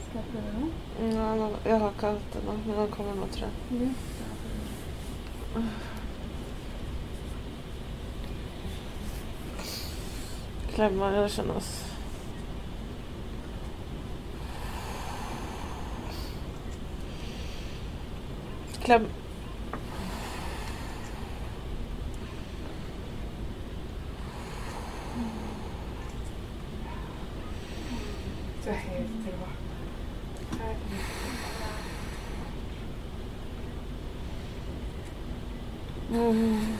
[0.09, 0.65] Skal jeg prøve nå?
[0.99, 3.53] Nei, jeg har ikke hatt det nå, men den kommer nå, tror jeg.
[10.79, 11.69] Klem meg, det skjønnes.
[18.85, 19.09] Klem.
[28.63, 29.49] Du er helt rå.
[36.11, 36.79] Mm.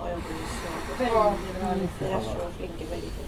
[0.00, 0.68] Nå jobber du så
[0.98, 1.98] veldig bra, Lise.
[2.00, 3.24] Dere er så flinke begge to.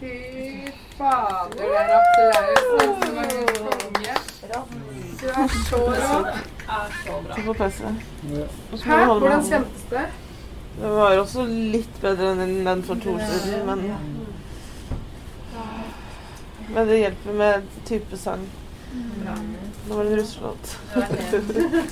[0.00, 0.14] Fy
[0.96, 2.60] fader, det er applaus
[3.02, 4.14] som er min konge.
[5.20, 6.20] Du er så rå.
[7.84, 8.98] Og Hæ?
[9.04, 10.06] du Hvordan kjentes det?
[10.80, 13.78] Det var også litt bedre enn den for to år siden, men
[16.68, 18.48] Men det hjelper med type sang.
[19.88, 20.80] Nå var det en russelåt.
[20.94, 21.84] Det er det.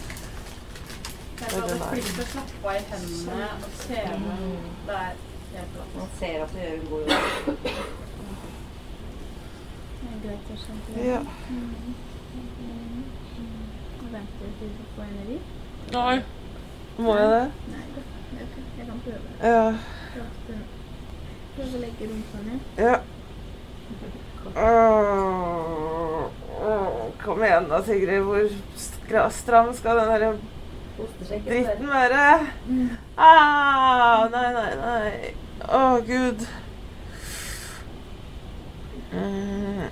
[1.43, 4.36] Jeg er så flink til å slappe av i hendene og kjeve.
[4.86, 5.14] Det er
[5.53, 5.84] helt bra.
[5.97, 7.59] Man ser at du gjør en god jobb.
[10.97, 11.20] Ja.
[15.93, 16.22] Nei.
[16.99, 17.53] Må jeg det?
[17.72, 17.83] Nei,
[18.78, 19.28] Jeg kan prøve.
[19.43, 19.72] Ja.
[21.57, 22.61] Prøve å legge rumpa ned.
[22.78, 22.97] ja.
[27.24, 28.22] Kom igjen da, Sigrid.
[28.26, 30.33] Hvor stram skal den derre
[31.47, 32.24] dritten være?
[33.16, 35.33] Ah, nei, nei, nei.
[35.68, 36.45] Å, gud.
[39.12, 39.87] Mm.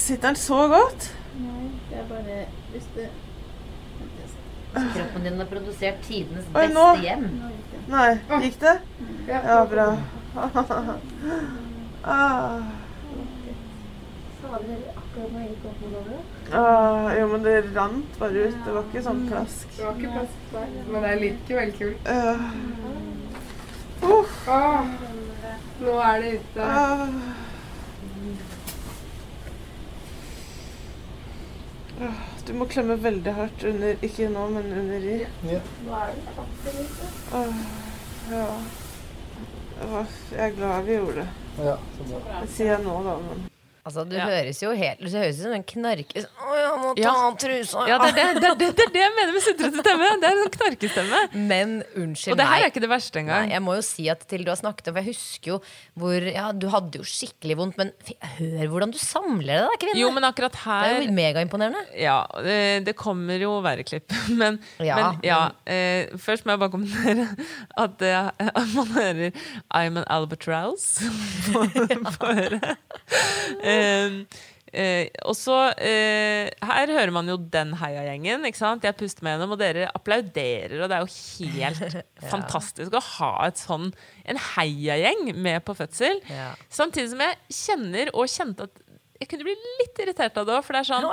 [0.00, 1.10] Sitter den så godt?
[1.40, 2.42] Nei, det er bare
[2.72, 3.08] hvis det
[4.76, 6.86] Kroppen din har produsert tidenes Oi, beste nå.
[7.00, 7.28] hjem.
[7.88, 8.10] Nei.
[8.42, 8.74] Gikk det?
[9.28, 9.64] Ja.
[9.70, 9.86] Bra.
[12.04, 12.60] ah.
[16.52, 18.58] Ah, jo, men det rant bare ut.
[18.64, 19.66] Det var ikke sånn plask.
[19.78, 22.00] Det var ikke plask, der, men det er likevel kult.
[22.06, 22.40] Uh,
[24.06, 24.30] Åh,
[25.80, 26.62] nå er det ute.
[26.62, 27.08] ah.
[32.46, 35.16] Du må klemme veldig hardt under Ikke nå, men under i.
[35.50, 35.60] Ja.
[35.86, 36.84] Nå er det
[37.34, 37.58] Ah,
[38.30, 38.46] ja.
[40.30, 41.28] Jeg er glad vi gjorde det.
[41.66, 42.40] Ja, så bra.
[42.42, 43.44] Det sier jeg nå, da, men
[43.86, 44.24] Altså, du Ja.
[44.26, 47.12] høres jo helt Du høres ut som en knarke Å, jeg må ta Ja.
[47.28, 47.84] av trusa!
[47.86, 50.08] Ja, det er det, det, det, det det jeg mener med sutrete stemme.
[50.20, 51.20] Det er en knarkestemme.
[51.52, 53.52] Men unnskyld Og det her er ikke det verste Nei, engang.
[53.54, 55.58] jeg må jo si at til du har snakket om For jeg husker jo
[55.96, 57.92] hvor Ja, du hadde jo skikkelig vondt, men
[58.40, 60.00] hør hvordan du samler det, da, kvinne.
[60.02, 61.84] Jo, men akkurat her det er jo megaimponerende.
[62.02, 64.10] Ja, det, kommer jo verre klipp.
[64.40, 67.28] Men Ja, men, ja eh, først må jeg bare kommentere
[67.78, 69.30] at, eh, at man hører
[69.70, 70.98] 'I'm an albatross'
[71.52, 71.62] på,
[72.18, 72.76] på øret.
[73.76, 74.16] Eh,
[74.72, 78.46] eh, og så eh, Her hører man jo den heiagjengen.
[78.48, 80.78] Jeg puster med gjennom, og dere applauderer.
[80.80, 82.00] Og det er jo helt
[82.34, 83.92] fantastisk å ha et sånn,
[84.24, 86.22] en heiagjeng med på fødsel.
[86.32, 86.54] Ja.
[86.72, 88.82] Samtidig som jeg kjenner og kjente at
[89.16, 90.66] jeg kunne bli litt irritert av det òg.
[90.66, 91.08] For det er sånn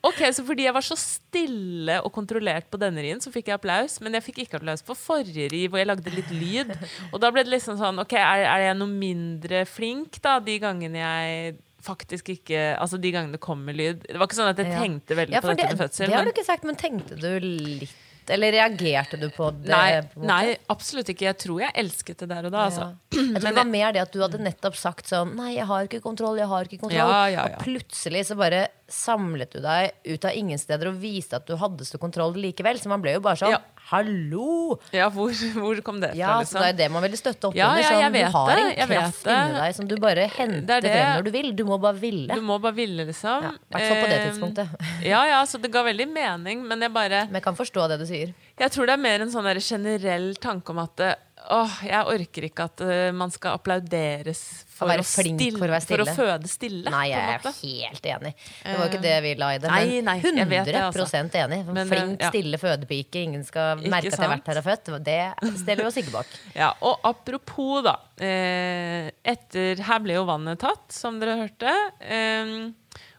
[0.00, 3.58] Ok, så fordi jeg var så stille og kontrollert på denne rien, så fikk jeg
[3.58, 3.98] applaus.
[4.02, 6.72] Men jeg fikk ikke applaus på forrige ri, hvor jeg lagde litt lyd.
[7.12, 10.56] Og da ble det liksom sånn Ok, er, er jeg noe mindre flink da, de
[10.62, 14.60] gangene jeg faktisk ikke Altså de gangene det kommer lyd Det var ikke sånn at
[14.62, 16.06] jeg tenkte veldig Ja, på dette det, med fødsel.
[16.06, 17.96] det har du ikke sagt, men tenkte du litt
[18.30, 19.70] Eller reagerte du på det?
[19.72, 21.26] Nei, på nei, absolutt ikke.
[21.30, 22.66] Jeg tror jeg elsket det der og da.
[22.68, 22.86] Altså.
[23.14, 25.88] Jeg tror det var mer det at du hadde nettopp sagt sånn Nei, jeg har
[25.88, 27.12] ikke kontroll, jeg har ikke kontroll.
[27.14, 27.46] Ja, ja.
[27.48, 31.56] Og plutselig så bare samlet du deg ut av ingen steder og viste at du
[31.58, 32.80] hadde så kontroll likevel.
[32.80, 33.58] Så man ble jo bare sånn.
[33.90, 34.78] Hallo!
[34.94, 36.78] Ja, hvor, hvor kom det Ja, fra, så det er liksom?
[36.78, 37.82] det man ville støtte opp Ja, under.
[37.82, 40.66] ja, Sånn, jeg vet du har det, en kraft inni deg som du bare henter
[40.66, 40.92] Det det.
[40.94, 41.50] frem når du vil.
[41.58, 42.38] Du må bare ville.
[42.38, 43.48] Du må bare ville, liksom.
[43.48, 44.68] Ja, i hvert fall på det Eh, tidspunktet.
[45.12, 47.98] Ja, ja, så det ga veldig mening, men jeg bare Men jeg kan forstå det
[48.00, 48.32] du sier.
[48.62, 51.14] Jeg tror det er mer en sånn generell tanke om at eh,
[51.50, 55.74] Åh, jeg orker ikke at uh, man skal applauderes for Å å, stille, for å
[55.74, 56.14] være stille.
[56.16, 56.92] føde stille.
[56.92, 58.32] Nei, jeg er helt enig.
[58.62, 59.70] Det var ikke det vi la i det.
[59.72, 61.22] Nei, Men nei, jeg vet det, 100 altså.
[61.44, 61.60] enig.
[61.68, 62.30] Men, Flink, ja.
[62.32, 63.24] stille fødepike.
[63.28, 64.92] Ingen skal Ikke merke at jeg har vært her og født.
[65.06, 65.20] Det
[65.62, 66.36] stiller vi oss ikke bak.
[66.58, 67.96] Ja, og apropos, da.
[68.22, 71.74] Eh, etter Her ble jo vannet tatt, som dere hørte.
[72.02, 72.70] Eh,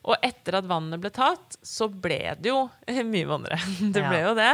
[0.03, 2.65] og etter at vannet ble tatt, så ble det jo
[3.13, 3.59] mye vondere.
[3.95, 4.51] Det ble jo det.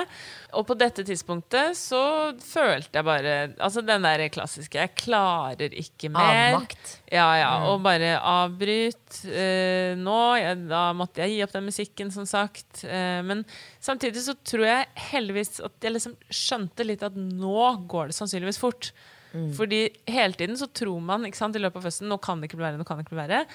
[0.58, 2.02] Og på dette tidspunktet så
[2.41, 6.56] følte jeg bare Altså den der klassiske 'jeg klarer ikke mer'.
[6.56, 6.95] Avmakt.
[7.12, 7.52] Ja, ja.
[7.60, 7.66] Mm.
[7.70, 10.36] Og bare avbryt eh, nå.
[10.41, 12.84] Jeg, da måtte jeg gi opp den musikken, som sagt.
[12.84, 13.45] Eh, men
[13.80, 18.62] samtidig så tror jeg heldigvis at jeg liksom skjønte litt at nå går det sannsynligvis
[18.62, 18.91] fort.
[19.34, 19.54] Mm.
[19.54, 22.50] Fordi hele tiden så tror man ikke sant, i løpet av høsten nå kan det
[22.50, 23.45] ikke bli verre, nå kan det ikke bli verre.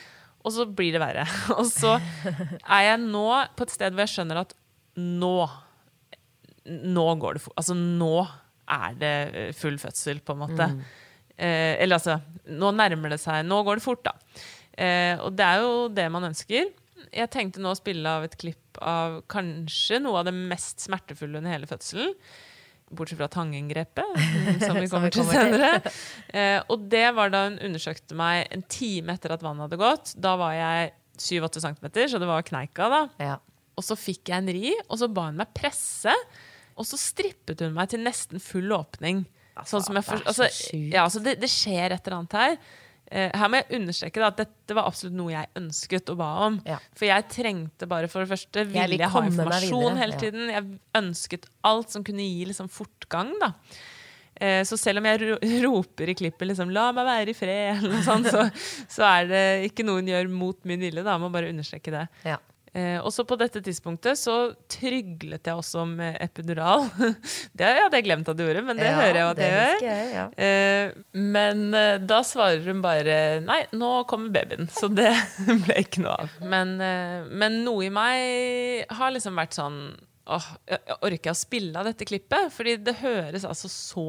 [0.45, 1.27] Og så blir det verre.
[1.59, 4.55] Og så er jeg nå på et sted hvor jeg skjønner at
[4.95, 5.49] nå
[6.65, 7.45] Nå går det.
[7.55, 8.15] Altså nå
[8.75, 10.69] er det eh, full fødsel, på en måte.
[10.73, 10.85] Mm.
[11.35, 12.21] Eh, eller altså
[12.55, 13.43] Nå nærmer det seg.
[13.49, 14.15] Nå går det fort, da.
[14.75, 16.73] Eh, og det er jo det man ønsker.
[17.15, 21.39] Jeg tenkte nå å spille av et klipp av kanskje noe av det mest smertefulle
[21.39, 22.15] under hele fødselen.
[22.95, 25.25] Bortsett fra tanginngrepet, mm, som vi kommer til.
[25.29, 25.93] senere.
[26.31, 30.15] Eh, og det var da hun undersøkte meg en time etter at vannet hadde gått.
[30.21, 33.03] Da var jeg 7-8 cm, så det var kneika, da.
[33.23, 33.39] Ja.
[33.75, 36.13] Og så fikk jeg en ri, og så ba hun meg presse.
[36.77, 39.25] Og så strippet hun meg til nesten full åpning.
[39.65, 42.37] sånn som jeg for, det så altså, ja, altså det, det skjer et eller annet
[42.41, 42.57] her.
[43.15, 46.31] Eh, her må jeg understreke da, at dette var absolutt noe jeg ønsket og ba
[46.49, 46.57] om.
[46.67, 46.79] Ja.
[46.97, 50.17] For jeg trengte bare for det første Jeg ville vil jeg ha informasjon hele hele
[50.17, 50.23] ja.
[50.25, 50.49] tiden.
[50.55, 53.35] Jeg ønsket alt som kunne gi liksom, fortgang.
[53.43, 53.53] da.
[54.35, 58.27] Eh, Så selv om jeg roper i klippet liksom, 'la meg være i fred', sånt,
[58.33, 58.49] så,
[58.97, 61.05] så er det ikke noe hun gjør mot min vilje.
[61.05, 62.09] da, Jeg må bare understreke det.
[62.75, 64.33] Eh, og så på dette tidspunktet så
[64.73, 66.89] tryglet jeg også med epidural.
[67.59, 69.77] det hadde jeg glemt at du gjorde, men det Ja, hører jeg at det jeg
[69.85, 70.09] gjør.
[70.17, 70.25] ja.
[70.47, 70.97] Eh,
[71.35, 74.67] men eh, da svarer hun bare Nei, nå kommer babyen.
[74.75, 75.13] Så det
[75.69, 76.35] ble ikke noe av.
[76.43, 79.79] Men, eh, men noe i meg har liksom vært sånn
[80.25, 82.47] Åh, jeg orker å spille av dette klippet?
[82.55, 84.07] Fordi det høres altså så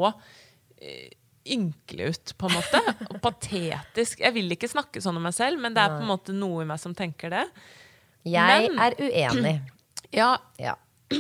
[0.80, 1.10] eh,
[1.52, 2.80] ynkelig ut, på en måte.
[3.12, 4.22] Og patetisk.
[4.24, 6.64] Jeg vil ikke snakke sånn om meg selv, men det er på en måte noe
[6.64, 7.44] i meg som tenker det.
[8.26, 9.62] Jeg Men- er uenig.
[10.16, 10.76] Ja, Ja.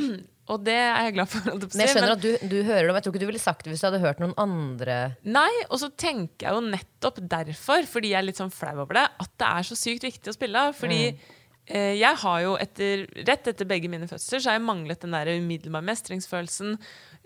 [0.52, 1.42] og det er jeg glad for.
[1.46, 3.42] Men jeg skjønner Men at du, du hører det, men jeg tror ikke du ville
[3.42, 7.18] sagt det hvis du hadde hørt noen andre Nei, og så tenker jeg jo nettopp
[7.30, 10.32] derfor, fordi jeg er litt sånn flau over det, at det er så sykt viktig
[10.32, 10.64] å spille.
[10.78, 11.20] Fordi Mm.
[11.68, 15.12] eh, jeg har jo etter, rett etter begge mine fødsler, så har jeg manglet den
[15.18, 16.78] der umiddelbare mestringsfølelsen.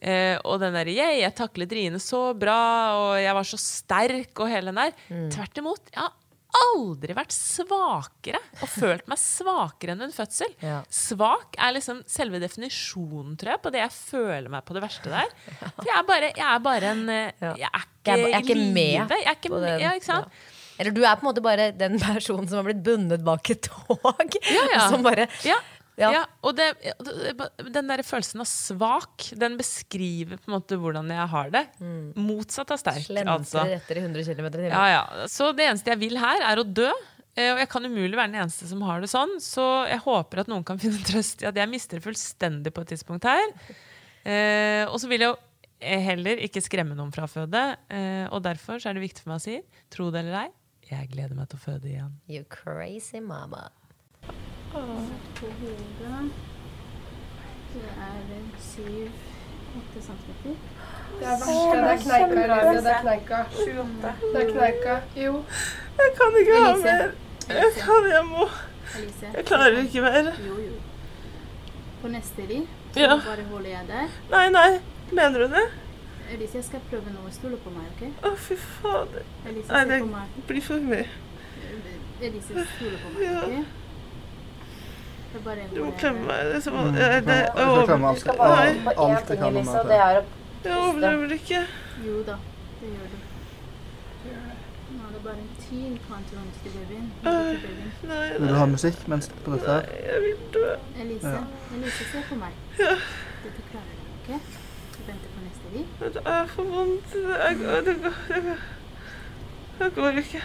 [0.02, 4.40] Eh, og den derre yeah, 'jeg taklet riene så bra', og 'jeg var så sterk',
[4.40, 4.92] og hele den der.
[5.12, 5.30] Mm.
[5.30, 5.82] Tvert imot.
[5.94, 6.14] Jeg har
[6.60, 10.54] aldri vært svakere og følt meg svakere enn en fødsel.
[10.66, 10.80] Ja.
[10.94, 15.12] Svak er liksom selve definisjonen, tror jeg, på det jeg føler meg på det verste
[15.14, 15.34] der.
[15.62, 18.56] For jeg er bare, jeg er bare en eh, Jeg er ikke, Jeg er, ikke
[18.56, 19.20] i live.
[19.20, 20.34] Jeg er ikke med, ja, ikke sant?
[20.34, 20.56] Ja.
[20.80, 23.68] Eller du er på en måte bare den personen som har blitt bundet bak et
[23.68, 24.00] tog.
[24.48, 24.86] Ja, ja.
[24.92, 25.58] Som bare Ja.
[26.00, 26.10] Ja.
[26.16, 26.70] Ja, og det,
[27.76, 31.64] den der følelsen av svak, den beskriver på en måte hvordan jeg har det.
[32.16, 33.66] Motsatt av sterk, slentrer altså.
[33.76, 34.72] etter i 100 km i timen.
[34.72, 35.28] Ja, ja.
[35.32, 36.88] Så det eneste jeg vil her, er å dø.
[37.36, 40.42] Eh, Og jeg kan umulig være den eneste som har det sånn, så jeg håper
[40.46, 43.52] at noen kan finne trøst i at jeg mister det fullstendig på et tidspunkt her.
[44.24, 45.38] Eh, og så vil jeg jo
[45.80, 49.24] eh, heller ikke skremme noen fra å føde, eh, og derfor så er det viktig
[49.26, 49.60] for meg å si,
[49.94, 50.50] tro det eller ei,
[50.90, 52.16] jeg gleder meg til å føde igjen.
[52.32, 53.68] You crazy mama.
[54.72, 56.32] På hodet
[57.74, 58.20] Det er
[58.60, 60.56] syv-åtte centimeter.
[61.20, 61.54] Det er verste.
[61.74, 62.82] Det er kneika, Ravia.
[62.82, 63.38] Det er kneika.
[63.52, 64.14] 28.
[64.34, 64.96] Det er kneika.
[65.26, 65.44] Jo.
[66.00, 67.12] Jeg kan ikke ha mer.
[67.50, 68.48] Jeg kan, jeg må.
[69.34, 70.32] Jeg klarer ikke mer.
[70.48, 70.74] Jo, jo.
[72.02, 73.08] På neste ri Ja.
[73.26, 74.08] bare holder jeg der.
[74.32, 74.80] Nei, nei.
[75.12, 75.66] Mener du det?
[76.34, 77.32] Elise, jeg skal prøve noe.
[77.32, 78.26] Stole på meg, OK?
[78.26, 79.26] Å, fy fader.
[79.50, 81.06] Elise, Nei, det blir for mye.
[82.22, 83.44] Elise, stole på meg, Ja.
[83.44, 83.66] OK?
[85.46, 86.46] Bare Du må klemme meg.
[86.46, 86.94] Det er så Mm.
[86.94, 88.16] det, Jeg klemme alt.
[88.16, 88.68] Du skal bare
[88.98, 89.92] Alt jeg kan om meg til.
[89.92, 90.24] er å
[90.64, 91.60] jeg overdriver ikke.
[92.06, 92.36] Jo da,
[92.82, 93.18] det gjør du.
[94.90, 97.12] Nå er det bare en tid på antibiotika til babyen.
[97.26, 97.92] Øh, babyen.
[98.10, 99.66] Nei, Vil du ha musikk mens på dette?
[99.72, 99.82] her?
[100.12, 100.66] jeg vil dø.
[101.02, 101.44] Elise, Ja.
[101.76, 102.54] Elise, se på meg.
[102.80, 102.96] Ja.
[103.44, 104.42] Dette klarer du, ok?
[104.98, 105.86] Du venter på neste liv.
[106.14, 107.14] Det er for vondt.
[107.14, 107.24] Det,
[107.86, 108.58] det, går, det, går,
[109.80, 110.42] det går ikke.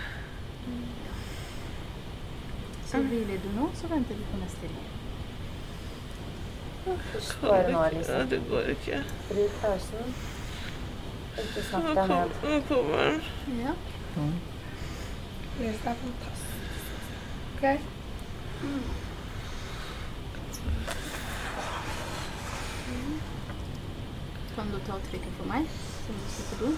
[9.61, 10.15] Pausen.
[11.39, 12.31] Ikke Nå snakk deg kom- ned.
[12.43, 13.23] nå kommer den.
[13.65, 13.73] Ja.
[15.59, 16.55] Det er fantastisk.
[17.55, 17.65] OK?
[24.55, 25.67] Kan du ta og trykke for meg,
[26.07, 26.69] som du skal på do?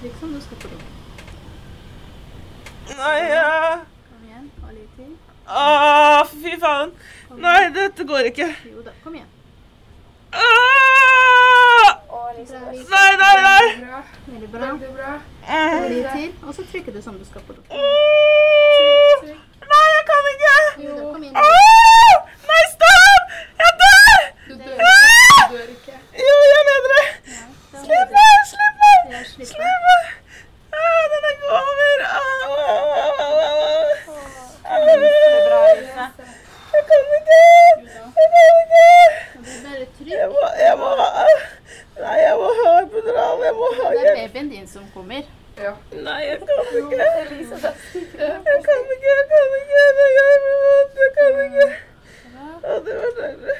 [0.00, 0.80] Trykk som du skal på do.
[2.98, 3.78] Nei, ja.
[4.10, 4.74] Kom igjen, og
[5.44, 5.52] til.
[5.52, 6.90] Åh, fy faen.
[7.42, 8.48] Nei, dette går ikke.
[8.70, 9.28] Jo da, kom igjen.
[10.32, 11.88] Ah!
[12.32, 13.64] Nei, nei, nei.
[13.80, 14.02] Bra.
[14.26, 14.68] Veldig bra.
[14.72, 15.12] Veldig bra.
[15.52, 15.86] Og
[16.16, 17.60] til, og så trykker du som du skal på do.
[19.72, 20.56] Nei, jeg kan ikke.
[21.12, 21.36] Kom igjen.
[21.36, 22.14] Ah!
[22.48, 23.26] Nei, stopp!
[23.62, 24.20] Jeg dør!
[24.48, 25.02] Du dør ikke.
[25.50, 25.96] Du dør ikke.
[26.22, 27.06] Jo, jeg mener det.
[27.82, 29.00] Slipp meg, slipp meg.
[29.52, 30.02] Slipp meg.
[30.72, 31.98] Ah, den er ikke over.
[32.08, 34.51] Ah, ah, ah, ah, ah.
[34.62, 35.26] Jeg kan ikke.
[36.72, 38.86] Jeg kan ikke.
[40.06, 41.08] Jeg må, jeg må ha
[42.02, 43.36] Nei, jeg må ha epidural.
[43.46, 45.22] Jeg må ha Det er babyen din som kommer.
[45.58, 45.72] Ja.
[45.92, 46.96] Nei, jeg kan ikke.
[46.96, 49.80] Jeg kan ikke, jeg kan ikke.
[49.98, 50.94] Det gjør meg vondt.
[51.02, 51.68] Jeg kan ikke.
[52.62, 53.54] Å, det var deilig.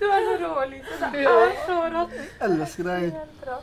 [0.00, 1.08] Du er så rå, Lise.
[1.12, 2.14] Det er så rått.
[2.46, 3.04] Elsker deg.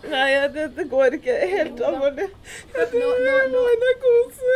[0.10, 1.34] Nei, jeg- det, det går ikke.
[1.56, 2.28] Helt alvorlig.
[2.76, 3.60] Jeg Nå, nå, nå.
[3.62, 4.56] må i narkose.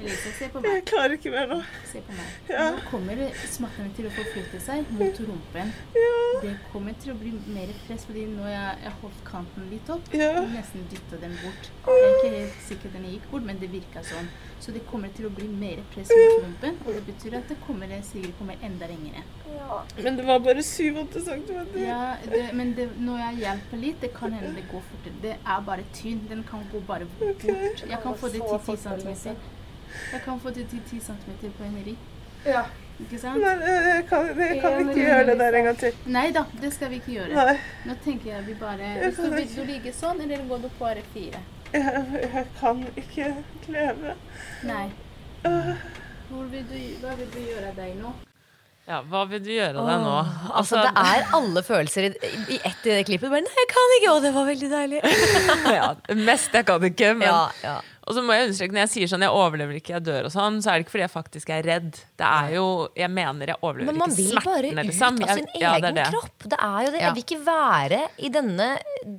[0.00, 0.87] Elise, se på Jeg meg.
[0.98, 1.58] Klarer ikke mer nå.
[1.88, 2.34] Se på meg.
[2.50, 2.64] Ja.
[2.74, 3.20] Nå kommer
[3.52, 5.72] smertene til å forflytte seg mot rumpen.
[5.94, 6.14] Ja.
[6.42, 10.10] Det kommer til å bli mer press, fordi nå jeg, jeg holdt kanten litt opp.
[10.16, 10.32] Ja.
[10.42, 11.70] og Nesten dytta den bort.
[11.86, 14.30] Jeg er ikke helt sikker den gikk bort, men det virka sånn.
[14.58, 17.58] Så det kommer til å bli mer press mot rumpen, og det betyr at det
[17.66, 19.22] kommer, Sigrid kommer enda lengre.
[20.02, 21.78] Men det var bare 7-8 centimeter.
[21.82, 25.20] Ja, det, men det, når jeg hjelper litt, det kan hende det går fortere.
[25.22, 26.24] Det er bare tynn.
[26.30, 27.46] Den kan gå bare bort.
[27.46, 29.38] Jeg kan få det til 10 cm.
[30.12, 31.96] Jeg kan få det til 10 cm på en ri.
[32.46, 32.62] Ja.
[32.98, 33.38] Ikke sant?
[33.38, 35.98] Nei, jeg kan, jeg kan ikke gjøre det der en gang til.
[36.10, 37.44] Nei da, det skal vi ikke gjøre.
[37.46, 37.58] Nei.
[37.86, 41.42] Nå tenker jeg vi bare Skal vi du ligge sånn, eller går du på R4?
[41.74, 43.28] Jeg, jeg kan ikke
[43.70, 44.16] leve.
[44.66, 44.86] Nei.
[45.46, 45.74] Øh,
[46.30, 48.10] Hvor vil du, hva vil du gjøre deg nå?
[48.88, 50.12] Ja, hva vil du gjøre deg nå?
[50.56, 52.12] Altså, det er alle følelser i,
[52.56, 53.28] i ett i det klippet.
[53.28, 54.14] Bare, Nei, jeg kan ikke!
[54.14, 55.02] Å, det var veldig deilig.
[55.78, 57.76] ja, mest jeg kan ikke, men Ja, ja.
[58.08, 60.32] Og så må jeg understreke når jeg sier sånn jeg overlever ikke, jeg dør og
[60.32, 61.98] sånn, så er det ikke fordi jeg faktisk er redd.
[62.16, 62.62] Det er jo
[62.96, 65.18] Jeg mener jeg overlever Men man vil bare ut liksom.
[65.26, 66.06] av sin egen ja, det det.
[66.14, 66.46] kropp.
[66.54, 67.02] Det er jo det.
[67.04, 68.68] Jeg vil ikke være i denne,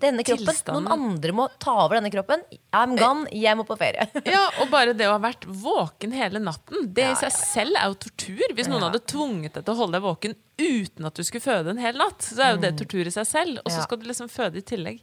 [0.06, 0.50] denne kroppen.
[0.50, 0.88] Tilstanden.
[0.90, 2.42] Noen andre må ta over denne kroppen.
[2.74, 3.30] I'm gone.
[3.36, 4.10] Jeg må på ferie.
[4.34, 7.92] Ja, og bare det å ha vært våken hele natten, det i seg selv er
[7.94, 8.44] jo tortur.
[8.58, 11.72] Hvis noen hadde tvunget deg til å holde deg våken uten at du skulle føde
[11.72, 13.62] en hel natt, så er jo det tortur i seg selv.
[13.64, 13.86] Og så Mm.
[13.86, 15.00] Skal du liksom føde i tillegg.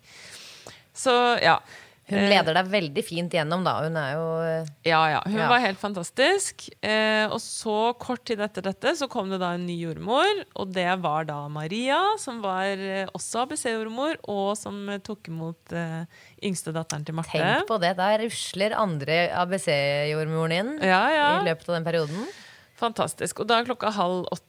[0.97, 1.13] Så
[1.43, 1.59] ja.
[2.07, 3.81] Hun Eh, leder deg veldig fint gjennom, da.
[3.83, 4.27] Hun er jo
[4.87, 5.21] Ja, ja.
[5.27, 5.49] Hun Ja.
[5.51, 6.69] var helt fantastisk.
[6.81, 10.45] Eh, og så, kort tid etter dette, så kom det da en ny jordmor.
[10.55, 15.73] Og det var da Maria, som var eh, også ABC-jordmor, og som eh, tok imot
[15.75, 16.05] eh,
[16.47, 17.33] yngste datteren til Marte.
[17.43, 17.97] Tenk på det.
[17.99, 21.29] Da rusler andre ABC-jordmoren inn Ja, ja.
[21.41, 22.27] i løpet av den perioden.
[22.79, 23.41] Fantastisk.
[23.43, 24.45] Og da er klokka halv åtte.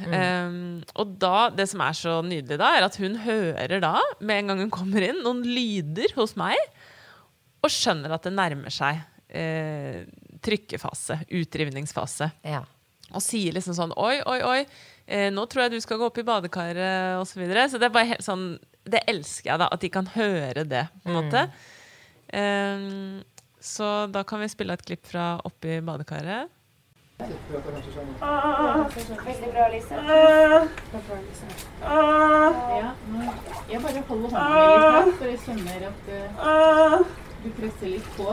[0.00, 0.14] Mm.
[0.16, 4.38] Um, og da, det som er så nydelig da, er at hun hører da, med
[4.40, 6.56] en gang hun kommer inn, noen lyder hos meg,
[7.62, 10.04] og skjønner at det nærmer seg eh,
[10.44, 12.28] trykkefase, utrivningsfase.
[12.46, 12.60] Ja.
[13.14, 14.66] Og sier liksom sånn Oi, oi, oi,
[15.08, 17.32] eh, nå tror jeg du skal gå opp i badekaret, osv.
[17.32, 17.64] Så, videre.
[17.72, 18.44] så det er bare helt sånn
[18.84, 19.66] Det elsker jeg, da.
[19.72, 21.24] At de kan høre det, på en Mm.
[21.24, 21.40] måte.
[22.28, 23.22] Um,
[23.60, 26.48] så da kan vi spille et klipp fra oppi badekaret.
[27.18, 27.38] Veldig
[29.52, 29.94] bra, Lise.
[31.82, 32.90] Ja,
[33.70, 34.54] jeg bare holder hånda mi
[35.08, 36.24] litt for jeg skjønner at eh,
[37.42, 38.28] du presser litt på.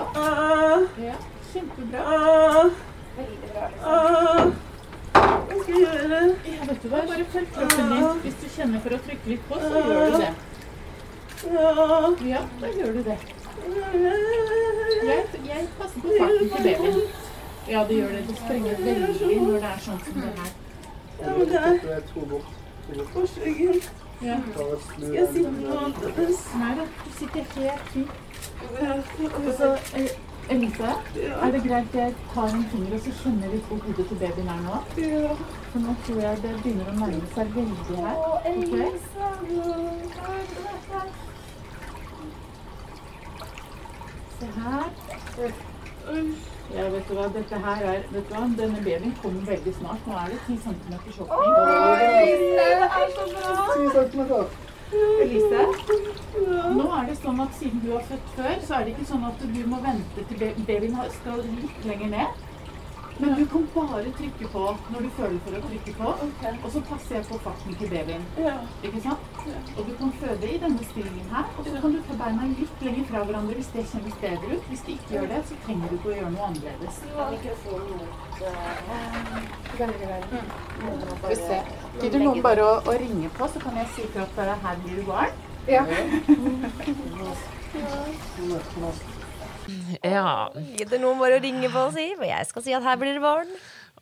[1.05, 1.17] Ja,
[1.53, 2.03] kjempebra.
[3.17, 4.55] Veldig bra, Lise.
[5.15, 6.21] Hva skal jeg gjøre?
[6.51, 8.07] Ja, vet du hva, bare følg kroppen din.
[8.25, 10.33] Hvis du kjenner for å trykke litt på, så gjør du det.
[11.45, 13.17] Ja, da gjør du det.
[15.05, 16.99] Jeg, jeg passer på farten til babyen.
[17.69, 18.21] Ja, det gjør det.
[18.27, 20.53] Det sprenger veldig når det er sånn som det her.
[21.21, 22.03] Ja, men det er
[22.93, 23.81] er korsryggen.
[24.21, 24.35] Ja.
[24.89, 26.27] Skal jeg sitte på?
[26.59, 28.24] Nei da, du sitter helt fint.
[29.57, 30.09] Så, eh,
[30.49, 30.89] Elise,
[31.41, 34.49] er det greit jeg tar en finger og så kjenner litt hvor hodet til babyen
[34.53, 34.81] er nå?
[34.97, 35.35] ja.
[35.71, 38.15] For nå tror jeg det begynner å nærme seg veldig her.
[38.51, 38.91] Okay.
[44.39, 44.89] Se her.
[46.75, 50.05] Ja, vet du hva, dette her er vet du hva, Denne babyen kommer veldig snart.
[50.07, 51.41] Nå er det 10 cm shopping.
[51.49, 54.64] det er så bra!
[55.25, 55.65] Elise,
[56.75, 59.25] nå er det sånn at siden du har født før, så er det ikke sånn
[59.29, 62.44] at du må vente til babyen skal litt lenger ned.
[63.19, 64.61] Men du kan bare trykke på
[64.91, 66.07] når du føler for å trykke på,
[66.65, 68.23] og så passer jeg på farten til babyen.
[68.83, 69.21] Ikke sant?
[69.77, 72.83] Og du kan føde i denne stillingen her, og så kan du ta beina litt
[72.87, 74.63] lenger fra hverandre hvis det kjennes bedre ut.
[74.71, 76.95] Hvis du ikke gjør det, så trenger du ikke å gjøre noe annerledes.
[81.15, 81.57] Skal vi se.
[82.01, 84.75] Gidder noen bare å, å ringe på, så kan jeg si til at eh, her
[84.83, 85.31] blir du barn?
[85.71, 85.83] Ja.
[90.03, 90.49] Ja.
[90.77, 93.17] Gidder noen bare å ringe på og si, for jeg skal si at her blir
[93.17, 93.49] det barn.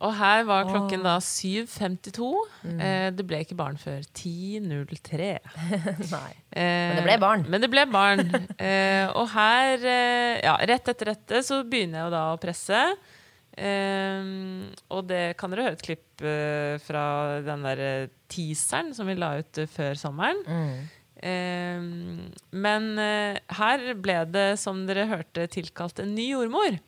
[0.03, 2.29] Og her var klokken da 7.52.
[2.65, 2.79] Mm.
[2.81, 5.29] Eh, det ble ikke barn før 10.03.
[6.15, 6.31] Nei.
[6.51, 7.45] Eh, Men det ble barn.
[7.53, 8.23] Men det ble barn.
[8.57, 12.81] eh, og her, eh, ja, rett etter dette, så begynner jeg jo da å presse.
[13.53, 14.27] Eh,
[14.91, 16.25] og det kan dere høre et klipp
[16.83, 17.05] fra
[17.45, 20.39] den der teaseren som vi la ut før sommeren.
[20.49, 26.79] Eh, men eh, her ble det, som dere hørte, tilkalt en ny jordmor.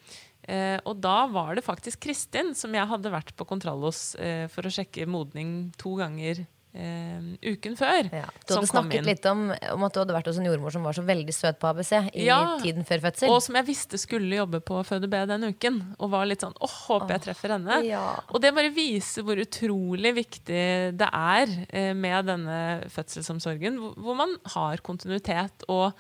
[0.46, 4.46] Eh, og da var det faktisk Kristin som jeg hadde vært på kontroll hos eh,
[4.52, 6.44] for å sjekke modning to ganger
[6.76, 8.10] eh, uken før.
[8.46, 10.98] Du hadde snakket litt om, om at du hadde vært hos en jordmor som var
[10.98, 13.32] så veldig søt på ABC i Ja, tiden før fødsel.
[13.32, 15.80] Og som jeg visste skulle jobbe på Føde B den uken.
[16.00, 17.80] Og var litt sånn åh, håper jeg treffer henne.
[17.88, 18.04] ja.
[18.30, 20.62] Og det bare viser hvor utrolig viktig
[21.00, 22.60] det er eh, med denne
[22.94, 25.96] fødselsomsorgen, hvor, hvor man har kontinuitet og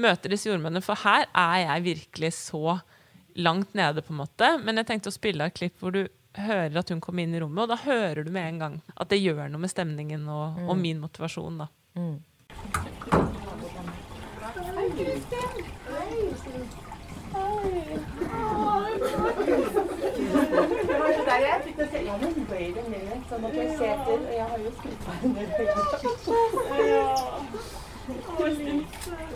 [0.00, 0.84] møter disse jordmødrene.
[0.84, 2.78] For her er jeg virkelig så
[3.40, 4.48] langt nede, på en måte.
[4.64, 6.02] Men jeg tenkte å spille av et klipp hvor du
[6.38, 9.10] hører at hun kommer inn i rommet, og da hører du med en gang at
[9.10, 11.58] det gjør noe med stemningen og, og min motivasjon.
[11.64, 11.66] da.
[11.98, 12.18] Mm.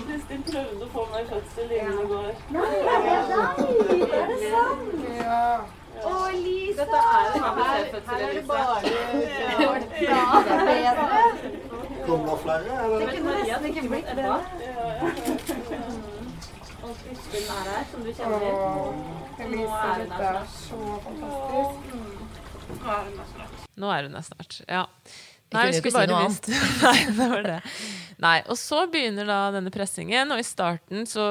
[0.05, 2.31] Kristin prøvde å få meg i fødsel innen i går.
[2.57, 2.73] Nei?
[2.91, 3.59] Er det sant?
[5.21, 5.84] Ja.
[6.03, 6.85] Å, Lisa!
[6.85, 8.81] Dette er en ABC-fødsel, Her er det bare
[12.07, 14.37] Kommer det flere, Det Ikke nesten ikke blitt etterpå.
[16.85, 18.43] Og Kristin er her, som du kjenner.
[19.45, 21.79] Elise, dette er så fantastisk.
[23.81, 24.53] Nå er hun der snart.
[24.61, 24.65] Ja.
[24.65, 24.85] Vi ja.
[25.55, 26.45] Nei, ikke si bare annet.
[26.85, 27.61] Nei, det var det.
[28.25, 31.25] Nei, og så begynner da denne pressingen, og i starten så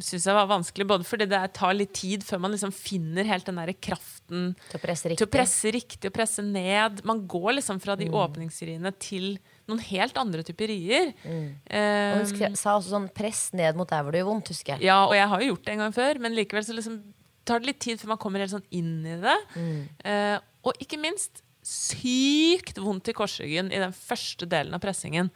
[0.00, 3.44] syns jeg var vanskelig, både fordi det tar litt tid før man liksom finner helt
[3.46, 5.18] den der kraften Til å presse riktig.
[5.20, 7.04] til å presse riktig og presse ned.
[7.04, 8.14] Man går liksom fra de Mm.
[8.22, 9.38] åpningsriene til
[9.68, 11.12] noen helt andre typer rier.
[11.24, 11.54] Mm.
[11.70, 14.72] Um, Og hun sa også sånn 'press ned mot der hvor det gjør vondt', husker
[14.78, 14.82] jeg.
[14.82, 17.02] ja, og jeg har jo gjort det en gang før, men likevel så liksom
[17.44, 19.38] tar det litt tid før man kommer helt sånn inn i det.
[19.56, 19.88] Mm.
[20.04, 25.30] Uh, og ikke minst sykt vondt i korsryggen i den første delen av pressingen.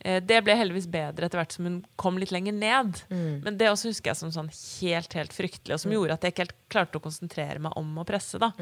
[0.00, 3.02] Eh, det ble heldigvis bedre etter hvert som hun kom litt lenger ned.
[3.12, 3.42] Mm.
[3.44, 6.34] Men det også husker jeg som sånn helt, helt fryktelig, og som gjorde at jeg
[6.34, 8.40] ikke helt klarte å konsentrere meg om å presse.
[8.40, 8.52] da.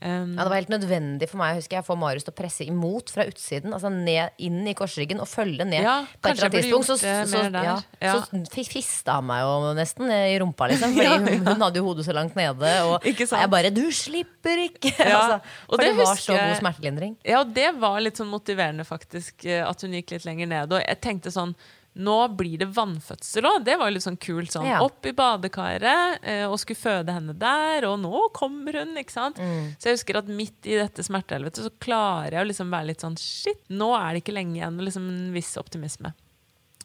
[0.00, 2.36] Um, Ja, det var helt nødvendig for meg husker jeg, å få Marius til å
[2.38, 3.72] presse imot fra utsiden.
[3.74, 5.82] Altså ned, inn i korsryggen og følge ned.
[5.82, 8.12] Ja, på et eller annet tidspunkt så, det så, ja, Ja.
[8.20, 10.94] så fi- fista han meg jo nesten eh, i rumpa, liksom.
[10.98, 12.74] Fordi hun, hun hadde jo hodet så langt nede.
[12.86, 13.02] Og
[13.42, 14.94] jeg bare 'du slipper ikke'!
[15.08, 17.16] Ja, altså, for det, det var husker så god smertelindring.
[17.26, 20.72] Ja, og det var litt sånn motiverende, faktisk, eh, at hun gikk litt lenger ned.
[20.72, 21.56] Og jeg tenkte sånn
[21.98, 23.64] Nå blir det vannfødsel òg.
[23.66, 24.52] Det var litt sånn kult.
[24.54, 24.78] Sånn, Ja.
[24.84, 29.40] Opp i badekaret eh, og skulle føde henne der, og nå kommer hun, ikke sant.
[29.42, 29.72] Mm.
[29.78, 33.02] Så jeg husker at midt i dette smertehelvetet så klarer jeg å liksom være litt
[33.02, 34.78] sånn Shit, nå er det ikke lenge igjen.
[34.86, 36.14] Liksom en viss optimisme.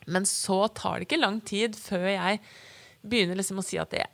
[0.09, 2.39] Men så tar det ikke lang tid før jeg
[3.03, 4.05] begynner liksom å si at det,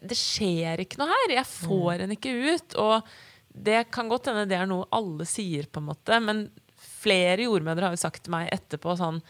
[0.00, 1.34] det skjer ikke noe her.
[1.36, 2.78] Jeg får henne ikke ut.
[2.80, 3.12] Og
[3.52, 6.18] det kan godt hende det er noe alle sier, på en måte.
[6.24, 6.46] Men
[6.78, 9.20] flere jordmødre har jo sagt til meg etterpå sånn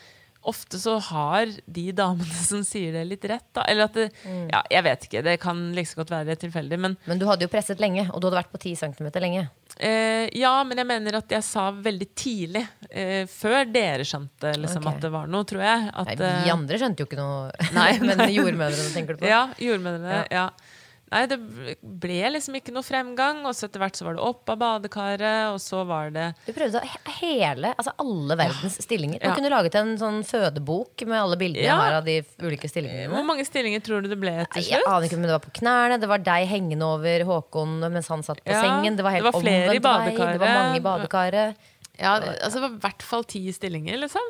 [0.49, 3.47] Ofte så har de damene som sier det, litt rett.
[3.57, 3.67] Da.
[3.69, 5.23] Eller at det, Ja, jeg vet ikke.
[5.27, 6.79] Det kan like så godt være tilfeldig.
[6.81, 9.49] Men Men du hadde jo presset lenge, og du hadde vært på 10 cm lenge.
[9.79, 14.83] Eh, ja, men jeg mener at jeg sa veldig tidlig, eh, før dere skjønte liksom,
[14.83, 14.97] okay.
[14.97, 15.93] at det var noe, tror jeg.
[15.93, 17.69] At, Nei, vi eh, andre skjønte jo ikke noe.
[17.77, 19.31] Nei, Men jordmødrene tenker du på?
[19.31, 20.25] Ja, jordmødrene.
[20.33, 20.49] Ja.
[20.49, 20.75] Ja.
[21.11, 21.39] Nei, det
[21.81, 25.55] ble liksom ikke noe fremgang, og så etter hvert så var det opp av badekaret,
[25.55, 29.23] og så var det Du prøvde he- hele, altså alle verdens stillinger.
[29.23, 29.35] Man Ja.
[29.39, 31.79] kunne laget en sånn fødebok med alle bildene Ja.
[31.81, 33.09] her av de ulike stillingene.
[33.09, 34.69] Hvor mange stillinger tror du det ble til slutt?
[34.71, 38.09] Jeg aner ikke, men det var på knærne, det var deg hengende over Håkon mens
[38.09, 38.97] han satt på Ja, sengen.
[38.97, 40.33] Det var helt det var flere i vei.
[40.37, 41.57] Det var mange i badekaret.
[41.99, 44.21] Ja, altså det var i hvert fall ti stillinger, liksom.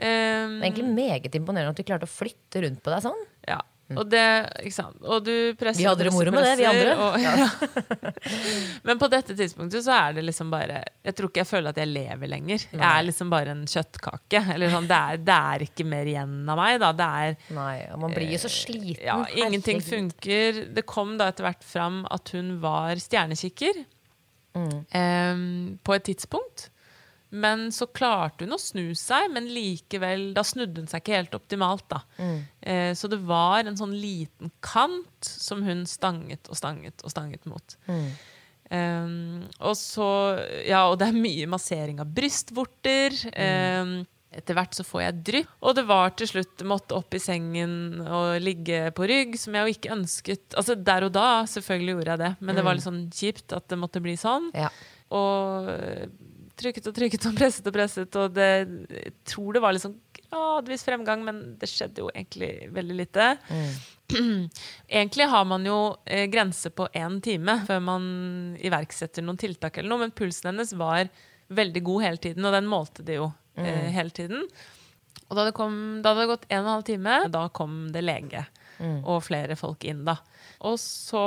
[0.00, 3.22] Um, Det er egentlig meget imponerende at du klarte å flytte rundt på deg sånn.
[3.88, 3.96] Ja.
[4.02, 4.22] Og det,
[4.68, 4.98] ikke sant.
[5.00, 6.94] Og du presser Vi hadde det moro med det, vi andre.
[7.00, 7.46] Og, Ja.
[8.88, 11.80] Men på dette tidspunktet så er det liksom bare Jeg tror ikke jeg føler at
[11.80, 12.66] jeg lever lenger.
[12.68, 14.42] Jeg er liksom bare en kjøttkake.
[14.54, 16.92] Eller sånn, det, er, det er ikke mer igjen av meg, da.
[16.98, 19.04] Det er Nei, og man blir jo så sliten.
[19.08, 20.64] ja, ingenting funker.
[20.76, 23.84] Det kom da etter hvert fram at hun var stjernekikker
[24.58, 24.78] Mm.
[24.90, 26.70] Um, på et tidspunkt.
[27.30, 31.36] Men så klarte hun å snu seg, men likevel Da snudde hun seg ikke helt
[31.36, 32.02] optimalt, da.
[32.16, 32.38] Mm.
[32.60, 37.48] Eh, så det var en sånn liten kant som hun stanget og stanget og stanget
[37.50, 37.76] mot.
[37.88, 38.06] Mm.
[38.68, 39.16] Eh,
[39.60, 40.10] og så
[40.68, 43.18] Ja, og det er mye massering av brystvorter.
[43.32, 43.98] Eh,
[44.38, 45.52] etter hvert så får jeg drypp.
[45.64, 49.64] Og det var til slutt måtte opp i sengen og ligge på rygg, som jeg
[49.64, 50.44] jo ikke ønsket.
[50.52, 53.68] Altså Der og da selvfølgelig gjorde jeg det, men det var litt sånn kjipt at
[53.72, 54.50] det måtte bli sånn.
[54.56, 54.68] Ja.
[55.16, 55.72] Og
[56.60, 58.48] trykket og trykket og presset og presset, og det,
[58.90, 63.28] jeg tror det var sånn gradvis fremgang, men det skjedde jo egentlig veldig lite.
[64.88, 65.78] Egentlig har man jo
[66.08, 68.04] eh, grense på én time før man
[68.64, 71.10] iverksetter noen tiltak, eller noe, men pulsen hennes var
[71.52, 73.92] veldig god hele tiden, og den målte de jo eh, Mm.
[73.96, 74.42] hele tiden.
[75.28, 77.78] Og da det, kom, da det hadde gått en og en halv time, da kom
[77.92, 78.46] det lege
[78.78, 79.00] Mm.
[79.10, 80.14] og flere folk inn, da.
[80.62, 81.18] Og så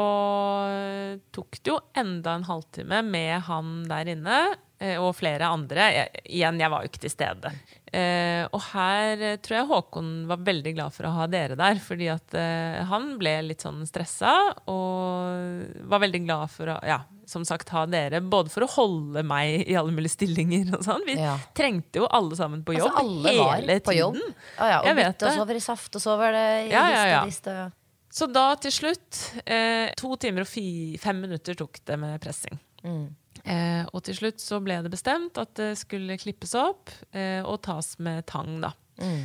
[0.71, 4.37] eh, tok det jo enda en halvtime med han der inne.
[4.81, 5.85] Eh, Og flere andre.
[5.95, 7.53] Jeg, igjen, jeg var jo ikke til stede.
[7.91, 11.79] Eh, og her eh, tror jeg Håkon var veldig glad for å ha dere der.
[11.85, 14.33] Fordi at eh, han ble litt sånn stressa
[14.71, 18.21] og var veldig glad for å ja, som sagt, ha dere.
[18.23, 21.03] Både for å holde meg i alle mulige stillinger og sånn.
[21.07, 21.37] Vi Ja.
[21.55, 24.17] trengte jo alle sammen på jobb Altså, alle var hele på jobb.
[24.17, 24.33] tiden.
[24.57, 27.05] Ja, ja, og bytte, og så var det saft, og så var det Ja, ja,
[27.07, 27.21] ja.
[27.25, 27.71] liste, liste.
[28.11, 32.57] Så da til slutt eh, To timer og fi, fem minutter tok det med pressing.
[32.83, 33.05] Mm.
[33.43, 37.61] Eh, og til slutt så ble det bestemt at det skulle klippes opp eh, og
[37.65, 38.73] tas med tang, da.
[39.01, 39.21] Mm.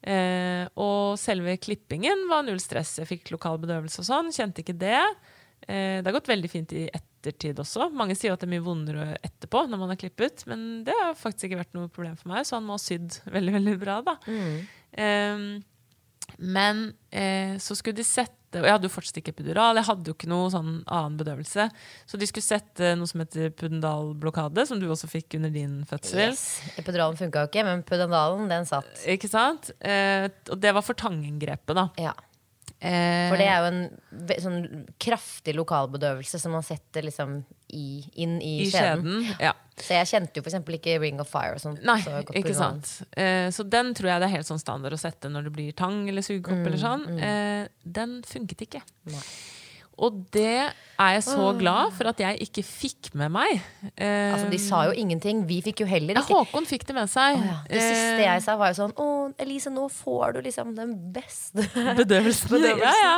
[0.00, 2.96] Eh, og selve klippingen var null stress.
[3.02, 4.32] Jeg fikk lokal bedøvelse og sånn.
[4.32, 5.02] Kjente ikke det.
[5.68, 7.90] Eh, det har gått veldig fint i ettertid også.
[7.92, 11.18] Mange sier at det er mye vondere etterpå når man har klippet, men det har
[11.18, 14.00] faktisk ikke vært noe problem for meg, så han må ha sydd veldig, veldig bra,
[14.06, 14.16] da.
[14.96, 15.44] Eh,
[16.40, 20.10] men eh, så skulle de sette Og jeg hadde jo fortsatt ikke epidural, jeg hadde
[20.10, 21.68] jo ikke noe sånn annen bedøvelse.
[22.10, 26.24] Så de skulle sette noe som heter pudendalblokade, som du også fikk under din fødsel.
[26.32, 26.42] Yes.
[26.80, 28.90] Epiduralen funka jo ikke, men pudendalen, den satt.
[29.06, 29.70] Ikke sant?
[29.78, 31.86] Eh, og det var for tangengrepet, da.
[32.02, 32.16] Ja.
[32.80, 33.80] Eh, For det er jo en
[34.40, 34.60] sånn
[35.02, 37.42] kraftig lokalbedøvelse som man setter liksom
[37.76, 39.20] i, inn i, I skjeden.
[39.24, 39.52] skjeden, ja.
[39.80, 41.54] Så jeg kjente jo eksempel ikke Ring of Fire.
[41.56, 42.90] og sånt, Nei, så godt ikke sant.
[43.16, 45.72] Eh, så den tror jeg det er helt sånn standard å sette når det blir
[45.78, 46.60] tang eller sugekopp.
[46.60, 47.06] Mm, eller sånn.
[47.08, 47.22] mm.
[47.30, 48.82] Eh, den funket ikke.
[49.08, 49.24] Nei.
[50.00, 50.46] Og det
[51.00, 53.58] er jeg så glad for at jeg ikke fikk med meg.
[53.96, 55.42] Eh, Altså, de sa jo ingenting.
[55.48, 57.36] Vi fikk jo heller ikke ja, Håkon fikk det med seg.
[57.36, 57.56] Oh, ja.
[57.68, 59.06] Det siste jeg sa, var jo sånn Å,
[59.44, 61.66] Elise, nå får du liksom den beste
[62.00, 62.52] Bedøvelsen.
[62.56, 62.84] Bedøvelsen.
[62.84, 63.16] Ja, ja.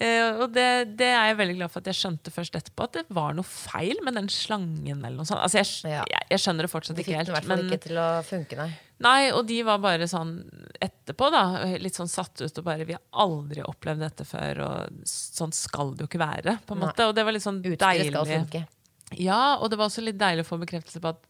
[0.00, 0.68] Eh, og det,
[1.00, 3.48] det er jeg veldig glad for at jeg skjønte først etterpå, at det var noe
[3.48, 5.00] feil med den slangen.
[5.00, 5.40] eller noe sånt.
[5.44, 7.08] Altså, jeg, jeg, jeg skjønner det fortsatt helt.
[7.08, 7.32] ikke fikk den helt.
[7.32, 8.70] i hvert fall men- ikke til å funke, nei.
[9.04, 10.32] Nei, og de var bare sånn
[10.82, 11.42] etterpå, da,
[11.78, 15.94] litt sånn satt ut og bare Vi har aldri opplevd dette før, og sånn skal
[15.94, 16.88] det jo ikke være, på en Nei.
[16.90, 17.06] måte.
[17.06, 18.64] Og det var litt sånn Utstyret skal deilig.
[19.16, 21.24] Ja, og det var også litt deilig å få bekreftelse på at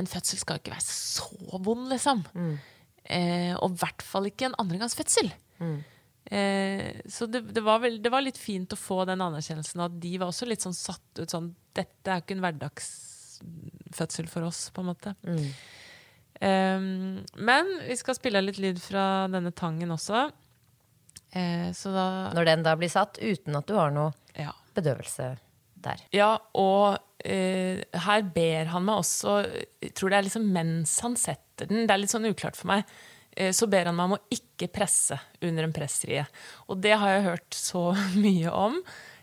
[0.00, 2.22] en fødsel skal ikke være så vond, liksom.
[2.34, 2.52] Mm.
[3.02, 5.30] Eh, og i hvert fall ikke en andregangsfødsel.
[5.62, 5.76] Mm.
[6.32, 9.96] Eh, så det, det, var vel, det var litt fint å få den anerkjennelsen at
[10.00, 14.66] de var også litt sånn satt ut sånn Dette er ikke en hverdagsfødsel for oss,
[14.74, 15.14] på en måte.
[15.24, 15.46] Mm.
[16.42, 20.24] Um, men vi skal spille litt lyd fra denne tangen også.
[21.36, 24.50] Uh, så da Når den da blir satt uten at du har noe Ja.
[24.74, 25.36] bedøvelse
[25.82, 26.02] der.
[26.14, 29.36] Ja, og uh, her ber han meg også
[29.82, 32.72] Jeg tror det er liksom mens han setter den, det er litt sånn uklart for
[32.72, 32.88] meg,
[33.36, 35.14] eh, så ber han meg om å ikke presse
[35.46, 36.24] under en pressrie.
[36.66, 37.84] Og det har jeg hørt så
[38.24, 38.80] mye om,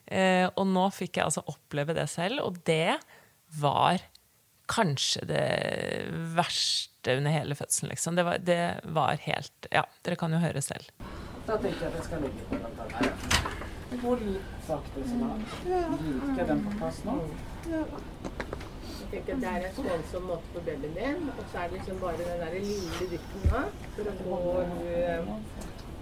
[0.09, 2.95] og nå fikk jeg altså oppleve det selv, og det
[3.59, 3.99] var
[4.69, 5.45] kanskje det
[6.37, 8.15] verste under hele fødselen, liksom.
[8.15, 10.89] Det var, det var helt Ja, dere kan jo høre selv.
[11.47, 12.89] Da tenker jeg at jeg skal legge på den der.
[13.89, 15.29] Det går litt sakte, så da
[16.03, 17.15] gir ikke den på plass nå.
[17.69, 21.79] Jeg tenker at Det er en skånsom måte for babyen din, og så er det
[21.79, 23.63] liksom bare den der lille dytten nå.
[23.95, 24.37] For å få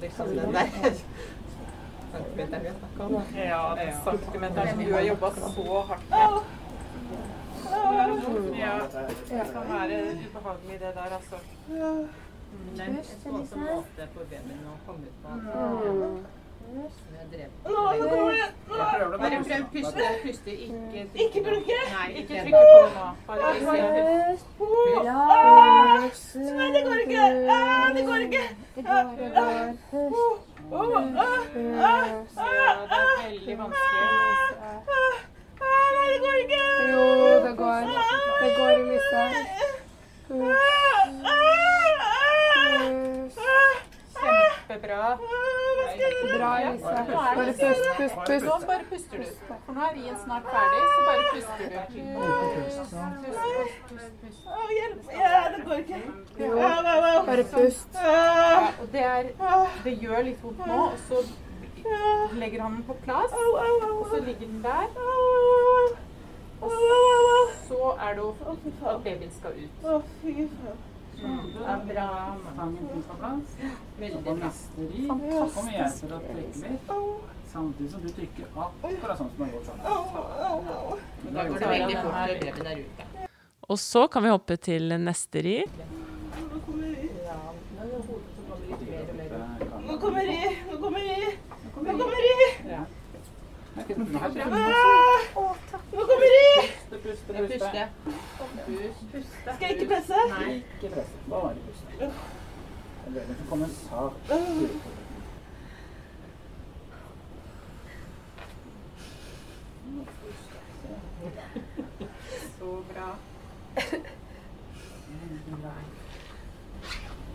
[0.01, 0.67] liksom den der
[2.11, 3.15] centimeteren vi har snakket om.
[3.37, 6.55] Ja, den centimeteren som du har jobba så hardt med.
[8.57, 8.73] Ja.
[9.29, 11.35] Det kan være ubehagelig, det der, altså.
[12.75, 15.29] Det er en voldsom måte for babyen å komme ut på.
[19.17, 20.51] Bare prøv puste, puste.
[20.51, 21.09] Ikke mm.
[21.15, 21.77] Ikke bruke!
[21.93, 22.61] Nei, ikke trykke på
[22.95, 23.07] nå.
[23.27, 24.45] Bare pust.
[24.57, 26.35] Pust.
[26.35, 27.23] Nei, det går ikke!
[27.95, 28.45] Det går ikke!
[28.77, 28.95] Det er
[33.23, 34.56] veldig vanskelig.
[36.07, 36.63] Nei, det går ikke.
[36.91, 37.03] Jo,
[37.45, 37.81] det går.
[38.41, 39.23] Det går, Elise.
[40.27, 40.57] Pust.
[43.27, 43.39] Pust.
[44.21, 45.17] Kjempebra.
[46.37, 46.83] Bra, Elise.
[46.85, 48.45] Bare pust, pust, pust.
[48.45, 49.23] Nå bare puster du.
[49.65, 51.65] For nå er rien snart ferdig, så bare puster du.
[52.17, 52.79] Pust,
[53.89, 54.39] pust, pust.
[54.77, 55.01] Hjelp!
[55.55, 55.99] Det går ikke.
[56.39, 56.51] Jo,
[57.27, 57.91] bare pust.
[58.91, 59.05] Det,
[59.83, 61.15] det gjør litt vondt nå, og så
[62.39, 64.87] legger han den på plass, og så ligger den der.
[66.61, 66.71] Og
[67.67, 69.83] så er det jo at babyen skal ut.
[69.85, 70.85] Å, fy faen.
[71.17, 71.25] Det
[71.65, 72.07] er bra.
[73.07, 73.57] På plass.
[73.99, 74.49] Veldig bra.
[74.51, 76.91] så kommer jeg til å trykke litt.
[77.47, 79.79] Samtidig som du trykker akkurat sånn som det har gått sånn.
[81.33, 83.03] Da går det veldig fort når babyen er ute.
[83.67, 85.57] Og så kan vi hoppe til neste ri.
[89.87, 90.46] Nå kommer Ri.
[93.77, 93.83] Nå
[96.05, 96.67] kommer de!
[97.03, 97.89] Puste, puste.
[99.55, 100.13] Skal jeg ikke presse?
[100.29, 100.55] Nei.
[100.55, 102.11] Ikke presse, bare puste.
[103.07, 104.11] Det er en sak.
[112.59, 113.09] Så bra.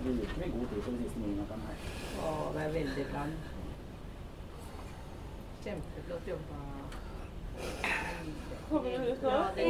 [0.03, 1.77] Bruker vi god tid på de siste millimeterne her.
[2.23, 3.27] Å, det er veldig bra.
[6.27, 6.55] Jobba.
[8.71, 9.31] Kommer den ut nå?
[9.57, 9.67] Ja, Ja,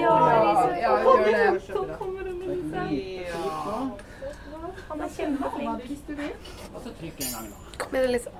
[0.77, 1.61] ja, gjør det.
[1.67, 1.73] Så.
[1.99, 2.65] Kommer den Så ut?
[2.73, 2.79] nå,
[4.89, 6.31] Han er kjempeflink hvis du vil.
[6.75, 7.57] og så trykk en gang da.
[7.79, 8.31] Kom igjen, Elise.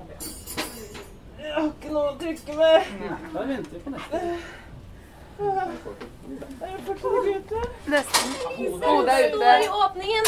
[1.43, 2.79] Jeg har ikke noe å trykke med.
[3.33, 4.15] Da venter vi på neste.
[6.61, 7.59] Er jeg fortsatt ute?
[7.91, 8.29] Nesten.
[8.83, 9.47] Hodet er ute.
[9.65, 10.25] I åpningen!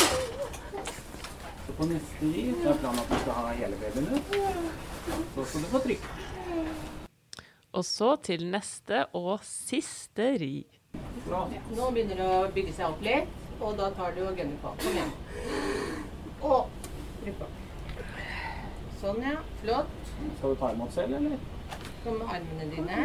[1.66, 4.26] Så på neste gi, så er planen at du skal ha hele babyen ut.
[5.36, 6.08] Så skal du få trykke.
[7.76, 10.66] Og så til neste og siste ri.
[11.28, 11.42] Ja.
[11.76, 14.72] Nå begynner det å bygge seg opp litt, og da tar du og gunner på.
[14.80, 15.12] Kom igjen.
[16.40, 16.70] Og
[17.24, 17.50] trykk på.
[19.02, 19.36] Sånn, ja.
[19.60, 19.92] Flott.
[20.38, 21.44] Skal du ta imot selv, eller?
[22.06, 22.98] Kom med armene dine.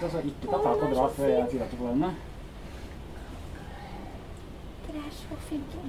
[0.00, 2.12] Så så ikke ta tak og dra før jeg sier at du får henne.
[4.86, 5.84] Dere er så flinke.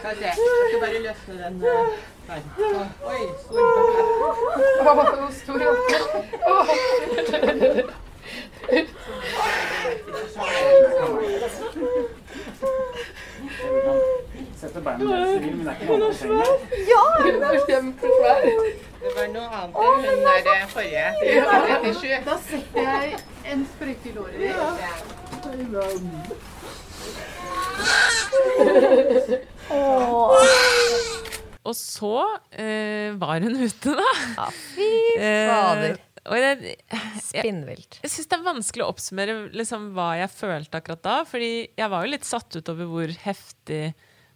[0.00, 0.59] Skal vi se.
[0.80, 1.70] Bare løsne den her.
[2.26, 2.40] der.
[2.56, 2.90] Sånn.
[3.10, 3.64] Oi, stor
[5.00, 5.08] kan
[14.60, 16.48] sette beina deres i men det er ikke noe trenge.
[16.90, 18.40] Ja, hun er kjempesvær.
[19.00, 21.06] Det var noe annet enn hun der eh, forrige.
[21.26, 21.42] Ja.
[22.26, 23.06] Da setter jeg
[23.52, 24.56] en sprøyte i låret ditt.
[31.60, 32.14] Og så
[32.58, 34.12] eh, var hun ute, da.
[34.36, 34.88] Ja, fy
[35.18, 35.92] fader.
[35.96, 36.74] Eh, og jeg,
[37.24, 37.98] Spinnvilt.
[38.04, 41.16] jeg syns det er vanskelig å oppsummere liksom, hva jeg følte akkurat da.
[41.28, 43.82] Fordi jeg var jo litt satt ut over hvor heftig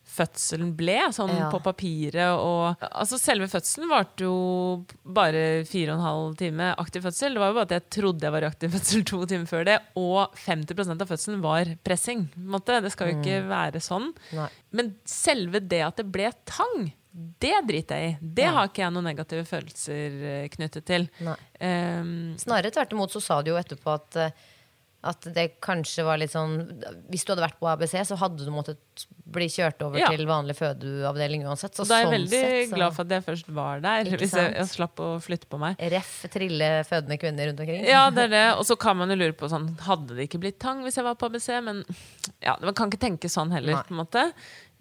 [0.07, 1.51] fødselen ble, sånn Ja.
[1.51, 2.39] på papiret.
[2.39, 7.35] Og, altså selve fødselen varte jo bare fire og en halv time aktiv fødsel.
[7.35, 9.65] Det var jo bare at jeg trodde jeg var i aktiv fødsel to timer før
[9.65, 9.79] det.
[9.97, 12.29] Og 50% av fødselen var pressing.
[12.39, 12.81] måte.
[12.83, 13.49] Det skal jo ikke Mm.
[13.49, 14.13] være sånn.
[14.33, 14.49] Nei.
[14.73, 16.93] Men selve det at det ble tang,
[17.41, 18.19] det driter jeg i.
[18.35, 18.51] Det Ja.
[18.53, 21.09] har ikke jeg noen negative følelser eh, knyttet til.
[21.61, 24.31] Um, Snarere tvert imot så sa du jo etterpå at, eh,
[25.05, 26.55] at det kanskje var litt sånn
[27.13, 28.79] Hvis du hadde vært på ABC, så hadde du måttet
[29.35, 30.09] bli kjørt over Ja.
[30.13, 31.75] til vanlig fødeavdeling uansett.
[31.77, 34.05] Så da er jeg sånn veldig sett, så- glad for at jeg først var der.
[34.05, 35.77] Ikke Hvis jeg, jeg slapp å flytte på meg.
[35.79, 37.85] Ref trille fødende kvinner rundt omkring.
[37.87, 38.45] Ja, det er det.
[38.59, 41.05] Og så kan man jo lure på sånn Hadde det ikke blitt tang hvis jeg
[41.05, 41.61] var på ABC?
[41.63, 41.85] Men
[42.43, 43.83] ja, man kan ikke tenke sånn heller, Nei.
[43.83, 44.33] på en måte.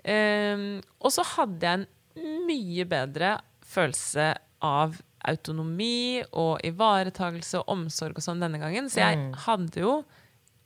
[0.05, 1.87] Um, og så hadde jeg
[2.17, 8.89] en mye bedre følelse av autonomi og ivaretagelse og omsorg og sånn denne gangen.
[8.89, 9.33] Så jeg Mm.
[9.45, 10.03] hadde jo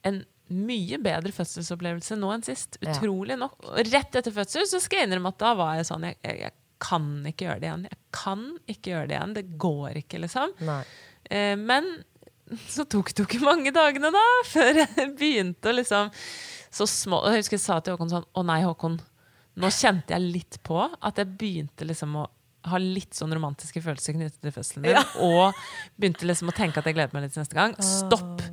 [0.04, 2.78] en mye bedre fødselsopplevelse nå enn sist.
[2.82, 3.58] Utrolig nok.
[3.66, 6.40] Og rett etter fødsel så skal jeg innrømme at da var jeg sånn jeg, jeg,
[6.40, 7.84] jeg kan ikke gjøre det igjen.
[7.90, 9.34] Jeg kan ikke gjøre det igjen.
[9.34, 10.54] Det går ikke, liksom.
[11.30, 11.90] Eh, men
[12.70, 16.12] så tok det jo ikke mange dagene da, før jeg begynte å liksom
[16.78, 19.00] så små, Jeg husker jeg sa til Håkon sånn Å nei, Håkon.
[19.58, 22.28] Nå kjente jeg litt på at jeg begynte liksom å
[22.72, 24.98] ha litt sånn romantiske følelser knyttet til fødselen din.
[24.98, 25.04] Ja.
[25.28, 25.58] Og
[26.00, 27.76] begynte liksom å tenke at jeg gleder meg litt til neste gang.
[27.84, 28.44] Stopp!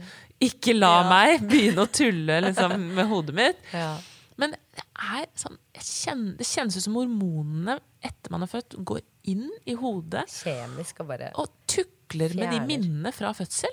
[0.44, 3.62] Ikke la meg begynne å tulle liksom, med hodet mitt.
[3.84, 3.94] Ja.
[4.40, 9.04] Men det er sånn kjenner, Det kjennes ut som hormonene etter man er født, går
[9.30, 13.70] inn i hodet Kjemisk og bare og tukler med de minnene fra fødsel.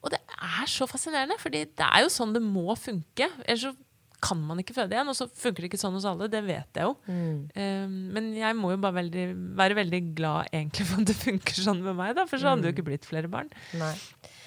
[0.00, 3.28] Og det er så fascinerende, fordi det er jo sånn det må funke.
[3.44, 3.74] Ellers så
[4.24, 5.10] kan man ikke føde igjen.
[5.12, 6.94] Og så funker det ikke sånn hos alle, det vet jeg jo.
[7.08, 7.40] Mm.
[7.54, 9.26] Um, men jeg må jo bare veldig,
[9.58, 12.66] være veldig glad egentlig for at det funker sånn med meg, da, for så hadde
[12.66, 13.52] det jo ikke blitt flere barn.
[13.80, 13.94] Nei.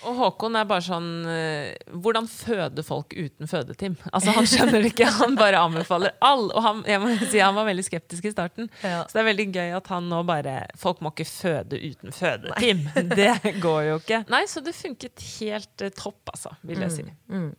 [0.06, 1.74] Og Håkon er bare sånn eh,
[2.04, 3.96] Hvordan føder folk uten fødeteam?
[4.12, 5.10] Altså Han skjønner det ikke.
[5.22, 6.48] Han bare anbefaler all.
[6.52, 8.70] Og han, jeg må si, han var veldig skeptisk i starten.
[8.86, 9.02] Ja.
[9.08, 12.84] Så det er veldig gøy at han nå bare Folk må ikke føde uten fødeteam.
[13.18, 14.22] Det går jo ikke.
[14.32, 17.06] Nei, så det funket helt eh, topp, altså, vil jeg si.
[17.32, 17.50] Mm.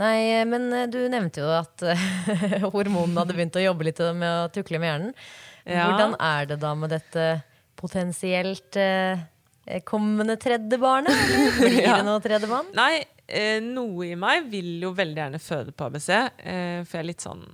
[0.00, 2.06] Nei, men eh, du nevnte jo at eh,
[2.74, 5.16] hormonene hadde begynt å jobbe litt med å tukle med hjernen.
[5.66, 5.88] Ja.
[5.88, 7.26] Hvordan er det da med dette
[7.76, 9.24] potensielt eh,
[9.88, 11.12] kommende tredje barnet?
[11.60, 12.70] Blir det noe tredje barn?
[12.76, 17.04] Nei, eh, noe i meg vil jo veldig gjerne føde på ABC, eh, for jeg
[17.04, 17.44] er litt sånn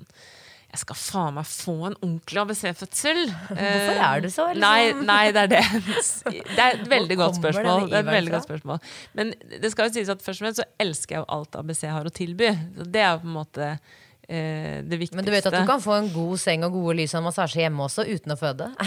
[0.72, 3.18] jeg skal faen meg få en ordentlig ABC-fødsel.
[3.48, 4.62] Hvorfor er du så, liksom?
[4.64, 5.64] Nei, nei, det er det.
[6.32, 7.88] Det er et veldig godt spørsmål.
[7.90, 8.78] Det er et veldig godt spørsmål.
[9.18, 11.82] Men det skal jo sies at først og fremst så elsker jeg jo alt ABC
[11.92, 12.48] har å tilby.
[12.78, 15.18] Så det er jo på en måte eh, det viktigste.
[15.20, 17.60] Men du vet at du kan få en god seng og gode lys og massasje
[17.66, 18.70] hjemme også uten å føde?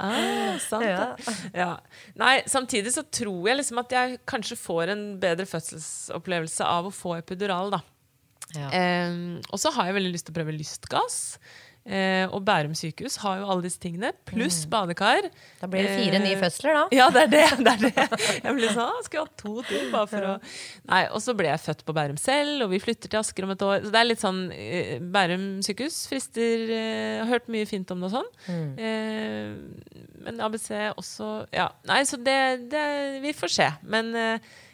[0.00, 1.16] Ah, sant Ja.
[1.54, 1.70] Ja.
[2.20, 6.92] Nei, samtidig så tror jeg liksom at jeg kanskje får en bedre fødselsopplevelse av å
[6.94, 7.80] få epidural, da.
[9.50, 11.20] Og så har jeg veldig lyst til å prøve lystgass.
[11.88, 15.24] Eh, og Bærum sykehus har jo alle disse tingene, pluss badekar.
[15.24, 15.38] Mm.
[15.62, 16.82] Da blir det fire Eh, nye fødsler, da.
[16.92, 17.44] Ja, det er det.
[17.64, 18.18] det, er det.
[18.44, 20.34] Jeg ble sånn, «Å, skal jeg ha to til bare for å
[20.90, 23.54] Nei, Og så ble jeg født på Bærum selv, og vi flytter til Asker om
[23.56, 23.80] et år.
[23.86, 28.04] Så det er litt sånn eh, Bærum sykehus frister Jeg har hørt mye fint om
[28.04, 28.30] det og sånn.
[28.52, 28.70] Mm.
[30.20, 31.70] Men ABC også Ja.
[31.88, 32.40] Nei, så det,
[32.70, 32.86] det
[33.24, 33.70] Vi får se.
[33.88, 34.12] Men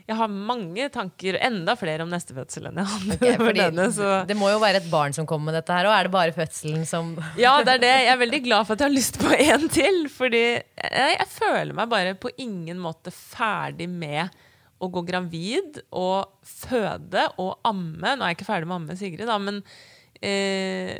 [0.06, 3.86] jeg har mange tanker, enda flere om neste fødsel enn jeg hadde okay, for denne.
[3.94, 6.14] Så Det må jo være et barn som kommer med dette her, og er det
[6.14, 7.10] bare fødselen som
[7.42, 7.90] ja, det er det.
[8.04, 10.00] Jeg er veldig glad for at jeg har lyst på en til.
[10.14, 14.30] Fordi jeg, jeg føler meg bare på ingen måte ferdig med
[14.78, 18.14] å gå gravid og føde og amme.
[18.14, 19.62] Nå er jeg ikke ferdig med å amme Sigrid, da, men
[20.22, 20.94] eh,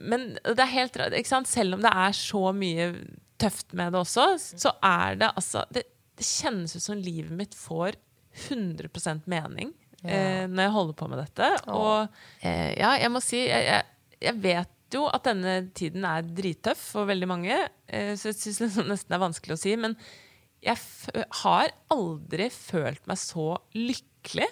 [0.00, 1.16] Men det er helt rart.
[1.18, 1.50] Ikke sant?
[1.50, 2.92] Selv om det er så mye
[3.40, 5.84] tøft med det også, så er det altså Det,
[6.16, 8.00] det kjennes ut som livet mitt får
[8.48, 10.10] 100% mening Ja.
[10.10, 11.48] eh, når jeg holder på med dette.
[11.68, 12.08] Og
[12.42, 13.84] eh, ja, jeg må si jeg, jeg,
[14.30, 18.76] jeg vet jo at denne tiden er drittøff for veldig mange, eh, så jeg syns
[18.78, 19.74] det nesten er vanskelig å si.
[19.76, 19.94] Men
[20.64, 21.10] jeg f
[21.44, 24.48] har aldri følt meg så lykkelig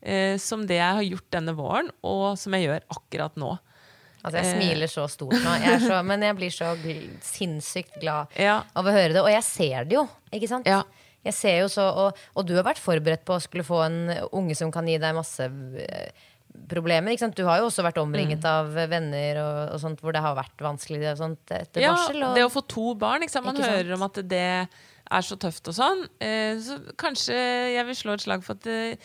[0.00, 3.52] eh, som det jeg har gjort denne våren, og som jeg gjør akkurat nå.
[4.26, 8.00] Altså, jeg smiler så stort nå, jeg er så, men jeg blir så gl sinnssykt
[8.02, 8.62] glad Ja.
[8.74, 9.20] av å høre det.
[9.22, 10.66] Og jeg ser det jo, ikke sant?
[11.26, 14.00] Jeg ser jo så, og, og du har vært forberedt på å skulle få en
[14.30, 15.46] unge som kan gi deg masse
[15.82, 16.24] eh,
[16.70, 17.12] problemer.
[17.12, 17.36] Ikke sant?
[17.36, 18.48] Du har jo også vært omringet Mm.
[18.48, 22.22] av venner og, og sånt, hvor det har vært vanskelig sånt etter Ja, barsel.
[22.30, 23.22] Og, det å få to barn.
[23.26, 23.46] Ikke sant?
[23.48, 23.76] Man Ikke sant?
[23.82, 24.44] hører om at det
[25.06, 26.06] er så tøft og sånn.
[26.24, 27.36] Eh, så kanskje
[27.76, 28.96] jeg vil slå et slag for at eh,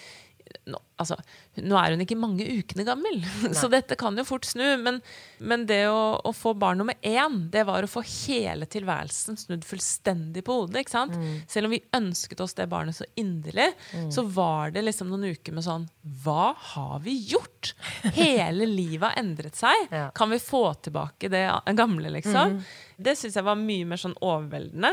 [0.71, 1.17] nå, altså,
[1.61, 3.19] nå er hun ikke mange ukene gammel,
[3.59, 4.63] så dette kan jo fort snu.
[4.81, 5.01] Men,
[5.41, 9.65] men det å, å få barn nummer én, det var å få hele tilværelsen snudd
[9.67, 10.85] fullstendig på hodet.
[10.91, 11.41] Mm.
[11.49, 14.11] Selv om vi ønsket oss det barnet så inderlig, Mm.
[14.13, 15.83] så var det liksom noen uker med sånn
[16.23, 17.73] Hva har vi gjort?
[18.15, 19.91] Hele livet har endret seg.
[20.17, 21.43] Kan vi få tilbake det
[21.77, 22.55] gamle, liksom?
[22.57, 22.63] Mm.
[23.01, 24.91] Det syns jeg var mye mer sånn overveldende.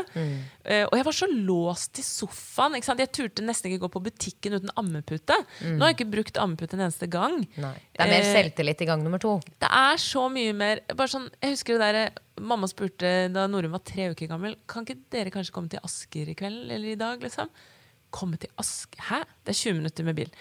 [0.65, 2.77] Uh, og jeg var så låst til sofaen.
[2.79, 3.03] Ikke sant?
[3.03, 5.37] Jeg turte nesten ikke gå på butikken uten ammepute.
[5.61, 5.75] Mm.
[5.77, 7.37] Nå har jeg ikke brukt ammeputt en eneste gang.
[7.59, 7.73] Nei.
[7.93, 9.35] Det er mer Eh, selvtillit i gang nummer to.
[9.59, 12.11] det er så mye mer bare sånn, Jeg husker det der
[12.41, 16.29] Mamma spurte da Norum var tre uker gammel Kan ikke dere kanskje komme til Asker
[16.31, 17.19] i kveld eller i dag.
[17.19, 17.49] liksom?
[18.11, 19.01] Komme til Asker?
[19.09, 19.23] Hæ?
[19.45, 20.31] Det er 20 minutter med bil.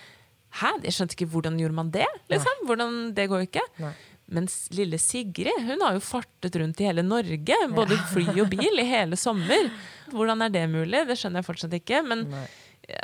[0.63, 0.71] Hæ?
[0.85, 2.07] Jeg skjønte ikke hvordan gjorde man det.
[2.31, 2.63] liksom?
[2.67, 3.61] Hvordan, Det går ikke.
[3.81, 3.93] Nei.
[4.31, 8.79] Mens lille Sigrid hun har jo fartet rundt i hele Norge, både fly og bil,
[8.79, 9.71] i hele sommer.
[10.13, 11.07] Hvordan er det mulig?
[11.09, 12.03] Det skjønner jeg fortsatt ikke.
[12.07, 12.27] Men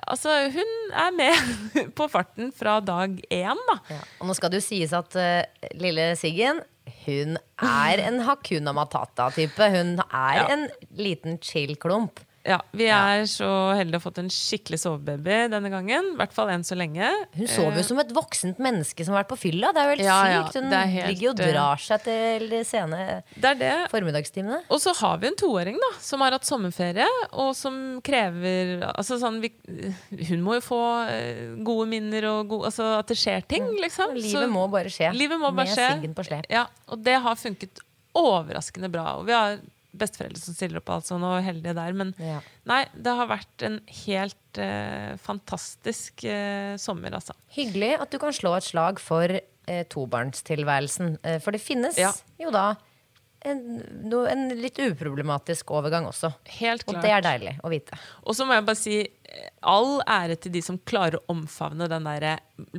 [0.06, 3.98] altså, hun er med på farten fra dag én, da.
[4.20, 6.62] Og nå skal det jo sies at uh, lille Siggen
[7.06, 9.66] hun er en Hakuna Matata-type.
[9.72, 10.46] Hun er Ja.
[10.52, 10.66] en
[10.96, 12.20] liten chill klump.
[12.44, 16.10] Ja, Vi er så heldige å ha fått en skikkelig sovebaby denne gangen.
[16.12, 17.08] I hvert fall enn så lenge.
[17.32, 19.70] Hun sover jo Eh, som et voksent menneske som har vært på fylla.
[19.72, 20.58] Det er jo helt Ja, ja, sykt.
[20.60, 23.00] Hun helt, ligger og eh, drar seg til de sene
[23.32, 23.72] Det er det.
[23.94, 24.60] formiddagstimene.
[24.68, 29.16] Og så har vi en toåring da, som har hatt sommerferie, og som krever altså
[29.22, 29.50] sånn, vi,
[30.28, 34.12] Hun må jo få eh, gode minner og gode, altså at det skjer ting, liksom.
[34.12, 34.20] Mm.
[34.20, 35.14] Livet må bare skje.
[35.16, 35.88] Livet må bare Med skje.
[35.96, 36.44] Siggen på slep.
[36.52, 37.80] Ja, og det har funket
[38.14, 39.16] overraskende bra.
[39.18, 39.56] Og vi har
[39.96, 41.92] besteforeldre som stiller opp, altså, og heldige der.
[41.96, 42.40] Men Ja.
[42.66, 47.34] nei, det har vært en helt eh, fantastisk eh, sommer, altså.
[47.56, 51.18] Hyggelig at du kan slå et slag for eh, tobarnstilværelsen.
[51.24, 52.12] Eh, for det finnes Ja.
[52.40, 52.74] jo da
[53.44, 53.60] en,
[54.08, 56.32] no, en litt uproblematisk overgang også.
[56.60, 57.98] Helt Og det er deilig å vite.
[58.24, 58.94] Og så må jeg bare si
[59.64, 62.36] all ære til de som klarer å omfavne den derre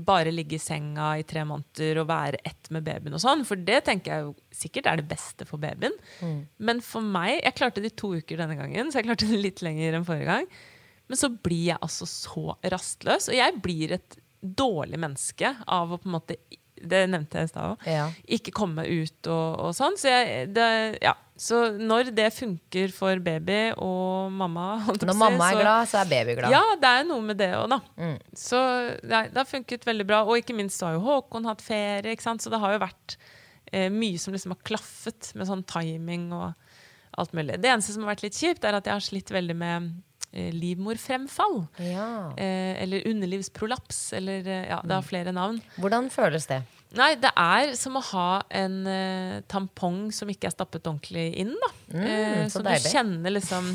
[0.08, 3.44] bare ligge i senga i tre måneder og være ett med babyen og sånn.
[3.48, 5.96] For det tenker jeg jo sikkert er det beste for babyen.
[6.22, 6.40] Mm.
[6.58, 9.42] Men for meg Jeg klarte det i to uker denne gangen, så jeg klarte det
[9.42, 10.48] litt lenger enn forrige gang.
[11.12, 16.00] Men så blir jeg altså så rastløs, og jeg blir et dårlig menneske av å
[16.02, 16.38] på en måte
[16.76, 17.86] det nevnte jeg i stad òg.
[17.88, 18.08] Ja.
[18.38, 19.96] Ikke komme ut og, og sånn.
[20.00, 20.68] Så, jeg, det,
[21.04, 21.14] ja.
[21.40, 26.12] så når det funker for baby og mamma Når si, mamma er glad, så er
[26.12, 26.56] baby glad.
[26.56, 27.80] Ja, det er noe med det òg, da.
[27.96, 28.18] Mm.
[28.46, 28.62] Så
[29.08, 30.22] nei, det har funket veldig bra.
[30.28, 33.18] Og ikke minst så har jo Håkon hatt ferie, så det har jo vært
[33.72, 36.52] eh, mye som liksom har klaffet med sånn timing og
[37.16, 37.62] alt mulig.
[37.64, 39.94] Det eneste som har vært litt kjipt, er at jeg har slitt veldig med
[40.36, 41.66] livmorfremfall.
[41.80, 42.34] Ja.
[42.38, 44.14] Eh, eller underlivsprolaps.
[44.14, 45.10] Eller eh, ja, det har Mm.
[45.10, 45.62] flere navn.
[45.80, 46.62] Hvordan føles det?
[46.96, 51.56] Nei, det er som å ha en eh, tampong som ikke er stappet ordentlig inn.
[51.60, 51.72] da.
[51.94, 52.92] Mm, Eh, så så du deilig.
[52.94, 53.72] kjenner liksom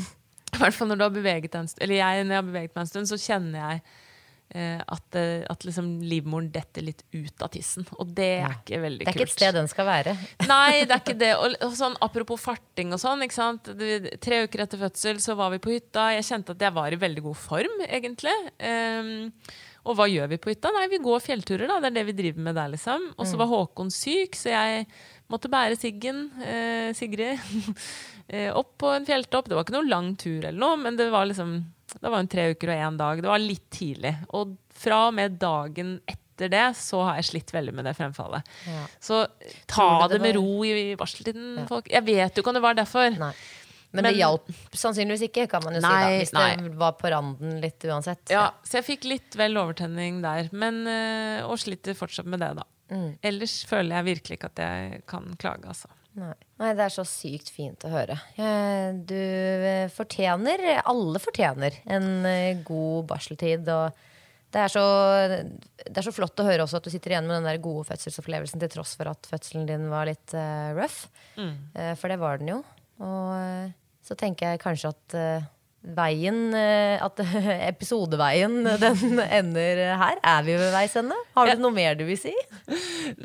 [0.53, 2.49] I hvert fall når du har beveget deg en stund, eller jeg når jeg har
[2.51, 3.99] beveget meg en stund, så kjenner jeg eh,
[4.51, 7.85] at, eh, at liksom livmoren detter litt ut av tissen.
[7.97, 9.07] Og det er ikke veldig kult.
[9.07, 9.21] Det er kult.
[9.21, 10.15] ikke et sted den skal være.
[10.51, 11.31] Nei, det er ikke det.
[11.39, 13.23] Og, sånn, apropos farting og sånn.
[14.19, 16.09] tre uker etter fødsel så var vi på hytta.
[16.17, 18.35] Jeg kjente at jeg var i veldig god form, egentlig.
[18.59, 19.31] Um,
[19.89, 20.69] og hva gjør vi på hytta?
[20.75, 21.79] Nei, vi går fjellturer, da.
[21.81, 23.07] Det er det vi driver med der, liksom.
[23.17, 23.39] Og så Mm.
[23.41, 24.85] var Håkon syk, så jeg
[25.31, 27.39] måtte bære Siggen, eh, Sigrid,
[28.29, 29.47] eh, opp på en fjelltopp.
[29.49, 31.55] Det var ikke noen lang tur eller noe, men det var liksom
[31.99, 33.21] Det var en tre uker og én dag.
[33.23, 34.13] Det var litt tidlig.
[34.37, 38.51] Og fra og med dagen etter det så har jeg slitt veldig med det fremfallet.
[38.67, 38.83] Ja.
[39.03, 39.23] Så
[39.69, 41.91] ta det, det med ro i barseltiden, folk.
[41.91, 43.17] Jeg vet jo ikke om det var derfor.
[43.91, 45.91] Men, det hjalp sannsynligvis ikke, kan man jo Nei,
[46.23, 46.31] si.
[46.31, 48.23] da Hvis det var på randen litt uansett.
[48.31, 50.47] Ja, så jeg fikk litt vel overtenning der.
[50.55, 52.67] Men, øh, og sliter fortsatt med det, da.
[52.91, 53.09] Mm.
[53.23, 55.91] Ellers føler jeg virkelig ikke at jeg kan klage, altså.
[56.19, 56.35] Nei.
[56.59, 58.17] Nei, det er så sykt fint å høre.
[58.35, 63.69] Eh, Du eh, fortjener, alle fortjener, en eh, god barseltid.
[63.71, 63.95] Og
[64.51, 64.83] det er, så,
[65.87, 67.85] det er så flott å høre også at du sitter igjen med den der gode
[67.87, 71.05] fødselsopplevelsen til tross for at fødselen din var litt uh, rough.
[71.39, 71.53] Mm.
[71.95, 72.57] For det var den jo.
[72.99, 73.71] Og
[74.05, 75.49] så tenker jeg kanskje at eh,
[75.81, 77.17] veien, eh, at
[77.71, 80.19] episodeveien, den ender her.
[80.23, 81.15] Er vi ved veis ende?
[81.35, 82.33] Har du noe mer du vil si?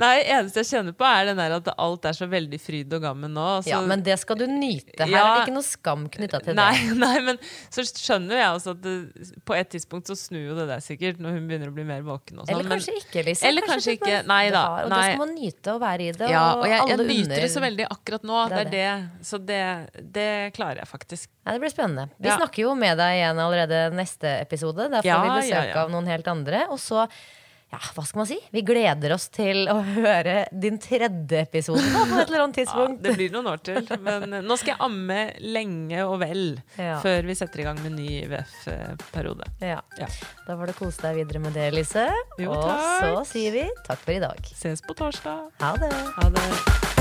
[0.01, 3.03] Nei, eneste jeg kjenner på, er den der at alt er så veldig fryd og
[3.05, 3.47] gammen nå.
[3.63, 5.05] så- Ja, men det skal du nyte.
[5.05, 5.25] Her Ja.
[5.27, 6.97] er det ikke noe skam knytta til Nei, det.
[7.05, 7.39] nei, men
[7.71, 8.97] så skjønner jeg også at det,
[9.45, 12.01] på et tidspunkt så snur jo det der sikkert, når hun begynner å bli mer
[12.07, 12.41] våken.
[12.41, 13.49] Og sånn, Eller men- kanskje ikke, liksom.
[13.51, 14.23] Eller kanskje, det ikke.
[14.33, 14.65] Nei da.
[14.67, 16.31] har- Og da skal man nyte å være i det.
[16.33, 17.41] Ja, og og jeg, jeg nyter under...
[17.45, 18.41] det så veldig akkurat nå.
[18.49, 18.73] Det er det.
[18.73, 19.27] det.
[19.29, 19.63] Så det,
[20.17, 21.29] det klarer jeg faktisk.
[21.47, 22.09] Nei, det blir spennende.
[22.19, 22.37] Vi Ja.
[22.47, 24.89] Snakker jo med deg igjen allerede neste episode.
[24.93, 25.83] Der får Ja, vi besøk ja, ja.
[25.85, 26.67] av noen helt andre.
[26.71, 27.07] Og så,
[27.73, 28.37] ja, hva skal man si?
[28.55, 32.65] Vi gleder oss til å høre din tredje episode da, på et eller annet Ja,
[32.65, 33.03] tidspunkt.
[33.03, 33.83] det blir noen år til.
[34.07, 36.45] Men eh, nå skal jeg amme lenge og vel
[36.79, 37.01] Ja.
[37.03, 39.51] før vi setter i gang med ny IVF-periode.
[39.61, 39.81] Ja.
[40.47, 42.07] Da var det kose deg videre med det, Lise.
[42.39, 42.71] Jo, og
[43.03, 44.39] så sier vi takk for i dag.
[44.55, 45.51] Ses på torsdag.
[45.65, 45.93] Ha det.
[46.21, 46.96] Ha det.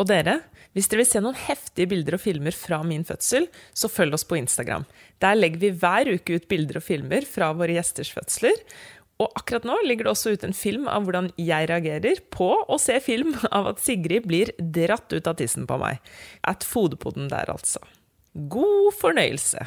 [0.00, 0.38] Og dere,
[0.72, 4.24] hvis dere vil se noen heftige bilder og filmer fra min fødsel, så følg oss
[4.24, 4.86] på Instagram.
[5.20, 8.62] Der legger vi hver uke ut bilder og filmer fra våre gjesters fødsler.
[9.20, 12.80] Og akkurat nå ligger det også ut en film av hvordan jeg reagerer på å
[12.80, 16.00] se film av at Sigrid blir dratt ut av tissen på meg.
[16.48, 17.82] At fodepoden der, altså.
[18.32, 19.66] God fornøyelse.